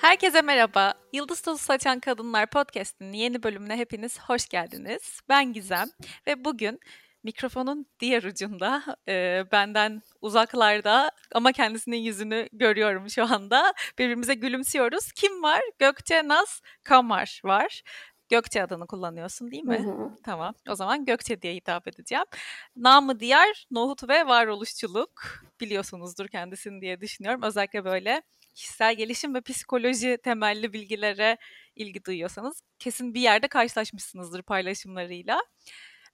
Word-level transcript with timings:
Herkese 0.00 0.42
merhaba. 0.42 0.94
Yıldız 1.12 1.40
Tozu 1.40 1.58
Saçan 1.58 2.00
Kadınlar 2.00 2.46
Podcast'inin 2.50 3.12
yeni 3.12 3.42
bölümüne 3.42 3.76
hepiniz 3.76 4.20
hoş 4.20 4.48
geldiniz. 4.48 5.20
Ben 5.28 5.52
Gizem 5.52 5.88
ve 6.26 6.44
bugün 6.44 6.80
mikrofonun 7.22 7.86
diğer 8.00 8.22
ucunda 8.22 8.82
e, 9.08 9.44
benden 9.52 10.02
uzaklarda 10.20 11.10
ama 11.34 11.52
kendisinin 11.52 11.96
yüzünü 11.96 12.48
görüyorum 12.52 13.10
şu 13.10 13.24
anda. 13.24 13.74
Birbirimize 13.98 14.34
gülümsüyoruz. 14.34 15.12
Kim 15.12 15.42
var? 15.42 15.60
Gökçe 15.78 16.28
Naz 16.28 16.62
Kamar 16.82 17.40
var. 17.44 17.82
Gökçe 18.28 18.62
adını 18.62 18.86
kullanıyorsun 18.86 19.50
değil 19.50 19.64
mi? 19.64 19.78
Hı 19.78 19.90
hı. 19.90 20.10
Tamam. 20.24 20.54
O 20.68 20.74
zaman 20.74 21.04
Gökçe 21.04 21.42
diye 21.42 21.54
hitap 21.54 21.88
edeceğim. 21.88 22.26
Namı 22.76 23.20
diğer 23.20 23.66
nohut 23.70 24.08
ve 24.08 24.26
varoluşçuluk 24.26 25.44
biliyorsunuzdur 25.60 26.28
kendisini 26.28 26.80
diye 26.80 27.00
düşünüyorum. 27.00 27.42
Özellikle 27.42 27.84
böyle 27.84 28.22
kişisel 28.54 28.94
gelişim 28.94 29.34
ve 29.34 29.40
psikoloji 29.40 30.18
temelli 30.24 30.72
bilgilere 30.72 31.36
ilgi 31.76 32.04
duyuyorsanız 32.04 32.62
kesin 32.78 33.14
bir 33.14 33.20
yerde 33.20 33.48
karşılaşmışsınızdır 33.48 34.42
paylaşımlarıyla. 34.42 35.40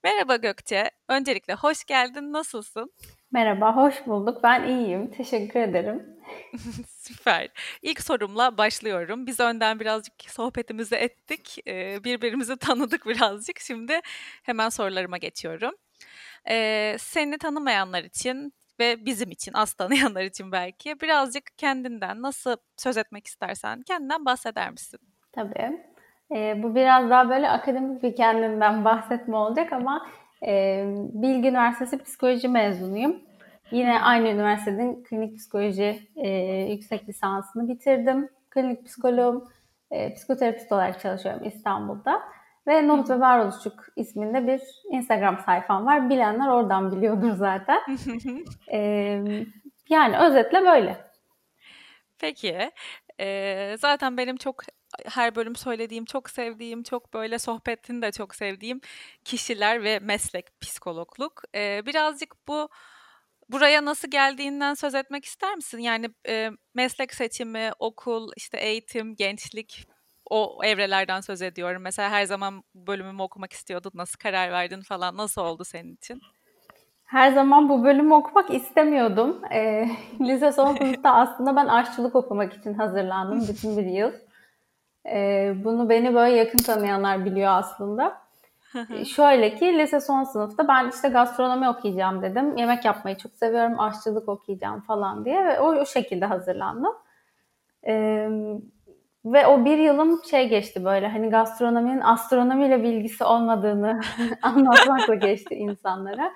Merhaba 0.05 0.37
Gökçe. 0.37 0.91
Öncelikle 1.09 1.55
hoş 1.55 1.85
geldin. 1.85 2.33
Nasılsın? 2.33 2.93
Merhaba, 3.33 3.77
hoş 3.77 4.07
bulduk. 4.07 4.43
Ben 4.43 4.69
iyiyim. 4.69 5.11
Teşekkür 5.11 5.61
ederim. 5.61 6.07
Süper. 6.89 7.49
İlk 7.83 8.03
sorumla 8.03 8.59
başlıyorum. 8.59 9.27
Biz 9.27 9.41
önden 9.41 9.81
birazcık 9.81 10.15
sohbetimizi 10.29 10.95
ettik. 10.95 11.59
Birbirimizi 12.05 12.57
tanıdık 12.61 13.07
birazcık. 13.07 13.61
Şimdi 13.61 14.01
hemen 14.43 14.69
sorularıma 14.69 15.19
geçiyorum. 15.19 15.73
Seni 16.99 17.39
tanımayanlar 17.39 18.05
için 18.05 18.53
ve 18.81 19.07
bizim 19.07 19.31
için, 19.31 19.53
az 19.53 19.73
tanıyanlar 19.73 20.23
için 20.23 20.53
belki 20.53 21.01
birazcık 21.01 21.45
kendinden 21.59 22.23
nasıl 22.23 22.57
söz 22.77 22.97
etmek 22.97 23.27
istersen 23.27 23.83
kendinden 23.83 24.25
bahseder 24.25 24.71
misin? 24.71 25.01
Tabii. 25.33 25.81
Ee, 26.35 26.63
bu 26.63 26.75
biraz 26.75 27.11
daha 27.11 27.29
böyle 27.29 27.49
akademik 27.51 28.03
bir 28.03 28.17
kendimden 28.17 28.85
bahsetme 28.85 29.37
olacak 29.37 29.73
ama 29.73 30.07
e, 30.47 30.85
Bilgi 31.13 31.49
Üniversitesi 31.49 32.03
Psikoloji 32.03 32.49
mezunuyum. 32.49 33.21
Yine 33.71 34.01
aynı 34.01 34.29
üniversitenin 34.29 35.05
klinik 35.05 35.37
psikoloji 35.39 36.09
e, 36.17 36.29
yüksek 36.71 37.09
lisansını 37.09 37.69
bitirdim. 37.69 38.29
Klinik 38.51 38.87
psikoloğum, 38.87 39.49
e, 39.91 40.15
psikoterapist 40.15 40.73
olarak 40.73 41.01
çalışıyorum 41.01 41.45
İstanbul'da. 41.45 42.23
Ve 42.67 42.89
Nohut 42.89 43.11
ve 43.11 43.21
Varoluşçuk 43.21 43.87
isminde 43.97 44.47
bir 44.47 44.61
Instagram 44.91 45.39
sayfam 45.47 45.87
var. 45.87 46.11
Bilenler 46.11 46.49
oradan 46.49 46.97
biliyordur 46.97 47.33
zaten. 47.33 47.81
e, 48.73 48.79
yani 49.89 50.19
özetle 50.19 50.65
böyle. 50.65 51.07
Peki. 52.19 52.71
Ee, 53.21 53.77
zaten 53.79 54.17
benim 54.17 54.37
çok 54.37 54.63
her 55.05 55.35
bölüm 55.35 55.57
söylediğim, 55.57 56.05
çok 56.05 56.31
sevdiğim, 56.31 56.83
çok 56.83 57.15
böyle 57.15 57.39
sohbetini 57.39 58.03
de 58.03 58.13
çok 58.13 58.35
sevdiğim 58.35 58.81
kişiler 59.25 59.85
ve 59.85 59.99
meslek 59.99 60.61
psikologluk. 60.61 61.43
Ee, 61.55 61.83
birazcık 61.87 62.49
bu 62.49 62.69
buraya 63.49 63.85
nasıl 63.85 64.11
geldiğinden 64.11 64.75
söz 64.75 64.95
etmek 64.95 65.25
ister 65.25 65.55
misin? 65.55 65.79
Yani 65.79 66.11
e, 66.29 66.51
meslek 66.75 67.15
seçimi, 67.15 67.71
okul, 67.79 68.31
işte 68.37 68.59
eğitim, 68.59 69.15
gençlik 69.17 69.87
o 70.31 70.65
evrelerden 70.65 71.21
söz 71.21 71.43
ediyorum. 71.43 71.83
Mesela 71.83 72.11
her 72.11 72.25
zaman 72.25 72.63
bölümümü 72.75 73.23
okumak 73.23 73.53
istiyordun, 73.53 73.91
nasıl 73.95 74.19
karar 74.19 74.51
verdin 74.51 74.81
falan, 74.81 75.17
nasıl 75.17 75.43
oldu 75.43 75.65
senin 75.65 75.95
için? 75.95 76.21
Her 77.05 77.33
zaman 77.33 77.69
bu 77.69 77.85
bölümü 77.85 78.15
okumak 78.15 78.55
istemiyordum. 78.55 79.45
E, 79.53 79.89
lise 80.21 80.53
son 80.53 80.75
sınıfta 80.77 81.15
aslında 81.15 81.57
ben 81.57 81.67
aşçılık 81.67 82.17
okumak 82.17 82.53
için 82.53 82.75
hazırlandım 82.75 83.41
bütün 83.49 83.77
bir 83.77 83.87
yıl. 83.87 84.13
E, 85.07 85.53
bunu 85.65 85.89
beni 85.89 86.15
böyle 86.15 86.37
yakın 86.37 86.59
tanıyanlar 86.59 87.25
biliyor 87.25 87.53
aslında. 87.53 88.27
Şöyle 89.05 89.55
ki 89.55 89.79
lise 89.79 90.01
son 90.01 90.25
sınıfta 90.25 90.69
ben 90.69 90.91
işte 90.91 91.09
gastronomi 91.09 91.69
okuyacağım 91.69 92.23
dedim. 92.23 92.57
Yemek 92.57 92.85
yapmayı 92.85 93.17
çok 93.17 93.33
seviyorum, 93.33 93.81
aşçılık 93.81 94.29
okuyacağım 94.29 94.81
falan 94.81 95.25
diye 95.25 95.45
ve 95.45 95.61
o, 95.61 95.75
o 95.75 95.87
şekilde 95.87 96.27
hazırlandım. 96.27 96.93
Ee, 97.87 98.29
ve 99.27 99.47
o 99.47 99.65
bir 99.65 99.79
yılım 99.79 100.25
şey 100.31 100.49
geçti 100.49 100.85
böyle 100.85 101.09
hani 101.09 101.31
gastronominin 101.31 102.01
astronomiyle 102.01 102.83
bilgisi 102.83 103.25
olmadığını 103.25 104.01
anlatmakla 104.43 105.15
geçti 105.15 105.55
insanlara. 105.55 106.33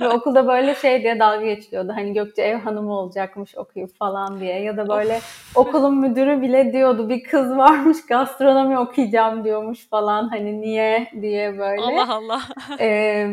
Ve 0.00 0.08
okulda 0.08 0.46
böyle 0.46 0.74
şey 0.74 1.02
diye 1.02 1.18
dalga 1.18 1.44
geçiliyordu. 1.44 1.92
Hani 1.94 2.12
Gökçe 2.12 2.42
ev 2.42 2.58
hanımı 2.58 2.92
olacakmış 2.92 3.56
okuyup 3.56 3.96
falan 3.98 4.40
diye. 4.40 4.62
Ya 4.62 4.76
da 4.76 4.88
böyle 4.88 5.20
okulun 5.54 5.98
müdürü 5.98 6.42
bile 6.42 6.72
diyordu 6.72 7.08
bir 7.08 7.22
kız 7.22 7.56
varmış 7.56 8.06
gastronomi 8.06 8.78
okuyacağım 8.78 9.44
diyormuş 9.44 9.88
falan. 9.88 10.28
Hani 10.28 10.60
niye 10.60 11.10
diye 11.20 11.58
böyle. 11.58 11.82
Allah 11.82 12.14
Allah. 12.14 12.42
Ee, 12.80 13.28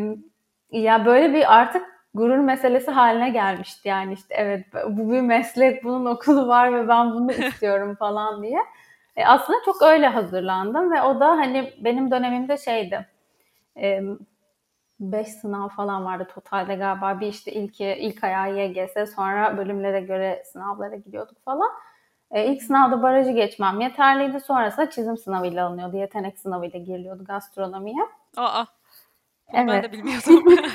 ya 0.72 1.06
böyle 1.06 1.34
bir 1.34 1.58
artık 1.58 1.82
gurur 2.14 2.38
meselesi 2.38 2.90
haline 2.90 3.30
gelmişti. 3.30 3.88
Yani 3.88 4.12
işte 4.12 4.34
evet 4.38 4.66
bu 4.88 5.12
bir 5.12 5.20
meslek, 5.20 5.84
bunun 5.84 6.06
okulu 6.06 6.48
var 6.48 6.74
ve 6.74 6.88
ben 6.88 7.10
bunu 7.14 7.32
istiyorum 7.32 7.94
falan 7.94 8.42
diye. 8.42 8.58
E 9.20 9.26
aslında 9.26 9.58
çok 9.64 9.82
öyle 9.82 10.06
hazırlandım 10.06 10.92
ve 10.92 11.02
o 11.02 11.20
da 11.20 11.28
hani 11.28 11.72
benim 11.78 12.10
dönemimde 12.10 12.56
şeydi. 12.56 13.06
E, 13.76 14.02
5 15.00 15.28
sınav 15.28 15.68
falan 15.68 16.04
vardı 16.04 16.28
totalde 16.34 16.74
galiba. 16.74 17.20
Bir 17.20 17.26
işte 17.26 17.52
ilk, 17.52 17.80
ilk 17.80 18.24
ayağı 18.24 18.58
YGS 18.58 19.14
sonra 19.14 19.58
bölümlere 19.58 20.00
göre 20.00 20.42
sınavlara 20.46 20.96
gidiyorduk 20.96 21.44
falan. 21.44 21.70
E, 22.30 22.46
ilk 22.46 22.62
sınavda 22.62 23.02
barajı 23.02 23.30
geçmem 23.30 23.80
yeterliydi. 23.80 24.40
Sonrasında 24.40 24.90
çizim 24.90 25.16
sınavıyla 25.16 25.66
alınıyordu. 25.66 25.96
Yetenek 25.96 26.38
sınavıyla 26.38 26.80
giriliyordu 26.80 27.24
gastronomiye. 27.24 28.02
Aa, 28.36 28.64
evet. 29.52 29.68
ben 29.68 29.82
de 29.82 29.92
bilmiyordum. 29.92 30.44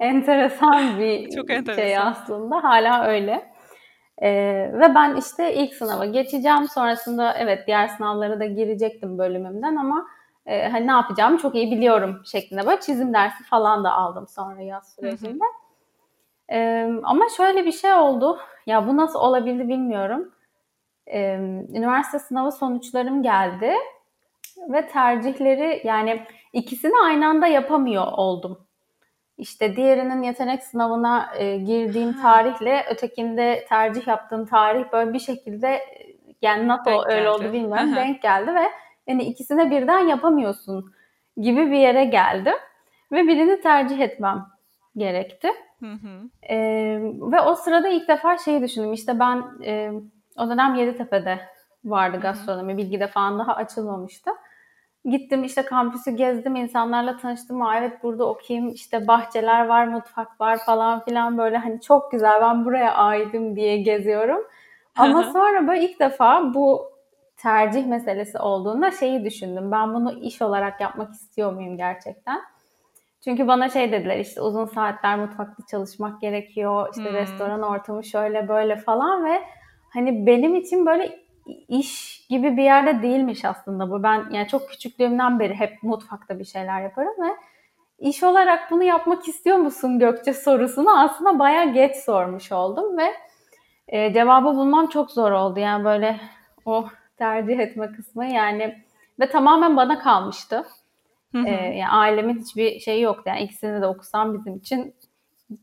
enteresan 0.00 0.98
bir 0.98 1.30
Çok 1.30 1.50
enteresan. 1.50 1.82
şey 1.82 1.98
aslında. 1.98 2.64
Hala 2.64 3.04
öyle. 3.06 3.53
Ee, 4.22 4.70
ve 4.74 4.94
ben 4.94 5.16
işte 5.16 5.54
ilk 5.54 5.74
sınava 5.74 6.04
geçeceğim. 6.04 6.68
Sonrasında 6.68 7.34
evet 7.38 7.66
diğer 7.66 7.88
sınavlara 7.88 8.40
da 8.40 8.44
girecektim 8.44 9.18
bölümümden 9.18 9.76
ama 9.76 10.06
e, 10.46 10.68
hani 10.68 10.86
ne 10.86 10.90
yapacağımı 10.90 11.38
çok 11.38 11.54
iyi 11.54 11.70
biliyorum 11.70 12.22
şeklinde 12.24 12.66
böyle 12.66 12.80
çizim 12.80 13.14
dersi 13.14 13.44
falan 13.44 13.84
da 13.84 13.92
aldım 13.92 14.28
sonra 14.28 14.60
yaz 14.62 14.94
sürecinde. 14.94 15.44
E, 16.52 16.88
ama 17.02 17.24
şöyle 17.36 17.64
bir 17.66 17.72
şey 17.72 17.92
oldu. 17.92 18.38
Ya 18.66 18.88
bu 18.88 18.96
nasıl 18.96 19.18
olabildi 19.18 19.68
bilmiyorum. 19.68 20.32
E, 21.06 21.34
üniversite 21.74 22.18
sınavı 22.18 22.52
sonuçlarım 22.52 23.22
geldi 23.22 23.72
ve 24.68 24.88
tercihleri 24.88 25.80
yani 25.84 26.26
ikisini 26.52 26.94
aynı 27.04 27.28
anda 27.28 27.46
yapamıyor 27.46 28.06
oldum. 28.12 28.66
İşte 29.38 29.76
diğerinin 29.76 30.22
yetenek 30.22 30.62
sınavına 30.62 31.34
e, 31.36 31.56
girdiğim 31.56 32.12
tarihle 32.12 32.84
ötekinde 32.90 33.66
tercih 33.68 34.06
yaptığım 34.06 34.46
tarih 34.46 34.84
böyle 34.92 35.12
bir 35.12 35.18
şekilde 35.18 35.80
yani 36.42 36.68
NATO 36.68 37.04
öyle 37.06 37.30
oldu 37.30 37.52
bilmiyorum 37.52 37.96
denk 37.96 38.22
geldi 38.22 38.54
ve 38.54 38.64
yani 39.06 39.24
ikisine 39.24 39.70
birden 39.70 39.98
yapamıyorsun 39.98 40.92
gibi 41.36 41.70
bir 41.70 41.78
yere 41.78 42.04
geldim 42.04 42.54
ve 43.12 43.26
birini 43.26 43.60
tercih 43.60 44.00
etmem 44.00 44.46
gerekti. 44.96 45.48
Hı 45.80 45.92
hı. 45.92 46.30
E, 46.42 46.56
ve 47.32 47.40
o 47.40 47.54
sırada 47.54 47.88
ilk 47.88 48.08
defa 48.08 48.38
şeyi 48.38 48.62
düşündüm 48.62 48.92
işte 48.92 49.18
ben 49.18 49.44
e, 49.64 49.92
o 50.36 50.48
dönem 50.48 50.74
Yeditepe'de 50.74 51.40
vardı 51.84 52.20
gastronomi, 52.20 52.76
bilgide 52.76 53.06
falan 53.06 53.38
daha 53.38 53.54
açılmamıştı. 53.54 54.30
Gittim 55.04 55.44
işte 55.44 55.62
kampüsü 55.62 56.10
gezdim, 56.10 56.56
insanlarla 56.56 57.16
tanıştım. 57.16 57.62
Aa, 57.62 57.78
evet 57.78 58.02
burada 58.02 58.28
okuyayım, 58.28 58.68
işte 58.68 59.08
bahçeler 59.08 59.66
var, 59.66 59.86
mutfak 59.86 60.40
var 60.40 60.58
falan 60.66 61.04
filan 61.04 61.38
böyle 61.38 61.56
hani 61.56 61.80
çok 61.80 62.12
güzel 62.12 62.40
ben 62.40 62.64
buraya 62.64 62.94
aidim 62.94 63.56
diye 63.56 63.76
geziyorum. 63.76 64.44
Ama 64.96 65.22
sonra 65.32 65.68
böyle 65.68 65.84
ilk 65.84 66.00
defa 66.00 66.54
bu 66.54 66.94
tercih 67.36 67.86
meselesi 67.86 68.38
olduğunda 68.38 68.90
şeyi 68.90 69.24
düşündüm. 69.24 69.70
Ben 69.72 69.94
bunu 69.94 70.20
iş 70.20 70.42
olarak 70.42 70.80
yapmak 70.80 71.12
istiyor 71.12 71.52
muyum 71.52 71.76
gerçekten? 71.76 72.40
Çünkü 73.24 73.48
bana 73.48 73.68
şey 73.68 73.92
dediler 73.92 74.18
işte 74.18 74.40
uzun 74.40 74.64
saatler 74.64 75.18
mutfakta 75.18 75.66
çalışmak 75.70 76.20
gerekiyor. 76.20 76.88
İşte 76.90 77.10
hmm. 77.10 77.16
restoran 77.16 77.62
ortamı 77.62 78.04
şöyle 78.04 78.48
böyle 78.48 78.76
falan 78.76 79.24
ve 79.24 79.42
hani 79.94 80.26
benim 80.26 80.54
için 80.54 80.86
böyle 80.86 81.23
iş 81.68 82.26
gibi 82.30 82.56
bir 82.56 82.62
yerde 82.62 83.02
değilmiş 83.02 83.44
aslında 83.44 83.90
bu. 83.90 84.02
Ben 84.02 84.24
yani 84.30 84.48
çok 84.48 84.68
küçüklüğümden 84.68 85.38
beri 85.38 85.54
hep 85.54 85.82
mutfakta 85.82 86.38
bir 86.38 86.44
şeyler 86.44 86.82
yaparım 86.82 87.14
ve 87.22 87.36
iş 87.98 88.22
olarak 88.22 88.70
bunu 88.70 88.82
yapmak 88.84 89.28
istiyor 89.28 89.56
musun 89.56 89.98
Gökçe 89.98 90.32
sorusunu 90.32 91.00
aslında 91.00 91.38
bayağı 91.38 91.72
geç 91.72 91.96
sormuş 91.96 92.52
oldum 92.52 92.98
ve 92.98 93.14
e, 93.88 94.12
cevabı 94.12 94.46
bulmam 94.46 94.86
çok 94.86 95.10
zor 95.10 95.32
oldu. 95.32 95.60
Yani 95.60 95.84
böyle 95.84 96.20
o 96.64 96.88
tercih 97.16 97.58
etme 97.58 97.92
kısmı 97.92 98.26
yani 98.26 98.84
ve 99.20 99.30
tamamen 99.30 99.76
bana 99.76 99.98
kalmıştı. 99.98 100.64
Ee, 101.34 101.50
yani 101.50 101.88
ailemin 101.88 102.40
hiçbir 102.40 102.80
şeyi 102.80 103.02
yoktu. 103.02 103.22
Yani 103.26 103.40
ikisini 103.40 103.82
de 103.82 103.86
okusam 103.86 104.34
bizim 104.34 104.56
için 104.56 104.94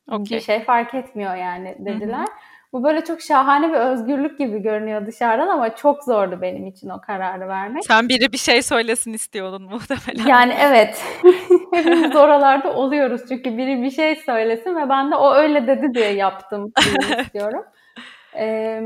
Okay. 0.07 0.37
Bir 0.37 0.39
şey 0.39 0.63
fark 0.63 0.93
etmiyor 0.93 1.35
yani 1.35 1.75
dediler. 1.79 2.17
Hı 2.17 2.21
hı. 2.21 2.25
Bu 2.73 2.83
böyle 2.83 3.03
çok 3.03 3.21
şahane 3.21 3.69
bir 3.69 3.77
özgürlük 3.77 4.39
gibi 4.39 4.59
görünüyor 4.59 5.07
dışarıdan 5.07 5.47
ama 5.47 5.75
çok 5.75 6.03
zordu 6.03 6.41
benim 6.41 6.67
için 6.67 6.89
o 6.89 7.01
kararı 7.01 7.47
vermek. 7.47 7.85
Sen 7.85 8.09
biri 8.09 8.33
bir 8.33 8.37
şey 8.37 8.61
söylesin 8.61 9.13
istiyordun 9.13 9.63
muhtemelen. 9.63 10.29
Yani 10.29 10.55
evet. 10.59 11.03
Hepimiz 11.73 12.15
oralarda 12.15 12.73
oluyoruz 12.73 13.21
çünkü 13.29 13.57
biri 13.57 13.83
bir 13.83 13.91
şey 13.91 14.15
söylesin 14.15 14.75
ve 14.75 14.89
ben 14.89 15.11
de 15.11 15.15
o 15.15 15.33
öyle 15.33 15.67
dedi 15.67 15.93
diye 15.93 16.13
yaptım 16.13 16.73
istiyorum. 17.19 17.63
Ee, 18.35 18.81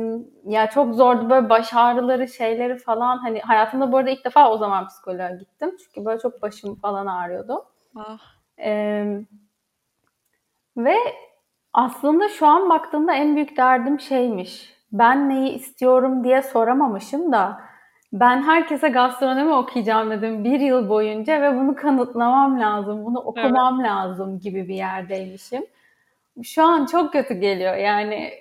ya 0.46 0.70
çok 0.70 0.96
zordu 0.96 1.30
böyle 1.30 1.50
baş 1.50 1.74
ağrıları 1.74 2.28
şeyleri 2.28 2.78
falan 2.78 3.18
hani 3.18 3.40
hayatımda 3.40 3.92
bu 3.92 3.98
arada 3.98 4.10
ilk 4.10 4.26
defa 4.26 4.52
o 4.52 4.58
zaman 4.58 4.88
psikoloğa 4.88 5.30
gittim 5.30 5.76
çünkü 5.78 6.06
böyle 6.06 6.20
çok 6.20 6.42
başım 6.42 6.76
falan 6.76 7.06
ağrıyordu. 7.06 7.66
Ah. 7.96 8.18
Ee, 8.60 9.06
ve 10.78 10.96
aslında 11.75 12.30
şu 12.30 12.45
an 12.48 12.69
baktığımda 12.69 13.13
en 13.13 13.36
büyük 13.36 13.57
derdim 13.57 14.00
şeymiş. 14.00 14.75
Ben 14.92 15.30
neyi 15.30 15.50
istiyorum 15.50 16.24
diye 16.24 16.42
soramamışım 16.42 17.31
da 17.31 17.62
ben 18.13 18.44
herkese 18.44 18.89
gastronomi 18.89 19.54
okuyacağım 19.54 20.12
dedim 20.12 20.44
bir 20.44 20.60
yıl 20.60 20.89
boyunca 20.89 21.42
ve 21.42 21.56
bunu 21.56 21.75
kanıtlamam 21.75 22.60
lazım, 22.60 23.06
bunu 23.06 23.19
okumam 23.19 23.80
evet. 23.80 23.89
lazım 23.89 24.39
gibi 24.39 24.68
bir 24.68 24.75
yerdeymişim. 24.75 25.66
Şu 26.44 26.63
an 26.63 26.86
çok 26.86 27.12
kötü 27.12 27.33
geliyor 27.33 27.75
yani 27.75 28.33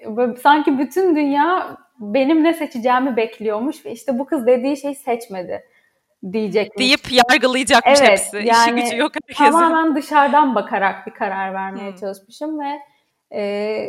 sanki 0.42 0.78
bütün 0.78 1.16
dünya 1.16 1.76
benim 1.98 2.44
ne 2.44 2.52
seçeceğimi 2.52 3.16
bekliyormuş 3.16 3.86
ve 3.86 3.92
işte 3.92 4.18
bu 4.18 4.26
kız 4.26 4.46
dediği 4.46 4.76
şeyi 4.76 4.94
seçmedi 4.94 5.64
diyecekmiş. 6.32 6.78
Deyip 6.78 7.12
yargılayacakmış 7.30 7.98
evet, 8.00 8.10
hepsi. 8.10 8.36
Yani 8.36 8.80
İşi 8.80 8.84
gücü 8.84 8.96
yok 8.96 9.12
herkesin. 9.14 9.50
Tamamen 9.50 9.94
dışarıdan 9.94 10.54
bakarak 10.54 11.06
bir 11.06 11.12
karar 11.12 11.54
vermeye 11.54 11.90
hmm. 11.90 11.96
çalışmışım 11.96 12.60
ve 12.60 12.80
e, 13.32 13.86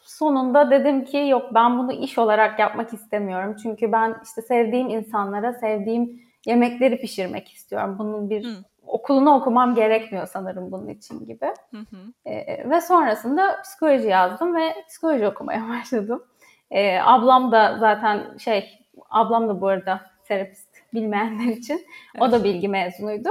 sonunda 0.00 0.70
dedim 0.70 1.04
ki 1.04 1.16
yok 1.16 1.54
ben 1.54 1.78
bunu 1.78 1.92
iş 1.92 2.18
olarak 2.18 2.58
yapmak 2.58 2.92
istemiyorum. 2.92 3.56
Çünkü 3.62 3.92
ben 3.92 4.16
işte 4.24 4.42
sevdiğim 4.42 4.88
insanlara 4.88 5.52
sevdiğim 5.52 6.22
yemekleri 6.46 7.00
pişirmek 7.00 7.52
istiyorum. 7.52 7.96
Bunun 7.98 8.30
bir 8.30 8.44
hmm. 8.44 8.62
okulunu 8.86 9.34
okumam 9.34 9.74
gerekmiyor 9.74 10.26
sanırım 10.26 10.72
bunun 10.72 10.88
için 10.88 11.26
gibi. 11.26 11.54
Hmm. 11.70 11.82
E, 12.24 12.70
ve 12.70 12.80
sonrasında 12.80 13.62
psikoloji 13.62 14.08
yazdım 14.08 14.56
ve 14.56 14.74
psikoloji 14.88 15.26
okumaya 15.26 15.68
başladım. 15.80 16.24
E, 16.70 16.98
ablam 17.00 17.52
da 17.52 17.76
zaten 17.80 18.36
şey, 18.36 18.86
ablam 19.10 19.48
da 19.48 19.60
bu 19.60 19.68
arada 19.68 20.00
terapist 20.24 20.68
bilmeyenler 20.94 21.56
için. 21.56 21.86
O 22.20 22.32
da 22.32 22.44
bilgi 22.44 22.68
mezunuydu. 22.68 23.28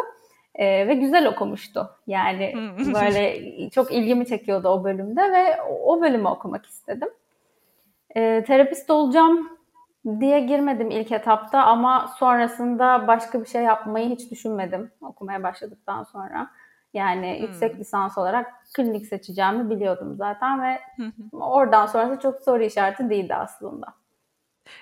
E, 0.55 0.87
ve 0.87 0.93
güzel 0.93 1.27
okumuştu. 1.27 1.89
Yani 2.07 2.53
böyle 2.93 3.39
çok 3.69 3.91
ilgimi 3.91 4.25
çekiyordu 4.25 4.67
o 4.67 4.83
bölümde 4.83 5.21
ve 5.21 5.61
o 5.63 6.01
bölümü 6.01 6.27
okumak 6.27 6.65
istedim. 6.65 7.09
E, 8.15 8.43
terapist 8.43 8.89
olacağım 8.89 9.49
diye 10.19 10.39
girmedim 10.39 10.91
ilk 10.91 11.11
etapta 11.11 11.63
ama 11.63 12.15
sonrasında 12.19 13.07
başka 13.07 13.41
bir 13.41 13.47
şey 13.47 13.63
yapmayı 13.63 14.09
hiç 14.09 14.31
düşünmedim 14.31 14.91
okumaya 15.01 15.43
başladıktan 15.43 16.03
sonra. 16.03 16.51
Yani 16.93 17.35
hmm. 17.37 17.47
yüksek 17.47 17.79
lisans 17.79 18.17
olarak 18.17 18.53
klinik 18.75 19.05
seçeceğimi 19.05 19.69
biliyordum 19.69 20.15
zaten 20.17 20.63
ve 20.63 20.79
oradan 21.31 21.85
sonrası 21.85 22.21
çok 22.21 22.41
soru 22.41 22.63
işareti 22.63 23.09
değildi 23.09 23.35
aslında. 23.35 23.87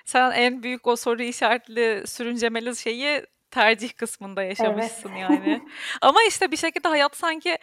Sen 0.05 0.31
en 0.31 0.63
büyük 0.63 0.87
o 0.87 0.95
soru 0.95 1.21
işaretli 1.21 2.07
sürüncemeli 2.07 2.75
şeyi 2.75 3.21
tercih 3.53 3.93
kısmında 3.93 4.43
yaşamışsın 4.43 5.09
evet. 5.09 5.21
yani. 5.21 5.61
Ama 6.01 6.19
işte 6.27 6.51
bir 6.51 6.57
şekilde 6.57 6.87
hayat 6.87 7.15
sanki 7.15 7.57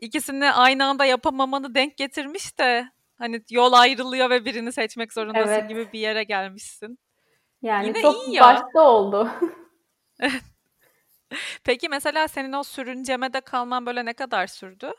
ikisini 0.00 0.52
aynı 0.52 0.84
anda 0.84 1.04
yapamamanı 1.04 1.74
denk 1.74 1.96
getirmiş 1.96 2.58
de 2.58 2.88
hani 3.18 3.42
yol 3.50 3.72
ayrılıyor 3.72 4.30
ve 4.30 4.44
birini 4.44 4.72
seçmek 4.72 5.12
zorundasın 5.12 5.52
evet. 5.52 5.68
gibi 5.68 5.92
bir 5.92 6.00
yere 6.00 6.24
gelmişsin. 6.24 6.98
Yani 7.62 7.86
Yine 7.86 8.02
çok 8.02 8.28
iyi 8.28 8.36
ya. 8.36 8.42
başta 8.42 8.80
oldu. 8.80 9.28
Peki 11.64 11.88
mesela 11.88 12.28
senin 12.28 12.52
o 12.52 12.62
sürüncemede 12.62 13.40
kalman 13.40 13.86
böyle 13.86 14.04
ne 14.04 14.12
kadar 14.12 14.46
sürdü? 14.46 14.92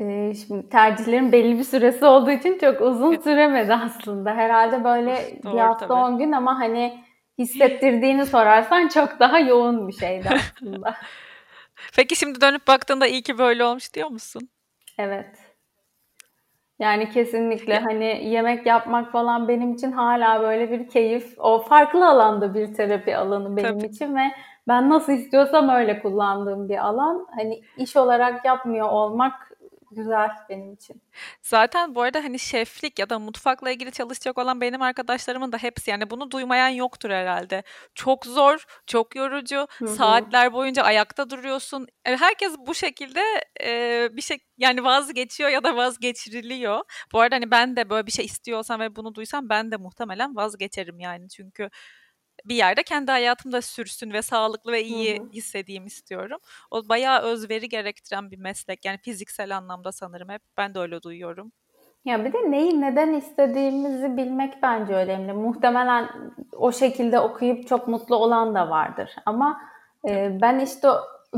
Ee, 0.00 0.32
şimdi 0.46 0.68
tercihlerin 0.68 1.32
belli 1.32 1.58
bir 1.58 1.64
süresi 1.64 2.04
olduğu 2.04 2.30
için 2.30 2.58
çok 2.58 2.80
uzun 2.80 3.16
süremedi 3.16 3.74
aslında. 3.74 4.34
Herhalde 4.34 4.84
böyle 4.84 5.40
Doğru, 5.44 5.54
bir 5.54 5.58
hafta 5.58 5.86
tabii. 5.86 5.98
10 5.98 6.18
gün 6.18 6.32
ama 6.32 6.58
hani 6.58 7.07
hissettirdiğini 7.38 8.26
sorarsan 8.26 8.88
çok 8.88 9.20
daha 9.20 9.38
yoğun 9.38 9.88
bir 9.88 9.92
şeydi 9.92 10.28
aslında. 10.28 10.94
Peki 11.96 12.16
şimdi 12.16 12.40
dönüp 12.40 12.66
baktığında 12.66 13.06
iyi 13.06 13.22
ki 13.22 13.38
böyle 13.38 13.64
olmuş 13.64 13.94
diyor 13.94 14.08
musun? 14.08 14.48
Evet. 14.98 15.38
Yani 16.78 17.10
kesinlikle 17.10 17.78
hani 17.78 18.28
yemek 18.28 18.66
yapmak 18.66 19.12
falan 19.12 19.48
benim 19.48 19.74
için 19.74 19.92
hala 19.92 20.42
böyle 20.42 20.70
bir 20.70 20.88
keyif. 20.88 21.34
O 21.38 21.62
farklı 21.62 22.08
alanda 22.08 22.54
bir 22.54 22.74
terapi 22.74 23.16
alanı 23.16 23.56
benim 23.56 23.78
Tabii. 23.78 23.86
için 23.86 24.16
ve 24.16 24.22
ben 24.68 24.90
nasıl 24.90 25.12
istiyorsam 25.12 25.68
öyle 25.68 26.02
kullandığım 26.02 26.68
bir 26.68 26.86
alan. 26.86 27.26
Hani 27.36 27.62
iş 27.76 27.96
olarak 27.96 28.44
yapmıyor 28.44 28.88
olmak 28.88 29.47
güzel 29.90 30.30
benim 30.48 30.72
için. 30.72 31.02
Zaten 31.42 31.94
bu 31.94 32.02
arada 32.02 32.18
hani 32.24 32.38
şeflik 32.38 32.98
ya 32.98 33.10
da 33.10 33.18
mutfakla 33.18 33.70
ilgili 33.70 33.92
çalışacak 33.92 34.38
olan 34.38 34.60
benim 34.60 34.82
arkadaşlarımın 34.82 35.52
da 35.52 35.58
hepsi 35.58 35.90
yani 35.90 36.10
bunu 36.10 36.30
duymayan 36.30 36.68
yoktur 36.68 37.10
herhalde. 37.10 37.62
Çok 37.94 38.26
zor, 38.26 38.64
çok 38.86 39.16
yorucu. 39.16 39.66
Hı-hı. 39.78 39.88
Saatler 39.88 40.52
boyunca 40.52 40.82
ayakta 40.82 41.30
duruyorsun. 41.30 41.86
E, 42.04 42.16
herkes 42.16 42.52
bu 42.58 42.74
şekilde 42.74 43.20
e, 43.62 44.08
bir 44.12 44.22
şey 44.22 44.38
yani 44.58 44.84
vazgeçiyor 44.84 45.50
ya 45.50 45.64
da 45.64 45.76
vazgeçiriliyor. 45.76 46.80
Bu 47.12 47.20
arada 47.20 47.34
hani 47.34 47.50
ben 47.50 47.76
de 47.76 47.90
böyle 47.90 48.06
bir 48.06 48.12
şey 48.12 48.24
istiyorsam 48.24 48.80
ve 48.80 48.96
bunu 48.96 49.14
duysam 49.14 49.48
ben 49.48 49.70
de 49.70 49.76
muhtemelen 49.76 50.36
vazgeçerim 50.36 51.00
yani. 51.00 51.28
Çünkü 51.28 51.70
bir 52.48 52.54
yerde 52.54 52.82
kendi 52.82 53.10
hayatımda 53.10 53.62
sürsün 53.62 54.12
ve 54.12 54.22
sağlıklı 54.22 54.72
ve 54.72 54.84
iyi 54.84 55.18
hı 55.18 55.22
hı. 55.22 55.28
hissedeyim 55.32 55.86
istiyorum. 55.86 56.38
O 56.70 56.88
bayağı 56.88 57.20
özveri 57.20 57.68
gerektiren 57.68 58.30
bir 58.30 58.38
meslek. 58.38 58.84
Yani 58.84 58.98
fiziksel 58.98 59.56
anlamda 59.56 59.92
sanırım 59.92 60.28
hep. 60.28 60.42
Ben 60.56 60.74
de 60.74 60.78
öyle 60.78 61.02
duyuyorum. 61.02 61.52
Ya 62.04 62.24
bir 62.24 62.32
de 62.32 62.50
neyi 62.50 62.80
neden 62.80 63.12
istediğimizi 63.12 64.16
bilmek 64.16 64.62
bence 64.62 64.94
önemli. 64.94 65.32
Muhtemelen 65.32 66.08
o 66.52 66.72
şekilde 66.72 67.20
okuyup 67.20 67.68
çok 67.68 67.88
mutlu 67.88 68.16
olan 68.16 68.54
da 68.54 68.70
vardır. 68.70 69.10
Ama 69.26 69.60
e, 70.08 70.38
ben 70.40 70.58
işte 70.58 70.88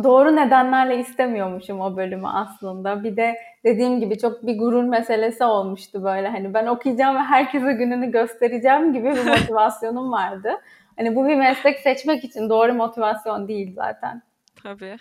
doğru 0.02 0.36
nedenlerle 0.36 0.98
istemiyormuşum 0.98 1.80
o 1.80 1.96
bölümü 1.96 2.28
aslında. 2.28 3.04
Bir 3.04 3.16
de 3.16 3.36
dediğim 3.64 4.00
gibi 4.00 4.18
çok 4.18 4.46
bir 4.46 4.58
gurur 4.58 4.84
meselesi 4.84 5.44
olmuştu 5.44 6.04
böyle. 6.04 6.28
Hani 6.28 6.54
ben 6.54 6.66
okuyacağım 6.66 7.16
ve 7.16 7.20
herkese 7.20 7.72
gününü 7.72 8.10
göstereceğim 8.10 8.92
gibi 8.92 9.10
bir 9.10 9.24
motivasyonum 9.30 10.12
vardı. 10.12 10.60
Hani 11.00 11.16
bu 11.16 11.28
bir 11.28 11.36
meslek 11.36 11.78
seçmek 11.78 12.24
için 12.24 12.50
doğru 12.50 12.74
motivasyon 12.74 13.48
değil 13.48 13.74
zaten. 13.74 14.22
Tabii. 14.62 14.98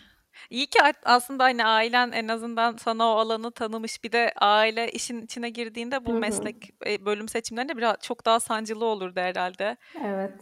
İyi 0.49 0.67
ki 0.67 0.79
aslında 1.05 1.43
hani 1.43 1.65
ailen 1.65 2.11
en 2.11 2.27
azından 2.27 2.77
sana 2.77 3.07
o 3.09 3.15
alanı 3.17 3.51
tanımış. 3.51 4.03
Bir 4.03 4.11
de 4.11 4.33
aile 4.35 4.91
işin 4.91 5.21
içine 5.21 5.49
girdiğinde 5.49 6.05
bu 6.05 6.11
Hı-hı. 6.11 6.19
meslek 6.19 6.73
e, 6.85 7.05
bölüm 7.05 7.27
seçimlerinde 7.27 7.77
biraz 7.77 7.95
çok 8.01 8.25
daha 8.25 8.39
sancılı 8.39 8.85
olurdu 8.85 9.19
herhalde. 9.19 9.77
Evet. 10.05 10.33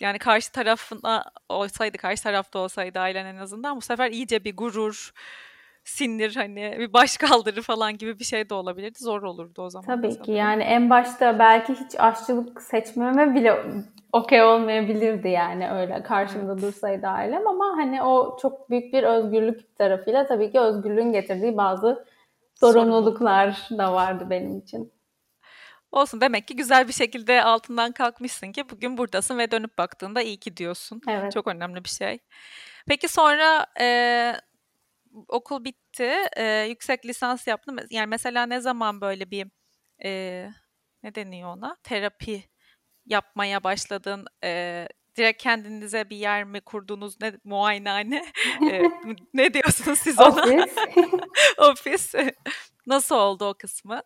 Yani 0.00 0.18
karşı 0.18 0.52
tarafına 0.52 1.24
olsaydı, 1.48 1.98
karşı 1.98 2.22
tarafta 2.22 2.58
olsaydı 2.58 2.98
ailen 2.98 3.26
en 3.26 3.36
azından 3.36 3.76
bu 3.76 3.80
sefer 3.80 4.10
iyice 4.10 4.44
bir 4.44 4.56
gurur, 4.56 5.12
sinir 5.84 6.36
hani 6.36 6.76
bir 6.78 6.92
baş 6.92 7.16
kaldırı 7.16 7.62
falan 7.62 7.98
gibi 7.98 8.18
bir 8.18 8.24
şey 8.24 8.50
de 8.50 8.54
olabilirdi. 8.54 8.98
Zor 8.98 9.22
olurdu 9.22 9.62
o 9.62 9.70
zaman. 9.70 9.86
Tabii 9.86 10.22
ki 10.22 10.32
yani 10.32 10.62
en 10.62 10.90
başta 10.90 11.38
belki 11.38 11.74
hiç 11.74 12.00
aşçılık 12.00 12.62
seçmeme 12.62 13.34
bile 13.34 13.64
okey 14.12 14.42
olmayabilirdi 14.42 15.28
yani 15.28 15.70
öyle 15.70 16.02
karşımda 16.02 16.52
evet. 16.52 16.62
dursaydı 16.62 17.06
ailem 17.06 17.46
ama 17.46 17.64
hani 17.76 18.02
o 18.02 18.38
çok 18.42 18.70
büyük 18.70 18.92
bir 18.92 19.02
özgürlük 19.02 19.78
tarafıyla 19.78 20.26
tabii 20.26 20.52
ki 20.52 20.60
özgürlüğün 20.60 21.12
getirdiği 21.12 21.56
bazı 21.56 22.04
sorumluluklar 22.54 23.68
da 23.70 23.92
vardı 23.92 24.26
benim 24.30 24.58
için. 24.58 24.92
Olsun 25.92 26.20
demek 26.20 26.48
ki 26.48 26.56
güzel 26.56 26.88
bir 26.88 26.92
şekilde 26.92 27.44
altından 27.44 27.92
kalkmışsın 27.92 28.52
ki 28.52 28.70
bugün 28.70 28.98
buradasın 28.98 29.38
ve 29.38 29.50
dönüp 29.50 29.78
baktığında 29.78 30.22
iyi 30.22 30.36
ki 30.36 30.56
diyorsun. 30.56 31.00
Evet. 31.08 31.32
Çok 31.32 31.46
önemli 31.46 31.84
bir 31.84 31.88
şey. 31.88 32.18
Peki 32.86 33.08
sonra 33.08 33.66
e, 33.80 33.86
okul 35.28 35.64
bitti, 35.64 36.12
e, 36.36 36.66
yüksek 36.68 37.06
lisans 37.06 37.46
yaptım. 37.46 37.76
Yani 37.90 38.06
mesela 38.06 38.46
ne 38.46 38.60
zaman 38.60 39.00
böyle 39.00 39.30
bir 39.30 39.46
e, 40.04 40.50
ne 41.02 41.14
deniyor 41.14 41.56
ona? 41.56 41.76
Terapi 41.82 42.44
yapmaya 43.06 43.64
başladın? 43.64 44.24
E, 44.44 44.88
direkt 45.16 45.42
kendinize 45.42 46.10
bir 46.10 46.16
yer 46.16 46.44
mi 46.44 46.60
kurdunuz? 46.60 47.20
Ne 47.20 47.32
muayenehane? 47.44 48.24
e, 48.70 48.82
ne 49.34 49.54
diyorsunuz 49.54 49.98
siz 49.98 50.20
ona? 50.20 50.42
Ofis. 50.42 50.76
Ofis. 51.58 52.14
Nasıl 52.86 53.16
oldu 53.16 53.44
o 53.48 53.54
kısmı? 53.54 54.02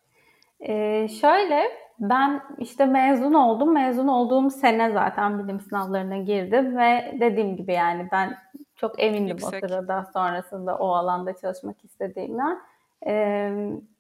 Ee, 0.60 1.08
şöyle 1.20 1.62
ben 1.98 2.42
işte 2.58 2.86
mezun 2.86 3.34
oldum. 3.34 3.74
Mezun 3.74 4.08
olduğum 4.08 4.50
sene 4.50 4.92
zaten 4.92 5.38
bilim 5.38 5.60
sınavlarına 5.60 6.18
girdim 6.18 6.76
ve 6.78 7.16
dediğim 7.20 7.56
gibi 7.56 7.72
yani 7.72 8.08
ben 8.12 8.38
çok 8.78 9.02
emindim 9.02 9.37
Yüksek. 9.37 9.64
o 9.64 9.68
sırada 9.68 10.04
sonrasında 10.12 10.78
o 10.78 10.88
alanda 10.92 11.37
çalışmak 11.37 11.85
istediğimden. 11.85 12.58
E, 13.06 13.12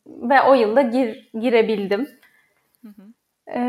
ve 0.06 0.42
o 0.42 0.54
yılda 0.54 0.82
gir, 0.82 1.30
girebildim. 1.40 2.08
Hı 2.82 2.88
hı. 2.88 3.02
E, 3.46 3.60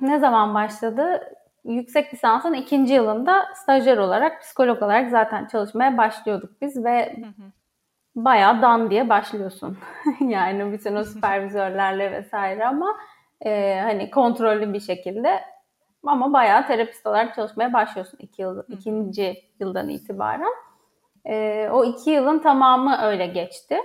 ne 0.00 0.18
zaman 0.18 0.54
başladı? 0.54 1.20
Yüksek 1.64 2.14
lisansın 2.14 2.52
ikinci 2.52 2.94
yılında 2.94 3.48
stajyer 3.54 3.98
olarak, 3.98 4.40
psikolog 4.40 4.82
olarak 4.82 5.10
zaten 5.10 5.46
çalışmaya 5.46 5.98
başlıyorduk 5.98 6.60
biz 6.60 6.84
ve 6.84 7.16
hı 7.16 7.26
hı. 7.26 7.50
bayağı 8.16 8.62
dan 8.62 8.90
diye 8.90 9.08
başlıyorsun. 9.08 9.78
yani 10.20 10.72
bütün 10.72 10.96
o 10.96 11.04
süpervizörlerle 11.14 12.12
vesaire 12.12 12.66
ama 12.66 12.96
e, 13.44 13.80
hani 13.82 14.10
kontrollü 14.10 14.72
bir 14.72 14.80
şekilde 14.80 15.40
ama 16.06 16.32
bayağı 16.32 16.66
terapist 16.66 17.06
olarak 17.06 17.34
çalışmaya 17.34 17.72
başlıyorsun 17.72 18.18
iki 18.18 18.42
yıl, 18.42 18.62
ikinci 18.68 19.44
yıldan 19.60 19.88
itibaren. 19.88 20.54
E, 21.24 21.68
o 21.72 21.84
iki 21.84 22.10
yılın 22.10 22.38
tamamı 22.38 22.96
öyle 23.02 23.26
geçti. 23.26 23.76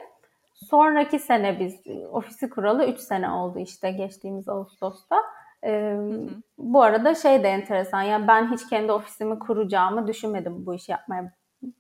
Sonraki 0.54 1.20
sene 1.20 1.60
biz 1.60 1.82
ofisi 2.12 2.50
kuralı 2.50 2.86
3 2.86 3.00
sene 3.00 3.30
oldu 3.30 3.60
işte 3.60 3.92
geçtiğimiz 3.92 4.50
Ağustos'ta. 4.50 5.16
Ee, 5.64 5.72
hı 5.72 5.98
hı. 5.98 6.30
Bu 6.58 6.84
arada 6.84 7.16
şey 7.16 7.44
de 7.44 7.48
enteresan 7.48 8.02
yani 8.02 8.28
ben 8.28 8.52
hiç 8.52 8.70
kendi 8.70 8.92
ofisimi 8.92 9.40
kuracağımı 9.40 10.08
düşünmedim 10.08 10.66
bu 10.66 10.76
işi 10.76 10.92
yapmaya 10.92 11.34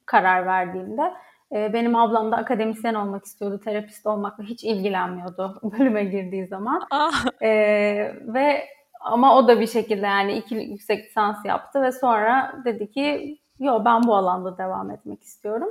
karar 0.06 0.46
verdiğimde. 0.46 1.14
Ee, 1.52 1.74
benim 1.74 1.96
ablam 1.96 2.32
da 2.32 2.36
akademisyen 2.36 2.94
olmak 2.94 3.26
istiyordu, 3.26 3.60
terapist 3.60 4.06
olmakla 4.06 4.44
hiç 4.44 4.64
ilgilenmiyordu 4.64 5.60
bölüme 5.80 6.04
girdiği 6.04 6.48
zaman. 6.48 6.88
Ah. 6.92 7.26
Ee, 7.42 8.14
ve 8.22 8.66
ama 9.06 9.38
o 9.38 9.48
da 9.48 9.60
bir 9.60 9.68
şekilde 9.68 10.06
yani 10.06 10.34
iki 10.34 10.56
yüksek 10.56 11.06
lisans 11.06 11.46
yaptı 11.46 11.82
ve 11.82 11.92
sonra 11.92 12.62
dedi 12.66 12.92
ki 12.92 13.38
yo 13.60 13.86
ben 13.86 14.04
bu 14.04 14.16
alanda 14.16 14.58
devam 14.58 14.92
etmek 14.92 15.24
istiyorum. 15.24 15.70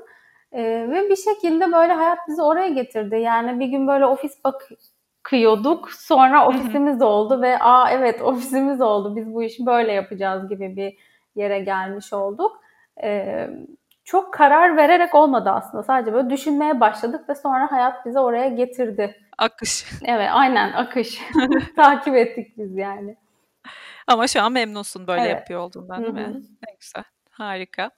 Ee, 0.52 0.62
ve 0.90 1.10
bir 1.10 1.16
şekilde 1.16 1.72
böyle 1.72 1.92
hayat 1.92 2.18
bizi 2.28 2.42
oraya 2.42 2.68
getirdi. 2.68 3.16
Yani 3.16 3.60
bir 3.60 3.66
gün 3.66 3.88
böyle 3.88 4.06
ofis 4.06 4.32
bakıyorduk. 4.44 5.90
Sonra 5.92 6.48
ofisimiz 6.48 7.02
oldu 7.02 7.42
ve 7.42 7.58
aa 7.58 7.90
evet 7.90 8.22
ofisimiz 8.22 8.80
oldu. 8.80 9.16
Biz 9.16 9.34
bu 9.34 9.42
işi 9.42 9.66
böyle 9.66 9.92
yapacağız 9.92 10.48
gibi 10.48 10.76
bir 10.76 10.98
yere 11.34 11.60
gelmiş 11.60 12.12
olduk. 12.12 12.60
Ee, 13.02 13.50
çok 14.04 14.34
karar 14.34 14.76
vererek 14.76 15.14
olmadı 15.14 15.50
aslında. 15.50 15.82
Sadece 15.82 16.12
böyle 16.12 16.30
düşünmeye 16.30 16.80
başladık 16.80 17.28
ve 17.28 17.34
sonra 17.34 17.72
hayat 17.72 18.06
bizi 18.06 18.18
oraya 18.18 18.48
getirdi. 18.48 19.16
Akış. 19.38 19.84
Evet 20.04 20.28
aynen 20.32 20.72
akış. 20.72 21.20
Takip 21.76 22.16
ettik 22.16 22.58
biz 22.58 22.76
yani. 22.76 23.16
Ama 24.06 24.26
şu 24.26 24.42
an 24.42 24.52
memnunsun 24.52 25.06
böyle 25.06 25.22
evet. 25.22 25.30
yapıyor 25.30 25.60
olduğundan 25.60 26.02
değil 26.02 26.14
mi? 26.14 26.42
Ne 26.68 26.74
güzel. 26.80 27.04
Harika. 27.30 27.90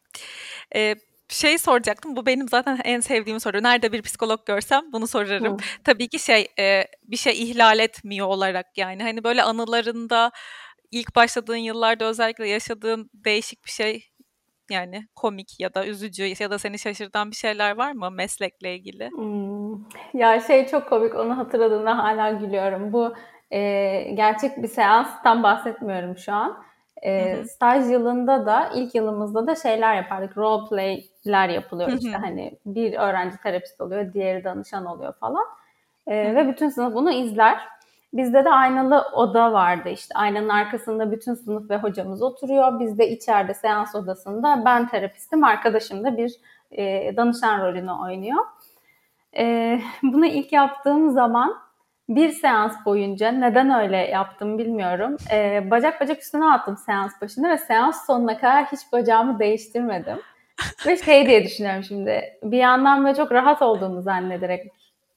Ee, 0.75 0.95
şey 1.29 1.59
soracaktım. 1.59 2.17
Bu 2.17 2.27
benim 2.27 2.49
zaten 2.49 2.81
en 2.85 3.01
sevdiğim 3.01 3.41
soru. 3.41 3.63
Nerede 3.63 3.93
bir 3.93 4.03
psikolog 4.03 4.47
görsem 4.47 4.93
bunu 4.93 5.07
sorarım. 5.07 5.53
Hı. 5.53 5.57
Tabii 5.85 6.09
ki 6.09 6.19
şey 6.19 6.49
e, 6.59 6.85
bir 7.03 7.17
şey 7.17 7.43
ihlal 7.43 7.79
etmiyor 7.79 8.27
olarak 8.27 8.67
yani 8.79 9.03
hani 9.03 9.25
böyle 9.25 9.43
anılarında 9.43 10.31
ilk 10.91 11.17
başladığın 11.17 11.57
yıllarda 11.57 12.05
özellikle 12.05 12.49
yaşadığın 12.49 13.11
değişik 13.15 13.65
bir 13.65 13.71
şey 13.71 14.09
yani 14.71 15.09
komik 15.17 15.61
ya 15.61 15.75
da 15.75 15.87
üzücü 15.87 16.25
ya 16.41 16.51
da 16.51 16.59
seni 16.59 16.79
şaşırtan 16.79 17.31
bir 17.31 17.37
şeyler 17.37 17.77
var 17.77 17.93
mı 17.93 18.11
meslekle 18.11 18.75
ilgili? 18.75 19.11
Hmm. 19.11 19.75
Ya 20.15 20.41
şey 20.41 20.67
çok 20.67 20.89
komik 20.89 21.15
onu 21.15 21.39
hatırladığımda 21.39 21.99
hala 21.99 22.31
gülüyorum. 22.31 22.93
Bu 22.93 23.15
e, 23.51 23.61
gerçek 24.15 24.63
bir 24.63 24.69
seanstan 24.69 25.43
bahsetmiyorum 25.43 26.17
şu 26.17 26.33
an. 26.33 26.67
E, 27.03 27.45
staj 27.45 27.91
yılında 27.91 28.47
da 28.47 28.71
ilk 28.75 28.95
yılımızda 28.95 29.47
da 29.47 29.55
şeyler 29.55 29.95
yapardık. 29.95 30.37
Role 30.37 30.69
play'ler 30.69 31.49
yapılıyor 31.49 31.93
işte 31.93 32.17
hani 32.17 32.59
bir 32.67 32.93
öğrenci 32.93 33.37
terapist 33.37 33.81
oluyor, 33.81 34.13
diğeri 34.13 34.45
danışan 34.45 34.87
oluyor 34.87 35.13
falan. 35.13 35.45
E, 36.07 36.35
ve 36.35 36.49
bütün 36.49 36.69
sınıf 36.69 36.95
bunu 36.95 37.11
izler. 37.11 37.59
Bizde 38.13 38.45
de 38.45 38.51
aynalı 38.51 39.05
oda 39.13 39.53
vardı 39.53 39.89
işte 39.89 40.15
aynanın 40.15 40.49
arkasında 40.49 41.11
bütün 41.11 41.35
sınıf 41.35 41.71
ve 41.71 41.77
hocamız 41.77 42.23
oturuyor. 42.23 42.81
Biz 42.81 42.99
de 42.99 43.11
içeride 43.11 43.55
seans 43.55 43.95
odasında 43.95 44.63
ben 44.65 44.89
terapistim, 44.89 45.45
arkadaşım 45.45 46.05
da 46.05 46.17
bir 46.17 46.33
e, 46.71 47.17
danışan 47.17 47.61
rolünü 47.61 47.93
oynuyor. 47.93 48.45
E, 49.37 49.79
bunu 50.03 50.27
ilk 50.27 50.53
yaptığım 50.53 51.11
zaman 51.11 51.66
bir 52.09 52.31
seans 52.31 52.85
boyunca 52.85 53.33
neden 53.33 53.71
öyle 53.71 53.97
yaptım 53.97 54.59
bilmiyorum. 54.59 55.17
Ee, 55.33 55.71
bacak 55.71 56.01
bacak 56.01 56.23
üstüne 56.23 56.45
attım 56.45 56.77
seans 56.77 57.21
başında 57.21 57.49
ve 57.49 57.59
seans 57.59 58.07
sonuna 58.07 58.39
kadar 58.39 58.65
hiç 58.65 58.81
bacağımı 58.93 59.39
değiştirmedim. 59.39 60.19
ve 60.87 60.97
şey 60.97 61.27
diye 61.27 61.45
düşünüyorum 61.45 61.83
şimdi. 61.83 62.39
Bir 62.43 62.59
yandan 62.59 63.05
böyle 63.05 63.17
çok 63.17 63.33
rahat 63.33 63.63
olduğumu 63.63 64.03
zannederek 64.03 64.73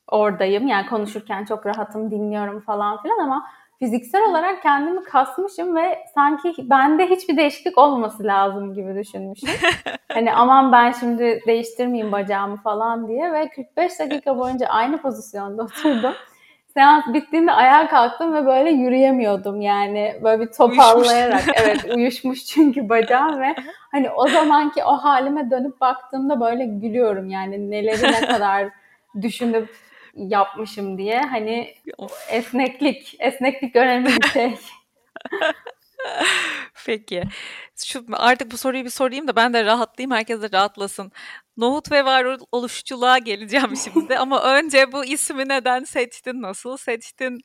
oradayım. 0.07 0.67
Yani 0.67 0.87
konuşurken 0.87 1.45
çok 1.45 1.65
rahatım, 1.65 2.11
dinliyorum 2.11 2.59
falan 2.59 3.01
filan 3.01 3.19
ama 3.19 3.45
fiziksel 3.79 4.29
olarak 4.29 4.63
kendimi 4.63 5.03
kasmışım 5.03 5.75
ve 5.75 5.97
sanki 6.15 6.53
bende 6.59 7.09
hiçbir 7.09 7.37
değişiklik 7.37 7.77
olmaması 7.77 8.23
lazım 8.23 8.73
gibi 8.73 8.95
düşünmüşüm. 8.95 9.49
hani 10.11 10.33
aman 10.33 10.71
ben 10.71 10.91
şimdi 10.91 11.41
değiştirmeyeyim 11.47 12.11
bacağımı 12.11 12.57
falan 12.57 13.07
diye 13.07 13.33
ve 13.33 13.49
45 13.49 13.99
dakika 13.99 14.37
boyunca 14.37 14.67
aynı 14.67 15.01
pozisyonda 15.01 15.63
oturdum 15.63 16.13
seans 16.79 17.13
bittiğinde 17.13 17.51
ayağa 17.51 17.87
kalktım 17.87 18.33
ve 18.33 18.45
böyle 18.45 18.69
yürüyemiyordum 18.69 19.61
yani 19.61 20.19
böyle 20.23 20.41
bir 20.41 20.51
toparlayarak 20.51 21.43
uyuşmuş. 21.43 21.57
evet 21.61 21.95
uyuşmuş 21.95 22.45
çünkü 22.45 22.89
bacağım 22.89 23.41
ve 23.41 23.55
hani 23.91 24.09
o 24.09 24.27
zamanki 24.27 24.83
o 24.83 24.91
halime 24.91 25.51
dönüp 25.51 25.81
baktığımda 25.81 26.39
böyle 26.39 26.65
gülüyorum 26.65 27.29
yani 27.29 27.71
neleri 27.71 28.03
ne 28.03 28.27
kadar 28.27 28.69
düşünüp 29.21 29.69
yapmışım 30.15 30.97
diye 30.97 31.21
hani 31.21 31.73
esneklik 32.29 33.15
esneklik 33.19 33.75
önemli 33.75 34.07
bir 34.07 34.27
şey. 34.27 34.55
Peki. 36.85 37.23
Şu 37.85 38.05
artık 38.13 38.51
bu 38.51 38.57
soruyu 38.57 38.85
bir 38.85 38.89
sorayım 38.89 39.27
da 39.27 39.35
ben 39.35 39.53
de 39.53 39.65
rahatlayayım, 39.65 40.11
herkes 40.11 40.41
de 40.41 40.51
rahatlasın. 40.51 41.11
Nohut 41.57 41.91
ve 41.91 42.05
varoluşçuluğa 42.05 43.17
geleceğim 43.17 43.75
şimdi 43.83 44.17
ama 44.17 44.43
önce 44.43 44.91
bu 44.91 45.05
ismi 45.05 45.49
neden 45.49 45.83
seçtin, 45.83 46.41
nasıl 46.41 46.77
seçtin? 46.77 47.39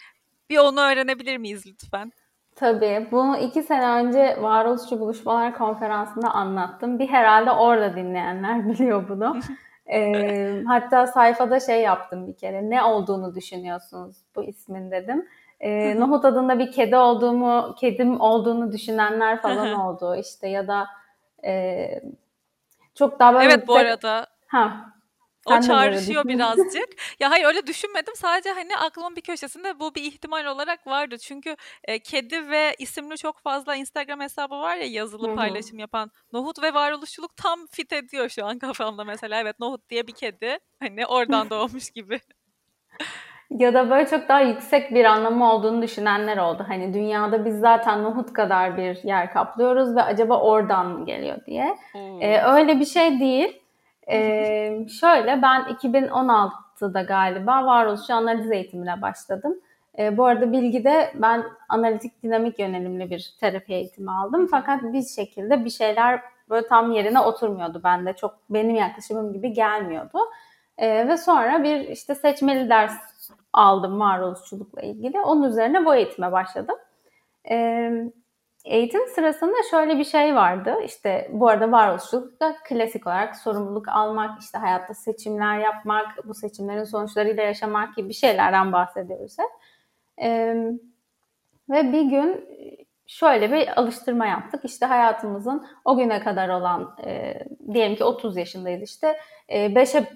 Bir 0.50 0.58
onu 0.58 0.80
öğrenebilir 0.80 1.36
miyiz 1.36 1.66
lütfen? 1.66 2.12
Tabii. 2.56 3.08
Bunu 3.12 3.36
iki 3.36 3.62
sene 3.62 3.86
önce 3.86 4.42
Varoluşçu 4.42 5.00
Buluşmalar 5.00 5.58
Konferansı'nda 5.58 6.30
anlattım. 6.30 6.98
Bir 6.98 7.08
herhalde 7.08 7.50
orada 7.50 7.96
dinleyenler 7.96 8.68
biliyor 8.68 9.08
bunu. 9.08 9.36
ee, 9.92 10.62
hatta 10.66 11.06
sayfada 11.06 11.60
şey 11.60 11.82
yaptım 11.82 12.26
bir 12.26 12.36
kere. 12.36 12.70
Ne 12.70 12.82
olduğunu 12.82 13.34
düşünüyorsunuz 13.34 14.16
bu 14.36 14.44
ismin 14.44 14.90
dedim. 14.90 15.28
Ee, 15.60 16.00
Nohut 16.00 16.24
adında 16.24 16.58
bir 16.58 16.72
kedi 16.72 16.96
olduğumu, 16.96 17.74
kedim 17.80 18.20
olduğunu 18.20 18.72
düşünenler 18.72 19.42
falan 19.42 19.72
oldu. 19.72 20.16
İşte 20.16 20.48
ya 20.48 20.68
da 20.68 20.86
e, 21.44 21.86
çok 22.94 23.20
daha 23.20 23.34
böyle... 23.34 23.44
Evet 23.44 23.68
bu 23.68 23.76
arada. 23.76 24.26
Ha. 24.46 24.94
o 25.46 25.60
çağrışıyor 25.60 26.24
birazcık. 26.24 26.88
ya 27.20 27.30
hayır 27.30 27.44
öyle 27.44 27.66
düşünmedim. 27.66 28.14
Sadece 28.16 28.50
hani 28.52 28.76
aklımın 28.76 29.16
bir 29.16 29.20
köşesinde 29.20 29.80
bu 29.80 29.94
bir 29.94 30.02
ihtimal 30.02 30.44
olarak 30.44 30.86
vardı. 30.86 31.18
Çünkü 31.18 31.56
e, 31.84 31.98
kedi 31.98 32.50
ve 32.50 32.76
isimli 32.78 33.16
çok 33.16 33.40
fazla 33.40 33.76
Instagram 33.76 34.20
hesabı 34.20 34.54
var 34.54 34.76
ya 34.76 34.86
yazılı 34.86 35.28
Hı-hı. 35.28 35.36
paylaşım 35.36 35.78
yapan. 35.78 36.10
Nohut 36.32 36.62
ve 36.62 36.74
varoluşçuluk 36.74 37.36
tam 37.36 37.66
fit 37.66 37.92
ediyor 37.92 38.28
şu 38.28 38.46
an 38.46 38.58
kafamda 38.58 39.04
mesela. 39.04 39.40
Evet 39.40 39.60
Nohut 39.60 39.90
diye 39.90 40.06
bir 40.06 40.14
kedi. 40.14 40.58
Hani 40.80 41.06
oradan 41.06 41.50
doğmuş 41.50 41.90
gibi. 41.90 42.20
Ya 43.58 43.74
da 43.74 43.90
böyle 43.90 44.06
çok 44.06 44.28
daha 44.28 44.40
yüksek 44.40 44.94
bir 44.94 45.04
anlamı 45.04 45.52
olduğunu 45.52 45.82
düşünenler 45.82 46.36
oldu. 46.36 46.64
Hani 46.68 46.94
dünyada 46.94 47.44
biz 47.44 47.60
zaten 47.60 48.02
Nohut 48.02 48.32
kadar 48.32 48.76
bir 48.76 49.04
yer 49.04 49.32
kaplıyoruz 49.32 49.96
ve 49.96 50.02
acaba 50.02 50.40
oradan 50.40 50.86
mı 50.86 51.06
geliyor 51.06 51.36
diye. 51.46 51.76
Hmm. 51.92 52.22
Ee, 52.22 52.42
öyle 52.42 52.80
bir 52.80 52.84
şey 52.84 53.20
değil. 53.20 53.60
Ee, 54.10 54.86
şöyle 55.00 55.42
ben 55.42 55.62
2016'da 55.62 57.02
galiba 57.02 57.66
varoluşçu 57.66 58.14
analiz 58.14 58.50
eğitimine 58.50 59.02
başladım. 59.02 59.60
Ee, 59.98 60.16
bu 60.16 60.24
arada 60.24 60.52
bilgide 60.52 61.12
ben 61.14 61.44
analitik 61.68 62.22
dinamik 62.22 62.58
yönelimli 62.58 63.10
bir 63.10 63.34
terapi 63.40 63.74
eğitimi 63.74 64.10
aldım. 64.10 64.48
Fakat 64.50 64.82
bir 64.82 65.02
şekilde 65.02 65.64
bir 65.64 65.70
şeyler 65.70 66.20
böyle 66.50 66.66
tam 66.66 66.92
yerine 66.92 67.20
oturmuyordu 67.20 67.80
bende. 67.84 68.12
Çok 68.12 68.34
benim 68.50 68.74
yaklaşımım 68.74 69.32
gibi 69.32 69.52
gelmiyordu. 69.52 70.18
Ee, 70.78 71.08
ve 71.08 71.16
sonra 71.16 71.62
bir 71.62 71.80
işte 71.80 72.14
seçmeli 72.14 72.70
ders 72.70 73.13
aldım 73.54 74.00
varoluşçulukla 74.00 74.82
ilgili. 74.82 75.20
Onun 75.20 75.42
üzerine 75.42 75.84
bu 75.84 75.94
eğitime 75.94 76.32
başladım. 76.32 76.76
Ee, 77.50 77.92
eğitim 78.64 79.06
sırasında 79.08 79.56
şöyle 79.70 79.98
bir 79.98 80.04
şey 80.04 80.34
vardı. 80.34 80.74
İşte 80.84 81.30
bu 81.32 81.48
arada 81.48 81.72
varoluşçulukta 81.72 82.56
klasik 82.68 83.06
olarak 83.06 83.36
sorumluluk 83.36 83.88
almak, 83.88 84.42
işte 84.42 84.58
hayatta 84.58 84.94
seçimler 84.94 85.58
yapmak, 85.58 86.28
bu 86.28 86.34
seçimlerin 86.34 86.84
sonuçlarıyla 86.84 87.42
yaşamak 87.42 87.96
gibi 87.96 88.08
bir 88.08 88.14
şeylerden 88.14 88.72
bahsediyoruz 88.72 89.36
hep. 89.38 89.50
Ee, 90.22 90.56
ve 91.70 91.92
bir 91.92 92.02
gün 92.02 92.48
şöyle 93.06 93.52
bir 93.52 93.80
alıştırma 93.80 94.26
yaptık. 94.26 94.64
İşte 94.64 94.86
hayatımızın 94.86 95.66
o 95.84 95.96
güne 95.96 96.20
kadar 96.20 96.48
olan, 96.48 96.96
e, 97.04 97.34
diyelim 97.72 97.96
ki 97.96 98.04
30 98.04 98.36
yaşındayız 98.36 98.82
işte, 98.82 99.16
5'e 99.48 100.06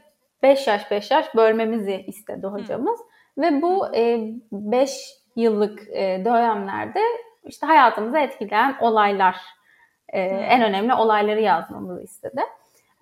5 0.42 0.66
yaş 0.66 0.90
5 0.90 1.10
yaş 1.10 1.34
bölmemizi 1.34 2.04
istedi 2.06 2.46
hocamız. 2.46 3.00
Hı. 3.00 3.04
Ve 3.38 3.62
bu 3.62 3.88
5 4.52 4.90
e, 4.90 4.94
yıllık 5.36 5.88
e, 5.88 6.22
dönemlerde 6.24 7.00
işte 7.44 7.66
hayatımızı 7.66 8.18
etkileyen 8.18 8.76
olaylar, 8.80 9.36
e, 10.08 10.20
en 10.22 10.62
önemli 10.62 10.94
olayları 10.94 11.40
yazmamızı 11.40 12.02
istedi. 12.02 12.42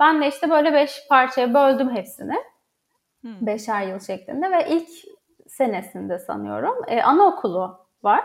Ben 0.01 0.23
de 0.23 0.29
işte 0.29 0.51
böyle 0.51 0.73
5 0.73 1.07
parçaya 1.09 1.55
böldüm 1.55 1.97
hepsini. 1.97 2.37
Hı. 3.25 3.29
Beşer 3.41 3.83
yıl 3.83 4.01
şeklinde 4.01 4.51
ve 4.51 4.69
ilk 4.69 4.89
senesinde 5.49 6.19
sanıyorum 6.19 6.77
e, 6.89 7.03
anaokulu 7.03 7.79
var. 8.03 8.25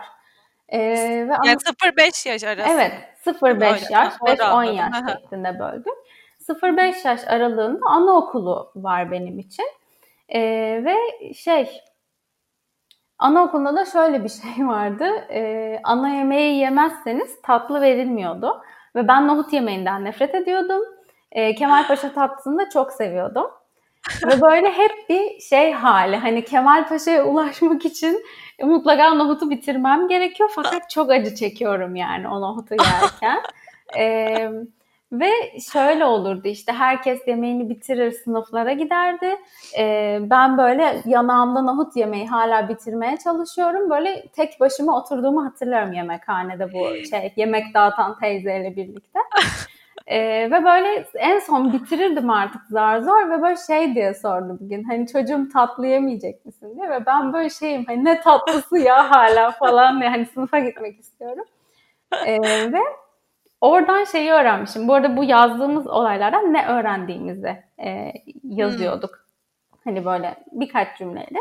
E, 0.70 0.80
ve 1.28 1.34
yani 1.46 1.58
0-5 1.58 2.30
yaş 2.30 2.44
arası. 2.44 2.70
Evet 2.72 2.92
0-5 3.26 3.94
yaş, 3.94 4.14
5-10 4.14 4.74
yaş 4.74 5.14
şeklinde 5.14 5.60
böldüm. 5.60 5.94
0-5 6.50 7.08
yaş 7.08 7.28
aralığında 7.28 7.86
anaokulu 7.86 8.72
var 8.76 9.12
benim 9.12 9.40
için. 9.40 9.66
E, 10.30 10.40
ve 10.86 10.96
şey 11.34 11.82
anaokulunda 13.22 13.76
da 13.76 13.86
şöyle 13.86 14.24
bir 14.24 14.30
şey 14.30 14.68
vardı. 14.68 15.06
E, 15.30 15.80
ana 15.84 16.10
yemeği 16.10 16.60
yemezseniz 16.60 17.42
tatlı 17.42 17.82
verilmiyordu. 17.82 18.62
Ve 18.96 19.08
ben 19.08 19.28
nohut 19.28 19.54
yemeğinden 19.54 20.06
nefret 20.06 20.36
ediyordum. 20.36 20.82
E, 21.32 21.56
Kemal 21.56 21.88
Paşa 21.88 22.14
tatlısını 22.14 22.60
da 22.60 22.70
çok 22.70 22.92
seviyordum. 22.92 23.48
Ve 24.26 24.42
böyle 24.42 24.72
hep 24.72 24.92
bir 25.10 25.40
şey 25.40 25.72
hali. 25.72 26.18
Hani 26.18 26.46
Kemal 26.46 26.88
Paşa'ya 26.88 27.26
ulaşmak 27.26 27.86
için 27.86 28.26
mutlaka 28.64 29.14
nohutu 29.14 29.50
bitirmem 29.50 30.08
gerekiyor. 30.08 30.52
Fakat 30.56 30.90
çok 30.90 31.12
acı 31.12 31.36
çekiyorum 31.36 31.96
yani 31.96 32.28
o 32.28 32.42
nohutu 32.42 32.76
yerken. 32.76 33.42
ee, 33.98 34.52
ve 35.12 35.60
şöyle 35.72 36.06
olurdu 36.06 36.48
işte 36.48 36.72
herkes 36.72 37.28
yemeğini 37.28 37.70
bitirir 37.70 38.12
sınıflara 38.12 38.74
giderdi. 38.74 39.38
Ee, 39.78 40.20
ben 40.22 40.58
böyle 40.58 41.02
yanağımda 41.06 41.62
nohut 41.62 41.96
yemeği 41.96 42.28
hala 42.28 42.70
bitirmeye 42.70 43.18
çalışıyorum. 43.18 43.90
Böyle 43.90 44.28
tek 44.28 44.60
başıma 44.60 44.98
oturduğumu 44.98 45.46
hatırlıyorum 45.46 45.94
yemekhanede 45.94 46.74
bu 46.74 47.06
şey 47.10 47.34
yemek 47.36 47.74
dağıtan 47.74 48.20
teyzeyle 48.20 48.76
birlikte. 48.76 49.20
Ee, 50.08 50.52
ve 50.52 50.64
böyle 50.66 51.06
en 51.16 51.40
son 51.40 51.74
bitirirdim 51.74 52.30
artık 52.30 52.62
zar 52.70 53.00
zor 53.00 53.30
ve 53.30 53.42
böyle 53.42 53.56
şey 53.68 53.96
diye 53.96 54.14
sordu 54.14 54.58
bugün 54.62 54.84
hani 54.84 55.08
çocuğum 55.08 55.50
tatlı 55.54 55.88
yemeyecek 55.88 56.46
misin 56.46 56.76
diye 56.76 56.90
ve 56.90 57.06
ben 57.06 57.34
böyle 57.34 57.50
şeyim 57.50 57.86
hani 57.86 58.06
ne 58.06 58.22
tatlısı 58.22 58.78
ya 58.78 59.12
hala 59.12 59.52
falan 59.52 60.00
diye 60.00 60.10
hani 60.10 60.26
sınıfa 60.26 60.60
gitmek 60.60 61.00
istiyorum. 61.00 61.46
Ee, 62.26 62.42
ve 62.72 62.80
oradan 63.62 64.04
şeyi 64.04 64.32
öğrenmişim. 64.32 64.88
Bu 64.88 64.94
arada 64.94 65.18
bu 65.18 65.24
yazdığımız 65.24 65.88
olaylardan 65.88 66.54
ne 66.54 66.68
öğrendiğimizi 66.68 67.64
e, 67.84 68.12
yazıyorduk. 68.44 69.12
Hmm. 69.12 69.80
Hani 69.84 70.06
böyle 70.06 70.36
birkaç 70.52 70.98
cümleyle. 70.98 71.40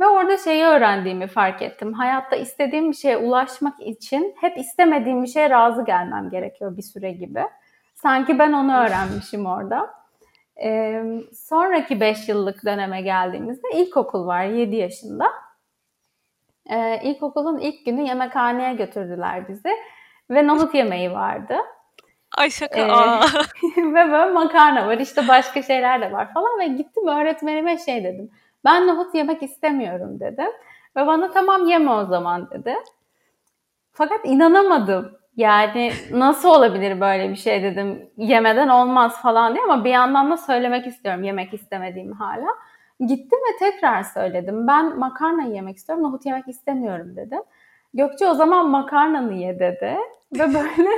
Ve 0.00 0.06
orada 0.06 0.36
şeyi 0.36 0.64
öğrendiğimi 0.64 1.26
fark 1.26 1.62
ettim. 1.62 1.92
Hayatta 1.92 2.36
istediğim 2.36 2.90
bir 2.90 2.96
şeye 2.96 3.16
ulaşmak 3.16 3.80
için 3.80 4.34
hep 4.40 4.58
istemediğim 4.58 5.22
bir 5.22 5.28
şeye 5.28 5.50
razı 5.50 5.84
gelmem 5.84 6.30
gerekiyor 6.30 6.76
bir 6.76 6.82
süre 6.82 7.12
gibi. 7.12 7.42
Sanki 7.94 8.38
ben 8.38 8.52
onu 8.52 8.76
öğrenmişim 8.76 9.46
orada. 9.46 9.94
Ee, 10.62 11.04
sonraki 11.34 12.00
5 12.00 12.28
yıllık 12.28 12.64
döneme 12.64 13.02
geldiğimizde 13.02 13.68
ilkokul 13.74 14.26
var 14.26 14.44
7 14.44 14.76
yaşında. 14.76 15.26
Ee, 16.70 17.00
ilkokulun 17.02 17.58
ilk 17.58 17.86
günü 17.86 18.02
yemekhaneye 18.02 18.74
götürdüler 18.74 19.48
bizi 19.48 19.70
ve 20.30 20.46
nohut 20.46 20.74
yemeği 20.74 21.12
vardı. 21.12 21.54
Ay 22.36 22.50
şaka. 22.50 22.80
Ee, 22.80 23.20
ve 23.76 24.12
böyle 24.12 24.32
makarna 24.32 24.86
var 24.86 24.98
işte 24.98 25.28
başka 25.28 25.62
şeyler 25.62 26.00
de 26.00 26.12
var 26.12 26.34
falan 26.34 26.58
ve 26.60 26.66
gittim 26.66 27.08
öğretmenime 27.08 27.78
şey 27.78 28.04
dedim. 28.04 28.30
Ben 28.64 28.86
nohut 28.86 29.14
yemek 29.14 29.42
istemiyorum 29.42 30.20
dedim. 30.20 30.50
Ve 30.96 31.06
bana 31.06 31.30
tamam 31.30 31.66
yeme 31.66 31.90
o 31.90 32.04
zaman 32.04 32.50
dedi. 32.50 32.74
Fakat 33.92 34.20
inanamadım. 34.24 35.18
Yani 35.36 35.92
nasıl 36.10 36.48
olabilir 36.48 37.00
böyle 37.00 37.30
bir 37.30 37.36
şey 37.36 37.62
dedim. 37.62 38.10
Yemeden 38.16 38.68
olmaz 38.68 39.22
falan 39.22 39.54
diye 39.54 39.64
ama 39.64 39.84
bir 39.84 39.90
yandan 39.90 40.30
da 40.30 40.36
söylemek 40.36 40.86
istiyorum 40.86 41.22
yemek 41.22 41.54
istemediğimi 41.54 42.14
hala. 42.14 42.46
Gittim 43.00 43.38
ve 43.38 43.58
tekrar 43.58 44.02
söyledim. 44.02 44.66
Ben 44.66 44.98
makarna 44.98 45.42
yemek 45.42 45.76
istiyorum, 45.76 46.04
nohut 46.04 46.26
yemek 46.26 46.48
istemiyorum 46.48 47.16
dedim. 47.16 47.42
Gökçe 47.94 48.26
o 48.26 48.34
zaman 48.34 48.70
makarnanı 48.70 49.34
ye 49.34 49.58
dedi. 49.58 49.96
Ve 50.32 50.54
böyle 50.54 50.90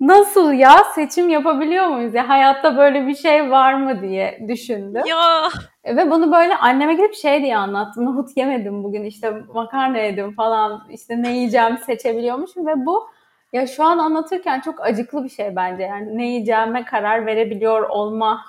nasıl 0.00 0.52
ya 0.52 0.84
seçim 0.94 1.28
yapabiliyor 1.28 1.86
muyuz 1.86 2.14
ya 2.14 2.28
hayatta 2.28 2.76
böyle 2.76 3.06
bir 3.06 3.14
şey 3.14 3.50
var 3.50 3.74
mı 3.74 4.02
diye 4.02 4.46
düşündüm. 4.48 5.02
Ya. 5.06 5.48
Ve 5.84 6.10
bunu 6.10 6.32
böyle 6.32 6.56
anneme 6.56 6.94
gidip 6.94 7.14
şey 7.14 7.42
diye 7.42 7.56
anlattım. 7.56 8.04
Nohut 8.04 8.36
yemedim 8.36 8.84
bugün 8.84 9.04
işte 9.04 9.32
makarna 9.54 9.98
yedim 9.98 10.34
falan 10.34 10.86
işte 10.90 11.22
ne 11.22 11.36
yiyeceğim 11.36 11.78
seçebiliyormuşum 11.78 12.66
ve 12.66 12.86
bu 12.86 13.08
ya 13.52 13.66
şu 13.66 13.84
an 13.84 13.98
anlatırken 13.98 14.60
çok 14.60 14.80
acıklı 14.80 15.24
bir 15.24 15.28
şey 15.28 15.56
bence. 15.56 15.82
Yani 15.82 16.18
ne 16.18 16.26
yiyeceğime 16.26 16.84
karar 16.84 17.26
verebiliyor 17.26 17.88
olma 17.88 18.44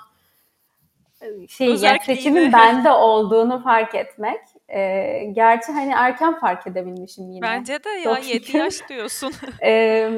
şey 1.48 1.74
yani 1.74 1.98
seçimin 2.06 2.52
bende 2.52 2.92
olduğunu 2.92 3.62
fark 3.62 3.94
etmek. 3.94 4.40
Ee, 4.68 5.24
gerçi 5.32 5.72
hani 5.72 5.92
erken 5.92 6.38
fark 6.38 6.66
edebilmişim 6.66 7.30
yine. 7.30 7.42
Bence 7.42 7.84
de 7.84 7.88
ya 7.88 8.18
7 8.18 8.56
yaş 8.56 8.88
diyorsun. 8.88 9.32
ee, 9.62 10.10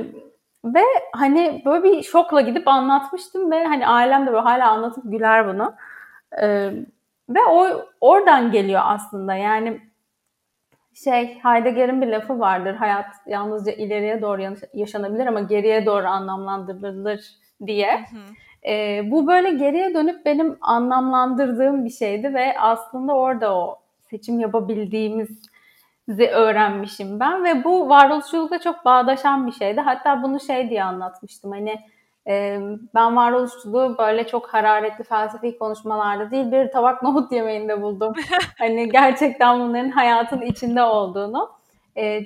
ve 0.64 0.82
hani 1.12 1.62
böyle 1.64 1.84
bir 1.84 2.02
şokla 2.02 2.40
gidip 2.40 2.68
anlatmıştım 2.68 3.50
ve 3.50 3.64
hani 3.64 3.86
ailem 3.86 4.26
de 4.26 4.32
böyle 4.32 4.42
hala 4.42 4.70
anlatıp 4.70 5.04
güler 5.06 5.48
bunu. 5.48 5.74
Ee, 6.42 6.70
ve 7.28 7.40
o 7.48 7.86
oradan 8.00 8.52
geliyor 8.52 8.80
aslında 8.84 9.34
yani 9.34 9.80
şey 10.94 11.38
Heidegger'in 11.42 12.02
bir 12.02 12.06
lafı 12.06 12.40
vardır. 12.40 12.74
Hayat 12.74 13.06
yalnızca 13.26 13.72
ileriye 13.72 14.22
doğru 14.22 14.42
yaşanabilir 14.74 15.26
ama 15.26 15.40
geriye 15.40 15.86
doğru 15.86 16.06
anlamlandırılır 16.06 17.20
diye. 17.66 17.98
Hı 17.98 18.16
hı. 18.16 18.72
E, 18.72 19.02
bu 19.10 19.26
böyle 19.26 19.50
geriye 19.50 19.94
dönüp 19.94 20.26
benim 20.26 20.58
anlamlandırdığım 20.60 21.84
bir 21.84 21.90
şeydi 21.90 22.34
ve 22.34 22.60
aslında 22.60 23.14
orada 23.14 23.54
o 23.56 23.78
seçim 24.10 24.40
yapabildiğimizi 24.40 26.28
öğrenmişim 26.32 27.20
ben 27.20 27.44
ve 27.44 27.64
bu 27.64 27.88
varoluşçulukla 27.88 28.60
çok 28.60 28.84
bağdaşan 28.84 29.46
bir 29.46 29.52
şeydi. 29.52 29.80
Hatta 29.80 30.22
bunu 30.22 30.40
şey 30.40 30.70
diye 30.70 30.84
anlatmıştım 30.84 31.50
hani 31.50 31.80
ben 32.94 33.16
varoluşçuluğu 33.16 33.98
böyle 33.98 34.26
çok 34.26 34.54
hararetli 34.54 35.04
felsefi 35.04 35.58
konuşmalarda 35.58 36.30
değil 36.30 36.52
bir 36.52 36.72
tabak 36.72 37.02
nohut 37.02 37.32
yemeğinde 37.32 37.82
buldum. 37.82 38.14
hani 38.58 38.88
gerçekten 38.88 39.60
bunların 39.60 39.90
hayatın 39.90 40.40
içinde 40.40 40.82
olduğunu. 40.82 41.50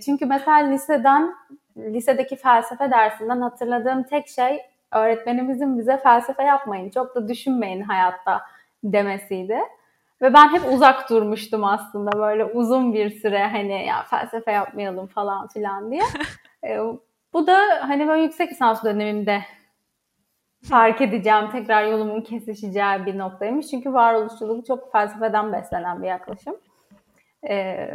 çünkü 0.04 0.26
mesela 0.26 0.56
liseden, 0.56 1.34
lisedeki 1.76 2.36
felsefe 2.36 2.90
dersinden 2.90 3.40
hatırladığım 3.40 4.02
tek 4.02 4.28
şey 4.28 4.60
öğretmenimizin 4.92 5.78
bize 5.78 5.96
felsefe 5.96 6.42
yapmayın, 6.42 6.90
çok 6.90 7.14
da 7.14 7.28
düşünmeyin 7.28 7.82
hayatta 7.82 8.42
demesiydi. 8.84 9.58
Ve 10.24 10.34
ben 10.34 10.48
hep 10.48 10.72
uzak 10.72 11.10
durmuştum 11.10 11.64
aslında 11.64 12.18
böyle 12.18 12.44
uzun 12.44 12.92
bir 12.92 13.10
süre 13.10 13.46
hani 13.46 13.86
ya 13.86 14.02
felsefe 14.02 14.52
yapmayalım 14.52 15.06
falan 15.06 15.48
filan 15.48 15.90
diye. 15.90 16.02
bu 17.32 17.46
da 17.46 17.58
hani 17.80 18.08
böyle 18.08 18.22
yüksek 18.22 18.50
lisans 18.50 18.84
dönemimde 18.84 19.40
fark 20.68 21.00
edeceğim, 21.00 21.50
tekrar 21.52 21.86
yolumun 21.86 22.20
kesişeceği 22.20 23.06
bir 23.06 23.18
noktaymış. 23.18 23.66
Çünkü 23.66 23.92
varoluşçuluk 23.92 24.66
çok 24.66 24.92
felsefeden 24.92 25.52
beslenen 25.52 26.02
bir 26.02 26.08
yaklaşım. 26.08 26.56
Ee, 27.48 27.90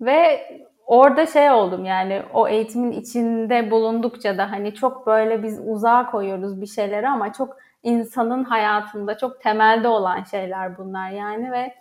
ve 0.00 0.48
orada 0.86 1.26
şey 1.26 1.50
oldum 1.50 1.84
yani 1.84 2.22
o 2.34 2.48
eğitimin 2.48 2.92
içinde 2.92 3.70
bulundukça 3.70 4.38
da 4.38 4.50
hani 4.50 4.74
çok 4.74 5.06
böyle 5.06 5.42
biz 5.42 5.60
uzağa 5.66 6.10
koyuyoruz 6.10 6.60
bir 6.60 6.66
şeyleri 6.66 7.08
ama 7.08 7.32
çok 7.32 7.63
insanın 7.84 8.44
hayatında 8.44 9.18
çok 9.18 9.40
temelde 9.40 9.88
olan 9.88 10.22
şeyler 10.22 10.78
bunlar 10.78 11.10
yani 11.10 11.52
ve 11.52 11.74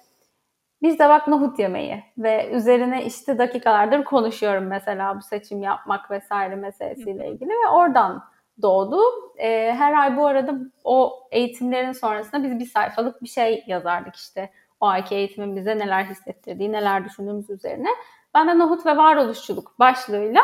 biz 0.82 1.00
de 1.00 1.10
bak 1.10 1.28
nohut 1.28 1.60
yemeği 1.60 2.04
ve 2.18 2.52
üzerine 2.52 3.06
işte 3.06 3.38
dakikalardır 3.38 4.04
konuşuyorum 4.04 4.64
mesela 4.64 5.18
bu 5.18 5.22
seçim 5.22 5.64
yapmak 5.64 6.12
vesaire 6.12 6.56
meselesiyle 6.56 7.32
ilgili 7.32 7.50
ve 7.50 7.70
oradan 7.72 8.24
doğdu. 8.62 9.02
E, 9.38 9.74
her 9.74 9.94
ay 9.94 10.18
bu 10.18 10.28
arada 10.28 10.56
o 10.84 11.28
eğitimlerin 11.32 11.92
sonrasında 11.92 12.44
biz 12.44 12.60
bir 12.60 12.66
sayfalık 12.66 13.22
bir 13.22 13.28
şey 13.28 13.64
yazardık 13.68 14.16
işte. 14.16 14.50
O 14.80 14.86
ayki 14.86 15.16
eğitimin 15.16 15.56
bize 15.56 15.78
neler 15.78 16.06
hissettirdiği, 16.06 16.72
neler 16.72 17.06
düşündüğümüz 17.06 17.50
üzerine. 17.50 17.90
Ben 18.34 18.48
de 18.48 18.60
Nohut 18.60 18.86
ve 18.86 18.98
Varoluşçuluk 18.98 19.80
başlığıyla 19.80 20.42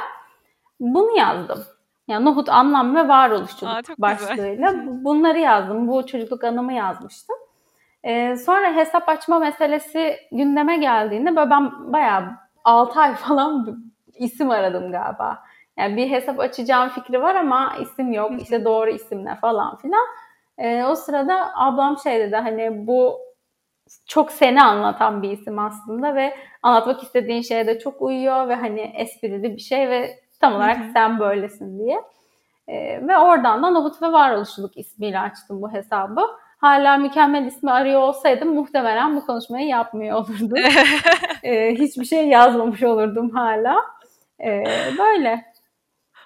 bunu 0.80 1.18
yazdım. 1.18 1.64
Yani 2.10 2.26
Nohut 2.26 2.50
Anlam 2.50 2.96
ve 2.96 3.08
Varoluşçuluk 3.08 3.74
Aa, 3.74 3.82
başlığıyla 3.98 4.72
güzel. 4.72 5.04
bunları 5.04 5.40
yazdım. 5.40 5.88
Bu 5.88 6.06
çocukluk 6.06 6.44
anımı 6.44 6.74
yazmıştım. 6.74 7.36
Ee, 8.04 8.36
sonra 8.36 8.76
hesap 8.76 9.10
açma 9.10 9.40
meselesi 9.40 10.18
gündeme 10.32 10.78
geldiğinde 10.78 11.36
böyle 11.36 11.50
ben 11.50 11.94
bayağı 11.94 12.24
6 12.64 13.00
ay 13.00 13.16
falan 13.16 13.84
isim 14.16 14.50
aradım 14.50 14.92
galiba. 14.92 15.44
Yani 15.78 15.98
bir 15.98 16.10
hesap 16.10 16.40
açacağım 16.40 16.90
fikri 16.90 17.22
var 17.22 17.36
ama 17.36 17.76
isim 17.82 18.14
yok. 18.14 18.42
İşte 18.42 18.66
doğru 18.66 18.90
isim 18.90 19.26
ne 19.26 19.36
falan 19.36 19.78
filan. 19.78 20.08
E, 20.58 20.84
o 20.84 20.96
sırada 20.96 21.52
ablam 21.56 21.98
şey 21.98 22.20
dedi 22.20 22.36
hani 22.36 22.88
bu 22.88 23.20
çok 24.08 24.32
seni 24.32 24.64
anlatan 24.64 25.24
bir 25.24 25.32
isim 25.32 25.60
aslında 25.60 26.16
ve 26.16 26.36
anlatmak 26.64 27.04
istediğin 27.04 27.42
şeye 27.42 27.68
de 27.68 27.80
çok 27.80 28.02
uyuyor 28.02 28.48
ve 28.50 28.56
hani 28.56 28.82
esprili 28.82 29.44
bir 29.44 29.62
şey 29.62 29.90
ve 29.90 30.20
tam 30.40 30.56
olarak 30.56 30.78
Hı-hı. 30.80 30.92
sen 30.94 31.20
böylesin 31.20 31.80
diye. 31.80 32.02
E, 32.68 33.08
ve 33.08 33.18
oradan 33.18 33.64
da 33.64 33.70
Nohut 33.70 34.02
ve 34.02 34.12
Varoluşluluk 34.12 34.78
ismiyle 34.78 35.20
açtım 35.20 35.62
bu 35.62 35.74
hesabı. 35.74 36.22
Hala 36.58 36.98
mükemmel 36.98 37.46
ismi 37.46 37.72
arıyor 37.72 38.00
olsaydım 38.00 38.54
muhtemelen 38.54 39.16
bu 39.16 39.26
konuşmayı 39.26 39.68
yapmıyor 39.68 40.18
olurdum. 40.18 40.58
e, 41.44 41.76
hiçbir 41.76 42.06
şey 42.06 42.28
yazmamış 42.28 42.84
olurdum 42.84 43.30
hala. 43.30 43.86
E, 44.44 44.64
böyle. 44.98 45.50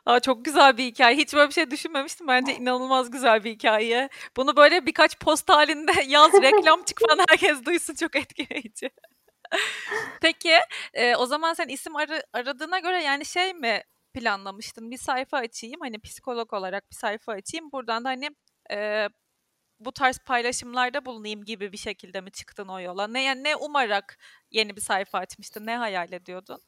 Aa, 0.05 0.19
çok 0.19 0.45
güzel 0.45 0.77
bir 0.77 0.83
hikaye. 0.83 1.17
Hiç 1.17 1.33
böyle 1.33 1.47
bir 1.49 1.53
şey 1.53 1.71
düşünmemiştim. 1.71 2.27
Bence 2.27 2.55
inanılmaz 2.55 3.11
güzel 3.11 3.43
bir 3.43 3.51
hikaye. 3.51 4.09
Bunu 4.37 4.55
böyle 4.55 4.85
birkaç 4.85 5.19
post 5.19 5.49
halinde 5.49 5.91
yaz, 6.07 6.33
reklam 6.33 6.83
çık 6.83 6.99
falan 6.99 7.25
herkes 7.29 7.65
duysun. 7.65 7.95
Çok 7.95 8.15
etkileyici. 8.15 8.89
Peki 10.21 10.53
e, 10.93 11.15
o 11.15 11.25
zaman 11.25 11.53
sen 11.53 11.67
isim 11.67 11.95
ar- 11.95 12.23
aradığına 12.33 12.79
göre 12.79 13.03
yani 13.03 13.25
şey 13.25 13.53
mi 13.53 13.83
planlamıştın? 14.13 14.91
Bir 14.91 14.97
sayfa 14.97 15.37
açayım 15.37 15.81
hani 15.81 15.99
psikolog 15.99 16.53
olarak 16.53 16.91
bir 16.91 16.95
sayfa 16.95 17.31
açayım. 17.31 17.71
Buradan 17.71 18.03
da 18.03 18.09
hani 18.09 18.29
e, 18.71 19.09
bu 19.79 19.91
tarz 19.91 20.19
paylaşımlarda 20.19 21.05
bulunayım 21.05 21.43
gibi 21.43 21.71
bir 21.71 21.77
şekilde 21.77 22.21
mi 22.21 22.31
çıktın 22.31 22.67
o 22.67 22.79
yola? 22.79 23.07
Ne 23.07 23.23
yani 23.23 23.43
ne 23.43 23.55
umarak 23.55 24.17
yeni 24.51 24.75
bir 24.75 24.81
sayfa 24.81 25.17
açmıştın? 25.17 25.65
Ne 25.65 25.77
hayal 25.77 26.13
ediyordun? 26.13 26.59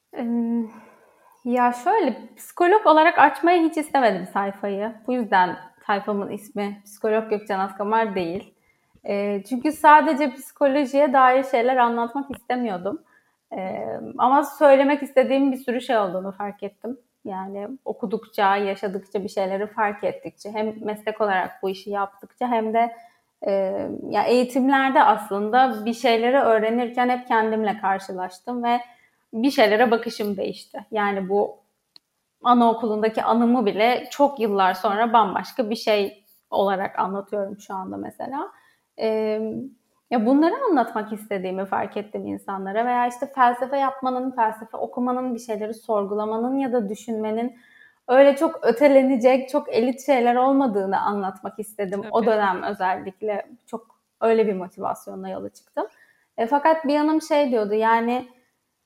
ya 1.45 1.73
şöyle 1.83 2.35
psikolog 2.37 2.87
olarak 2.87 3.19
açmayı 3.19 3.69
hiç 3.69 3.77
istemedim 3.77 4.27
sayfayı. 4.33 4.95
Bu 5.07 5.13
yüzden 5.13 5.57
sayfamın 5.87 6.29
ismi 6.29 6.81
Psikolog 6.85 7.29
Gökcan 7.29 7.59
Askamar 7.59 8.15
değil. 8.15 8.53
E, 9.03 9.43
çünkü 9.49 9.71
sadece 9.71 10.33
psikolojiye 10.33 11.13
dair 11.13 11.43
şeyler 11.43 11.77
anlatmak 11.77 12.31
istemiyordum. 12.31 13.03
E, 13.57 13.85
ama 14.17 14.43
söylemek 14.43 15.03
istediğim 15.03 15.51
bir 15.51 15.57
sürü 15.57 15.81
şey 15.81 15.97
olduğunu 15.97 16.31
fark 16.31 16.63
ettim. 16.63 16.97
Yani 17.25 17.67
okudukça, 17.85 18.55
yaşadıkça 18.55 19.23
bir 19.23 19.29
şeyleri 19.29 19.67
fark 19.67 20.03
ettikçe 20.03 20.51
hem 20.51 20.85
meslek 20.85 21.21
olarak 21.21 21.63
bu 21.63 21.69
işi 21.69 21.89
yaptıkça 21.89 22.47
hem 22.47 22.73
de 22.73 22.95
e, 23.47 23.51
ya 24.09 24.23
eğitimlerde 24.23 25.03
aslında 25.03 25.85
bir 25.85 25.93
şeyleri 25.93 26.37
öğrenirken 26.37 27.09
hep 27.09 27.27
kendimle 27.27 27.77
karşılaştım 27.77 28.63
ve 28.63 28.79
bir 29.33 29.51
şeylere 29.51 29.91
bakışım 29.91 30.37
değişti. 30.37 30.85
Yani 30.91 31.29
bu 31.29 31.57
anaokulundaki 32.43 33.23
anımı 33.23 33.65
bile 33.65 34.07
çok 34.11 34.39
yıllar 34.39 34.73
sonra 34.73 35.13
bambaşka 35.13 35.69
bir 35.69 35.75
şey 35.75 36.23
olarak 36.49 36.99
anlatıyorum 36.99 37.59
şu 37.59 37.73
anda 37.73 37.97
mesela. 37.97 38.51
E, 38.99 39.39
ya 40.15 40.25
bunları 40.25 40.53
anlatmak 40.69 41.13
istediğimi 41.13 41.65
fark 41.65 41.97
ettim 41.97 42.27
insanlara 42.27 42.85
veya 42.85 43.07
işte 43.07 43.31
felsefe 43.35 43.77
yapmanın, 43.77 44.31
felsefe 44.31 44.77
okumanın, 44.77 45.35
bir 45.35 45.39
şeyleri 45.39 45.73
sorgulamanın 45.73 46.57
ya 46.57 46.73
da 46.73 46.89
düşünmenin 46.89 47.57
öyle 48.07 48.35
çok 48.35 48.59
ötelenecek, 48.63 49.49
çok 49.49 49.73
elit 49.73 50.05
şeyler 50.05 50.35
olmadığını 50.35 51.01
anlatmak 51.01 51.59
istedim. 51.59 52.01
Tabii. 52.01 52.11
O 52.11 52.25
dönem 52.25 52.63
özellikle 52.63 53.45
çok 53.65 53.99
öyle 54.21 54.47
bir 54.47 54.53
motivasyonla 54.53 55.29
yola 55.29 55.49
çıktım. 55.49 55.87
E, 56.37 56.47
fakat 56.47 56.85
bir 56.85 56.93
yanım 56.93 57.21
şey 57.21 57.51
diyordu 57.51 57.73
yani 57.73 58.27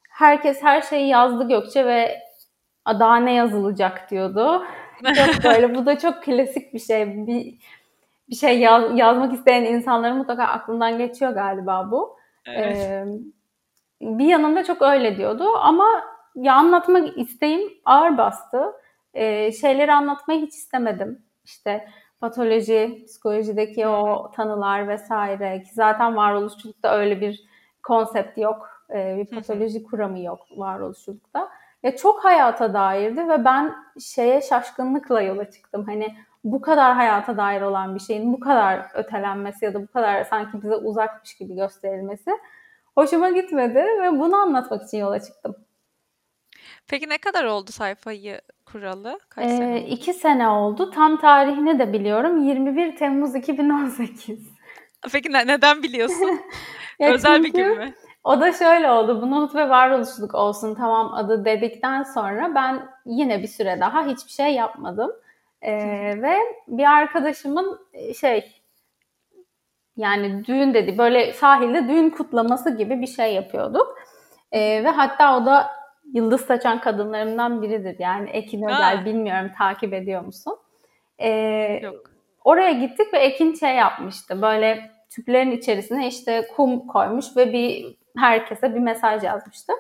herkes 0.10 0.64
her 0.64 0.82
şeyi 0.82 1.08
yazdı 1.08 1.48
Gökçe 1.48 1.86
ve 1.86 2.20
daha 2.88 3.18
ne 3.18 3.34
yazılacak 3.34 4.12
diyordu. 4.12 4.64
çok 5.16 5.44
böyle 5.44 5.76
bu 5.76 5.86
da 5.86 5.98
çok 5.98 6.24
klasik 6.24 6.74
bir 6.74 6.80
şey. 6.80 7.28
Bir 7.28 7.56
bir 8.30 8.36
şey 8.36 8.60
yaz, 8.60 8.98
yazmak 8.98 9.34
isteyen 9.34 9.64
insanların 9.64 10.18
mutlaka 10.18 10.44
aklından 10.44 10.98
geçiyor 10.98 11.32
galiba 11.32 11.92
bu. 11.92 12.18
Evet. 12.46 12.76
Ee, 12.76 13.06
bir 14.02 14.26
yanında 14.26 14.64
çok 14.64 14.82
öyle 14.82 15.18
diyordu 15.18 15.44
ama 15.58 16.04
ya 16.36 16.54
anlatmak 16.54 17.18
isteğim 17.18 17.72
ağır 17.86 18.18
bastı. 18.18 18.74
Ee, 19.14 19.52
şeyleri 19.52 19.94
anlatmayı 19.94 20.42
hiç 20.42 20.54
istemedim. 20.54 21.26
İşte 21.44 21.88
patoloji, 22.20 23.04
psikolojideki 23.08 23.88
o 23.88 24.32
tanılar 24.36 24.88
vesaire 24.88 25.64
ki 25.64 25.70
zaten 25.74 26.16
varoluşçulukta 26.16 26.96
öyle 26.98 27.22
bir 27.22 27.44
konsept 27.84 28.38
yok. 28.38 28.70
Ee, 28.94 29.18
bir 29.18 29.36
patoloji 29.36 29.84
kuramı 29.84 30.20
yok 30.20 30.40
varoluşçulukta. 30.56 31.50
Ya 31.84 31.96
çok 31.96 32.26
hayata 32.26 32.74
dairdi 32.74 33.28
ve 33.28 33.46
ben 33.46 33.76
şeye 34.00 34.42
şaşkınlıkla 34.42 35.22
yola 35.22 35.52
çıktım. 35.52 35.86
Hani 35.86 36.16
bu 36.44 36.62
kadar 36.62 36.96
hayata 36.96 37.38
dair 37.38 37.62
olan 37.62 37.96
bir 37.96 38.00
şeyin 38.00 38.34
bu 38.34 38.40
kadar 38.40 38.88
ötelenmesi 38.94 39.66
ya 39.66 39.74
da 39.74 39.82
bu 39.82 39.88
kadar 39.88 40.24
sanki 40.24 40.62
bize 40.62 40.76
uzakmış 40.76 41.38
gibi 41.38 41.56
gösterilmesi 41.56 42.32
hoşuma 42.96 43.30
gitmedi 43.30 43.80
ve 44.02 44.20
bunu 44.20 44.36
anlatmak 44.36 44.84
için 44.84 44.98
yola 44.98 45.20
çıktım. 45.20 45.56
Peki 46.88 47.10
ne 47.10 47.18
kadar 47.18 47.46
oldu 47.46 47.72
sayfayı 47.72 48.42
kuralı? 48.66 49.20
Kaç 49.30 49.46
ee, 49.46 49.50
sene? 49.50 49.88
İki 49.88 50.14
sene 50.14 50.48
oldu. 50.48 50.92
Tam 50.92 51.18
tarihini 51.22 51.80
de 51.80 51.94
biliyorum. 51.94 52.48
21 52.48 52.96
Temmuz 52.96 53.36
2018. 53.36 54.40
Peki 55.12 55.34
ne, 55.34 55.48
neden 55.48 55.84
biliyorsun? 55.84 56.40
Özel 57.00 57.44
bir 57.44 57.54
gün 57.54 57.78
mü? 57.78 57.94
O 58.24 58.42
da 58.42 58.54
şöyle 58.54 58.92
oldu. 58.92 59.22
Bu 59.22 59.32
Nuhut 59.32 59.56
ve 59.56 59.70
Varoluşluluk 59.70 60.36
olsun 60.36 60.76
tamam 60.76 61.14
adı 61.14 61.46
dedikten 61.46 62.04
sonra 62.04 62.56
ben 62.56 62.90
yine 63.06 63.42
bir 63.42 63.48
süre 63.48 63.80
daha 63.80 64.06
hiçbir 64.06 64.32
şey 64.32 64.54
yapmadım. 64.54 65.12
E, 65.62 65.74
ve 66.22 66.36
bir 66.68 66.84
arkadaşımın 66.84 67.80
e, 67.94 68.14
şey 68.14 68.62
yani 69.98 70.46
düğün 70.46 70.74
dedi 70.74 70.98
böyle 70.98 71.34
sahilde 71.34 71.88
düğün 71.88 72.10
kutlaması 72.10 72.78
gibi 72.78 73.02
bir 73.02 73.08
şey 73.08 73.34
yapıyorduk. 73.34 73.98
E, 74.52 74.84
ve 74.84 74.90
hatta 74.90 75.38
o 75.38 75.46
da 75.46 75.70
yıldız 76.14 76.42
saçan 76.42 76.82
kadınlarımdan 76.82 77.62
biridir. 77.62 77.96
Yani 78.00 78.30
Ekin 78.30 78.64
Özel 78.64 79.06
bilmiyorum 79.06 79.52
takip 79.58 79.94
ediyor 79.94 80.22
musun? 80.22 80.58
E, 81.18 81.30
Yok. 81.84 82.12
Oraya 82.44 82.72
gittik 82.72 83.14
ve 83.14 83.18
Ekin 83.18 83.54
şey 83.54 83.76
yapmıştı. 83.76 84.42
Böyle 84.42 84.92
tüplerin 85.10 85.52
içerisine 85.52 86.08
işte 86.08 86.48
kum 86.56 86.88
koymuş 86.88 87.38
ve 87.38 87.54
bir 87.54 87.98
herkese 88.18 88.76
bir 88.76 88.80
mesaj 88.80 89.24
yazmıştı. 89.24 89.74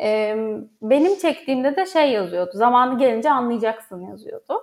E, 0.00 0.36
benim 0.82 1.18
çektiğimde 1.18 1.76
de 1.76 1.86
şey 1.86 2.12
yazıyordu. 2.12 2.50
Zamanı 2.54 2.98
gelince 2.98 3.30
anlayacaksın 3.30 4.00
yazıyordu. 4.00 4.62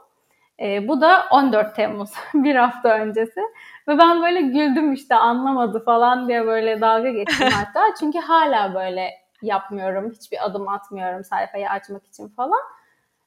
E, 0.64 0.88
bu 0.88 1.02
da 1.02 1.26
14 1.32 1.76
Temmuz 1.76 2.12
bir 2.34 2.56
hafta 2.56 2.90
öncesi. 3.00 3.42
Ve 3.88 3.98
ben 3.98 4.22
böyle 4.22 4.42
güldüm 4.42 4.94
işte 4.94 5.16
anlamadı 5.16 5.84
falan 5.86 6.28
diye 6.28 6.46
böyle 6.46 6.82
dalga 6.82 7.10
geçtim 7.10 7.48
hatta. 7.54 7.96
Çünkü 8.00 8.20
hala 8.20 8.76
böyle 8.76 9.10
yapmıyorum. 9.42 10.12
Hiçbir 10.12 10.46
adım 10.46 10.68
atmıyorum 10.68 11.24
sayfayı 11.24 11.70
açmak 11.70 12.06
için 12.06 12.28
falan. 12.28 12.62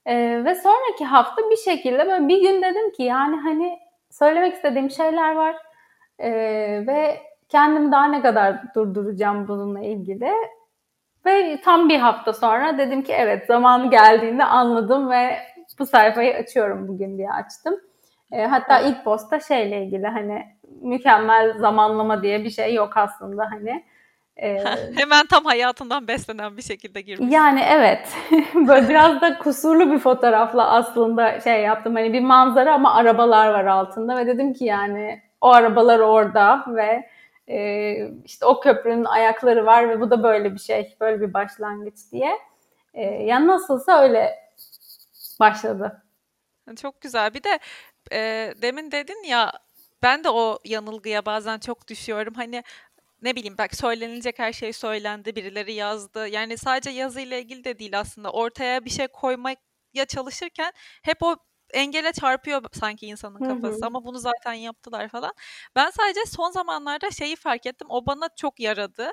E, 0.06 0.44
ve 0.44 0.54
sonraki 0.54 1.04
hafta 1.04 1.42
bir 1.50 1.56
şekilde 1.56 2.06
böyle 2.06 2.28
bir 2.28 2.42
gün 2.42 2.62
dedim 2.62 2.92
ki 2.92 3.02
yani 3.02 3.36
hani 3.36 3.78
söylemek 4.10 4.54
istediğim 4.54 4.90
şeyler 4.90 5.34
var. 5.34 5.56
E, 6.18 6.30
ve 6.86 7.20
kendimi 7.48 7.92
daha 7.92 8.06
ne 8.06 8.22
kadar 8.22 8.74
durduracağım 8.74 9.48
bununla 9.48 9.80
ilgili. 9.80 10.32
Ve 11.26 11.60
tam 11.64 11.88
bir 11.88 11.98
hafta 11.98 12.32
sonra 12.32 12.78
dedim 12.78 13.02
ki 13.02 13.12
evet 13.12 13.46
zamanı 13.46 13.90
geldiğinde 13.90 14.44
anladım 14.44 15.10
ve 15.10 15.38
bu 15.78 15.86
sayfayı 15.86 16.34
açıyorum 16.34 16.88
bugün 16.88 17.18
diye 17.18 17.30
açtım. 17.30 17.74
E, 18.32 18.46
hatta 18.46 18.80
ilk 18.80 19.04
posta 19.04 19.40
şeyle 19.40 19.84
ilgili 19.84 20.06
hani 20.06 20.46
mükemmel 20.82 21.58
zamanlama 21.58 22.22
diye 22.22 22.44
bir 22.44 22.50
şey 22.50 22.74
yok 22.74 22.96
aslında 22.96 23.48
hani. 23.50 23.84
E, 24.36 24.64
Hemen 24.96 25.26
tam 25.26 25.44
hayatından 25.44 26.08
beslenen 26.08 26.56
bir 26.56 26.62
şekilde 26.62 27.00
girmiş. 27.00 27.34
Yani 27.34 27.62
evet. 27.70 28.08
Böyle 28.54 28.88
biraz 28.88 29.20
da 29.20 29.38
kusurlu 29.38 29.92
bir 29.92 29.98
fotoğrafla 29.98 30.70
aslında 30.70 31.40
şey 31.40 31.62
yaptım. 31.62 31.94
Hani 31.94 32.12
bir 32.12 32.20
manzara 32.20 32.74
ama 32.74 32.94
arabalar 32.94 33.48
var 33.48 33.64
altında 33.64 34.16
ve 34.16 34.26
dedim 34.26 34.52
ki 34.52 34.64
yani 34.64 35.22
o 35.40 35.48
arabalar 35.48 35.98
orada 35.98 36.64
ve 36.68 37.08
e, 37.48 37.94
işte 38.24 38.46
o 38.46 38.60
köprünün 38.60 39.04
ayakları 39.04 39.66
var 39.66 39.88
ve 39.88 40.00
bu 40.00 40.10
da 40.10 40.22
böyle 40.22 40.54
bir 40.54 40.58
şey, 40.58 40.96
böyle 41.00 41.20
bir 41.20 41.34
başlangıç 41.34 41.96
diye. 42.12 42.30
E, 42.94 43.02
yani 43.02 43.46
nasılsa 43.46 44.02
öyle 44.02 44.45
başladı. 45.40 46.02
Çok 46.76 47.00
güzel. 47.00 47.34
Bir 47.34 47.42
de 47.42 47.58
e, 48.12 48.52
demin 48.62 48.90
dedin 48.90 49.22
ya 49.24 49.52
ben 50.02 50.24
de 50.24 50.30
o 50.30 50.58
yanılgıya 50.64 51.26
bazen 51.26 51.58
çok 51.58 51.88
düşüyorum. 51.88 52.34
Hani 52.34 52.62
ne 53.22 53.36
bileyim 53.36 53.58
bak 53.58 53.74
söylenilecek 53.74 54.38
her 54.38 54.52
şey 54.52 54.72
söylendi, 54.72 55.36
birileri 55.36 55.72
yazdı. 55.72 56.28
Yani 56.28 56.58
sadece 56.58 56.90
yazıyla 56.90 57.36
ilgili 57.36 57.64
de 57.64 57.78
değil 57.78 57.98
aslında. 57.98 58.30
Ortaya 58.30 58.84
bir 58.84 58.90
şey 58.90 59.08
koymaya 59.08 60.06
çalışırken 60.08 60.72
hep 61.02 61.22
o 61.22 61.36
engele 61.72 62.12
çarpıyor 62.12 62.62
sanki 62.72 63.06
insanın 63.06 63.38
kafası 63.38 63.76
hı 63.76 63.80
hı. 63.82 63.86
ama 63.86 64.04
bunu 64.04 64.18
zaten 64.18 64.52
yaptılar 64.52 65.08
falan. 65.08 65.32
Ben 65.76 65.90
sadece 65.90 66.20
son 66.26 66.50
zamanlarda 66.50 67.10
şeyi 67.10 67.36
fark 67.36 67.66
ettim. 67.66 67.86
O 67.90 68.06
bana 68.06 68.28
çok 68.36 68.60
yaradı 68.60 69.12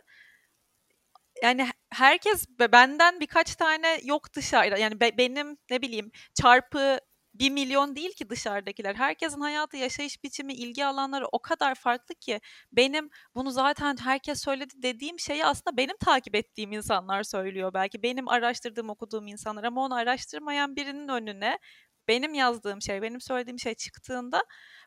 yani 1.43 1.67
herkes 1.93 2.45
benden 2.59 3.19
birkaç 3.19 3.55
tane 3.55 3.99
yok 4.03 4.33
dışarıda 4.35 4.77
yani 4.77 4.99
be, 4.99 5.17
benim 5.17 5.57
ne 5.69 5.81
bileyim 5.81 6.11
çarpı 6.41 6.99
bir 7.33 7.49
milyon 7.49 7.95
değil 7.95 8.13
ki 8.13 8.29
dışarıdakiler. 8.29 8.95
Herkesin 8.95 9.41
hayatı, 9.41 9.77
yaşayış 9.77 10.23
biçimi, 10.23 10.53
ilgi 10.53 10.85
alanları 10.85 11.25
o 11.31 11.39
kadar 11.41 11.75
farklı 11.75 12.15
ki 12.15 12.41
benim 12.71 13.09
bunu 13.35 13.51
zaten 13.51 13.97
herkes 14.03 14.43
söyledi 14.43 14.73
dediğim 14.77 15.19
şeyi 15.19 15.45
aslında 15.45 15.77
benim 15.77 15.97
takip 15.97 16.35
ettiğim 16.35 16.71
insanlar 16.71 17.23
söylüyor 17.23 17.73
belki. 17.73 18.03
Benim 18.03 18.27
araştırdığım, 18.29 18.89
okuduğum 18.89 19.27
insanlar 19.27 19.63
ama 19.63 19.81
onu 19.85 19.95
araştırmayan 19.95 20.75
birinin 20.75 21.07
önüne 21.07 21.59
benim 22.07 22.33
yazdığım 22.33 22.81
şey, 22.81 23.01
benim 23.01 23.21
söylediğim 23.21 23.59
şey 23.59 23.73
çıktığında 23.75 24.41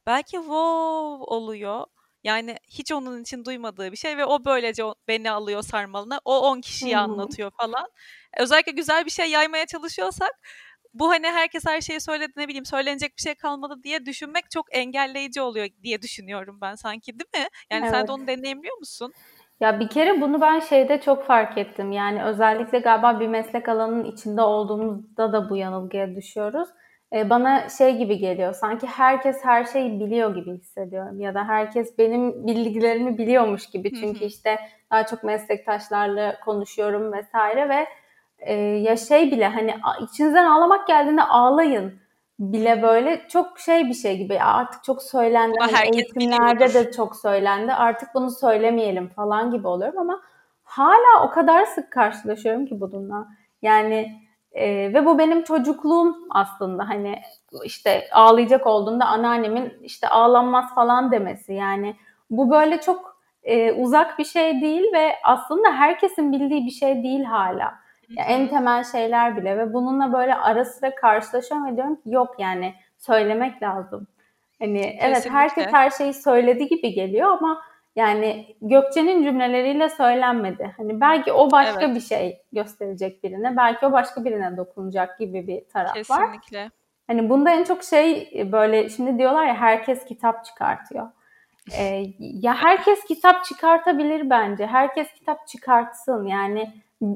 belki 0.06 0.36
wow 0.36 1.24
oluyor. 1.36 1.84
Yani 2.26 2.56
hiç 2.68 2.92
onun 2.92 3.22
için 3.22 3.44
duymadığı 3.44 3.92
bir 3.92 3.96
şey 3.96 4.16
ve 4.16 4.24
o 4.24 4.44
böylece 4.44 4.82
beni 5.08 5.30
alıyor 5.30 5.62
sarmalına. 5.62 6.20
O 6.24 6.40
10 6.40 6.60
kişiye 6.60 6.96
Hı-hı. 6.96 7.04
anlatıyor 7.04 7.50
falan. 7.50 7.88
Özellikle 8.38 8.72
güzel 8.72 9.04
bir 9.04 9.10
şey 9.10 9.30
yaymaya 9.30 9.66
çalışıyorsak 9.66 10.32
bu 10.94 11.10
hani 11.10 11.26
herkes 11.26 11.66
her 11.66 11.80
şeyi 11.80 12.00
söyledi 12.00 12.32
ne 12.36 12.48
bileyim 12.48 12.64
söylenecek 12.64 13.16
bir 13.16 13.22
şey 13.22 13.34
kalmadı 13.34 13.82
diye 13.82 14.06
düşünmek 14.06 14.50
çok 14.50 14.76
engelleyici 14.76 15.40
oluyor 15.40 15.68
diye 15.82 16.02
düşünüyorum 16.02 16.58
ben 16.60 16.74
sanki 16.74 17.18
değil 17.18 17.44
mi? 17.44 17.48
Yani 17.70 17.82
evet. 17.84 17.90
sen 17.90 18.06
de 18.06 18.12
onu 18.12 18.26
deneyimliyor 18.26 18.78
musun? 18.78 19.12
Ya 19.60 19.80
bir 19.80 19.88
kere 19.88 20.20
bunu 20.20 20.40
ben 20.40 20.60
şeyde 20.60 21.00
çok 21.00 21.26
fark 21.26 21.58
ettim. 21.58 21.92
Yani 21.92 22.24
özellikle 22.24 22.78
galiba 22.78 23.20
bir 23.20 23.28
meslek 23.28 23.68
alanının 23.68 24.04
içinde 24.04 24.42
olduğumuzda 24.42 25.32
da 25.32 25.50
bu 25.50 25.56
yanılgıya 25.56 26.16
düşüyoruz. 26.16 26.68
Bana 27.12 27.68
şey 27.68 27.96
gibi 27.96 28.18
geliyor. 28.18 28.52
Sanki 28.52 28.86
herkes 28.86 29.44
her 29.44 29.64
şeyi 29.64 30.00
biliyor 30.00 30.34
gibi 30.34 30.58
hissediyorum. 30.58 31.20
Ya 31.20 31.34
da 31.34 31.48
herkes 31.48 31.98
benim 31.98 32.46
bilgilerimi 32.46 33.18
biliyormuş 33.18 33.66
gibi. 33.66 33.94
Çünkü 33.94 34.24
işte 34.24 34.58
daha 34.90 35.06
çok 35.06 35.24
meslektaşlarla 35.24 36.40
konuşuyorum 36.40 37.12
vesaire 37.12 37.68
ve 37.68 37.86
e, 38.38 38.54
ya 38.54 38.96
şey 38.96 39.30
bile 39.30 39.48
hani 39.48 39.74
içinizden 40.00 40.44
ağlamak 40.44 40.86
geldiğinde 40.86 41.22
ağlayın 41.22 42.00
bile 42.38 42.82
böyle 42.82 43.28
çok 43.28 43.58
şey 43.58 43.88
bir 43.88 43.94
şey 43.94 44.18
gibi 44.18 44.40
artık 44.40 44.84
çok 44.84 45.02
söylendi 45.02 45.56
hani 45.60 45.96
eğitimlerde 45.96 46.74
de 46.74 46.92
çok 46.92 47.16
söylendi 47.16 47.72
artık 47.72 48.14
bunu 48.14 48.30
söylemeyelim 48.30 49.08
falan 49.08 49.50
gibi 49.50 49.68
oluyorum 49.68 49.98
ama 49.98 50.22
hala 50.64 51.26
o 51.26 51.30
kadar 51.30 51.64
sık 51.64 51.90
karşılaşıyorum 51.92 52.66
ki 52.66 52.80
bununla 52.80 53.26
yani 53.62 54.25
e, 54.56 54.94
ve 54.94 55.06
bu 55.06 55.18
benim 55.18 55.44
çocukluğum 55.44 56.16
aslında 56.30 56.88
hani 56.88 57.22
işte 57.64 58.08
ağlayacak 58.12 58.66
olduğunda 58.66 59.06
anneannemin 59.06 59.72
işte 59.82 60.08
ağlanmaz 60.08 60.74
falan 60.74 61.12
demesi 61.12 61.52
yani 61.52 61.96
bu 62.30 62.50
böyle 62.50 62.80
çok 62.80 63.16
e, 63.42 63.72
uzak 63.72 64.18
bir 64.18 64.24
şey 64.24 64.60
değil 64.60 64.92
ve 64.92 65.12
aslında 65.24 65.72
herkesin 65.72 66.32
bildiği 66.32 66.66
bir 66.66 66.70
şey 66.70 67.02
değil 67.02 67.24
hala. 67.24 67.74
Ya 68.08 68.24
en 68.24 68.48
temel 68.48 68.84
şeyler 68.84 69.36
bile 69.36 69.58
ve 69.58 69.74
bununla 69.74 70.12
böyle 70.12 70.34
ara 70.34 70.64
sıra 70.64 70.94
karşılaşıyorum 70.94 71.66
ve 71.66 71.76
diyorum 71.76 71.96
ki 71.96 72.02
yok 72.04 72.34
yani 72.38 72.74
söylemek 72.98 73.62
lazım. 73.62 74.06
Hani 74.58 74.82
Kesinlikle. 74.82 75.06
evet 75.06 75.30
herkes 75.30 75.66
her 75.66 75.90
şeyi 75.90 76.14
söyledi 76.14 76.68
gibi 76.68 76.94
geliyor 76.94 77.30
ama 77.30 77.62
yani 77.96 78.56
Gökçe'nin 78.62 79.22
cümleleriyle 79.22 79.88
söylenmedi. 79.88 80.74
Hani 80.76 81.00
belki 81.00 81.32
o 81.32 81.50
başka 81.50 81.84
evet. 81.84 81.96
bir 81.96 82.00
şey 82.00 82.42
gösterecek 82.52 83.24
birine, 83.24 83.56
belki 83.56 83.86
o 83.86 83.92
başka 83.92 84.24
birine 84.24 84.56
dokunacak 84.56 85.18
gibi 85.18 85.46
bir 85.46 85.68
taraf 85.68 85.94
Kesinlikle. 85.94 86.24
var. 86.24 86.32
Kesinlikle. 86.32 86.70
Hani 87.06 87.30
bunda 87.30 87.50
en 87.50 87.64
çok 87.64 87.84
şey 87.84 88.30
böyle 88.52 88.88
şimdi 88.88 89.18
diyorlar 89.18 89.46
ya 89.46 89.54
herkes 89.54 90.04
kitap 90.04 90.44
çıkartıyor. 90.44 91.06
Ee, 91.78 92.02
ya 92.18 92.54
herkes 92.54 93.04
kitap 93.04 93.44
çıkartabilir 93.44 94.30
bence. 94.30 94.66
Herkes 94.66 95.12
kitap 95.12 95.46
çıkartsın. 95.46 96.26
Yani 96.26 96.72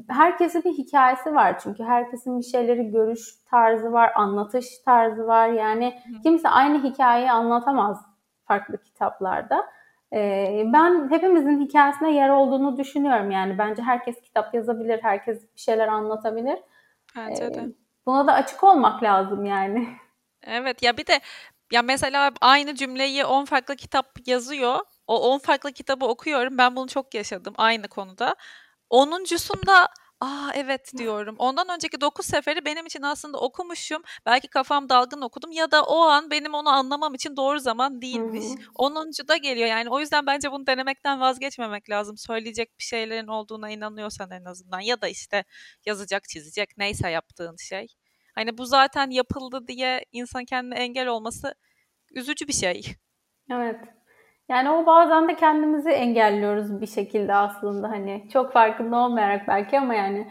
herkesin 0.07 0.63
bir 0.63 0.73
hikayesi 0.73 1.35
var 1.35 1.59
çünkü 1.59 1.83
herkesin 1.83 2.39
bir 2.39 2.43
şeyleri 2.43 2.91
görüş 2.91 3.21
tarzı 3.49 3.91
var, 3.91 4.11
anlatış 4.15 4.65
tarzı 4.85 5.27
var. 5.27 5.47
Yani 5.47 5.99
kimse 6.23 6.49
aynı 6.49 6.83
hikayeyi 6.83 7.31
anlatamaz 7.31 8.05
farklı 8.47 8.77
kitaplarda. 8.83 9.65
Ee, 10.13 10.63
ben 10.73 11.11
hepimizin 11.11 11.59
hikayesine 11.59 12.13
yer 12.13 12.29
olduğunu 12.29 12.77
düşünüyorum. 12.77 13.31
Yani 13.31 13.57
bence 13.57 13.81
herkes 13.81 14.21
kitap 14.21 14.53
yazabilir, 14.53 14.99
herkes 15.03 15.41
bir 15.55 15.61
şeyler 15.61 15.87
anlatabilir. 15.87 16.59
Bence 17.15 17.45
ee, 17.45 17.53
de. 17.53 17.65
Buna 18.05 18.27
da 18.27 18.33
açık 18.33 18.63
olmak 18.63 19.03
lazım 19.03 19.45
yani. 19.45 19.87
Evet 20.43 20.83
ya 20.83 20.97
bir 20.97 21.07
de 21.07 21.19
ya 21.71 21.81
mesela 21.81 22.31
aynı 22.41 22.75
cümleyi 22.75 23.25
10 23.25 23.45
farklı 23.45 23.75
kitap 23.75 24.27
yazıyor. 24.27 24.79
O 25.07 25.31
10 25.33 25.39
farklı 25.39 25.71
kitabı 25.71 26.05
okuyorum. 26.05 26.57
Ben 26.57 26.75
bunu 26.75 26.87
çok 26.87 27.13
yaşadım 27.13 27.53
aynı 27.57 27.87
konuda. 27.87 28.35
Onuncusunda 28.89 29.87
Aa 30.21 30.51
evet 30.55 30.91
diyorum. 30.97 31.35
Ondan 31.39 31.69
önceki 31.69 32.01
9 32.01 32.25
seferi 32.25 32.65
benim 32.65 32.85
için 32.85 33.01
aslında 33.01 33.37
okumuşum. 33.37 34.01
Belki 34.25 34.47
kafam 34.47 34.89
dalgın 34.89 35.21
okudum 35.21 35.51
ya 35.51 35.71
da 35.71 35.83
o 35.83 35.99
an 35.99 36.31
benim 36.31 36.53
onu 36.53 36.69
anlamam 36.69 37.13
için 37.13 37.37
doğru 37.37 37.59
zaman 37.59 38.01
değilmiş. 38.01 38.45
Onuncu 38.75 39.27
da 39.27 39.37
geliyor. 39.37 39.67
Yani 39.67 39.89
o 39.89 39.99
yüzden 39.99 40.25
bence 40.25 40.51
bunu 40.51 40.67
denemekten 40.67 41.19
vazgeçmemek 41.19 41.89
lazım. 41.89 42.17
Söyleyecek 42.17 42.79
bir 42.79 42.83
şeylerin 42.83 43.27
olduğuna 43.27 43.69
inanıyorsan 43.69 44.31
en 44.31 44.45
azından 44.45 44.79
ya 44.79 45.01
da 45.01 45.07
işte 45.07 45.43
yazacak, 45.85 46.29
çizecek 46.29 46.77
neyse 46.77 47.09
yaptığın 47.09 47.55
şey. 47.55 47.87
Hani 48.35 48.57
bu 48.57 48.65
zaten 48.65 49.09
yapıldı 49.09 49.67
diye 49.67 50.05
insan 50.11 50.45
kendine 50.45 50.75
engel 50.75 51.07
olması 51.07 51.55
üzücü 52.11 52.47
bir 52.47 52.53
şey. 52.53 52.95
Evet. 53.51 54.00
Yani 54.51 54.69
o 54.69 54.85
bazen 54.85 55.27
de 55.27 55.35
kendimizi 55.35 55.89
engelliyoruz 55.89 56.81
bir 56.81 56.87
şekilde 56.87 57.35
aslında 57.35 57.89
hani 57.89 58.27
çok 58.33 58.53
farkında 58.53 58.97
olmayarak 58.97 59.47
belki 59.47 59.79
ama 59.79 59.93
yani 59.93 60.27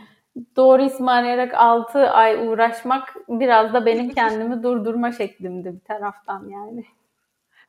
doğru 0.57 0.83
ismi 0.83 1.11
arayarak 1.11 1.55
6 1.55 2.11
ay 2.11 2.49
uğraşmak 2.49 3.15
biraz 3.29 3.75
da 3.75 3.87
benim 3.87 4.11
kendimi 4.11 4.63
durdurma 4.63 5.13
şeklimdi 5.13 5.75
bir 5.75 5.85
taraftan 5.85 6.49
yani. 6.49 6.85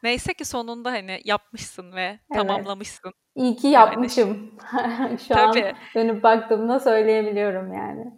Neyse 0.04 0.34
ki 0.34 0.46
sonunda 0.46 0.92
hani 0.92 1.20
yapmışsın 1.26 1.96
ve 1.96 2.02
evet. 2.02 2.20
tamamlamışsın. 2.34 3.14
İyi 3.36 3.56
ki 3.56 3.68
yapmışım. 3.68 4.52
Yani. 4.74 5.20
Şu 5.28 5.34
Tabii. 5.34 5.66
an 5.66 5.74
dönüp 5.96 6.24
baktığımda 6.24 6.80
söyleyebiliyorum 6.80 7.74
yani. 7.74 8.14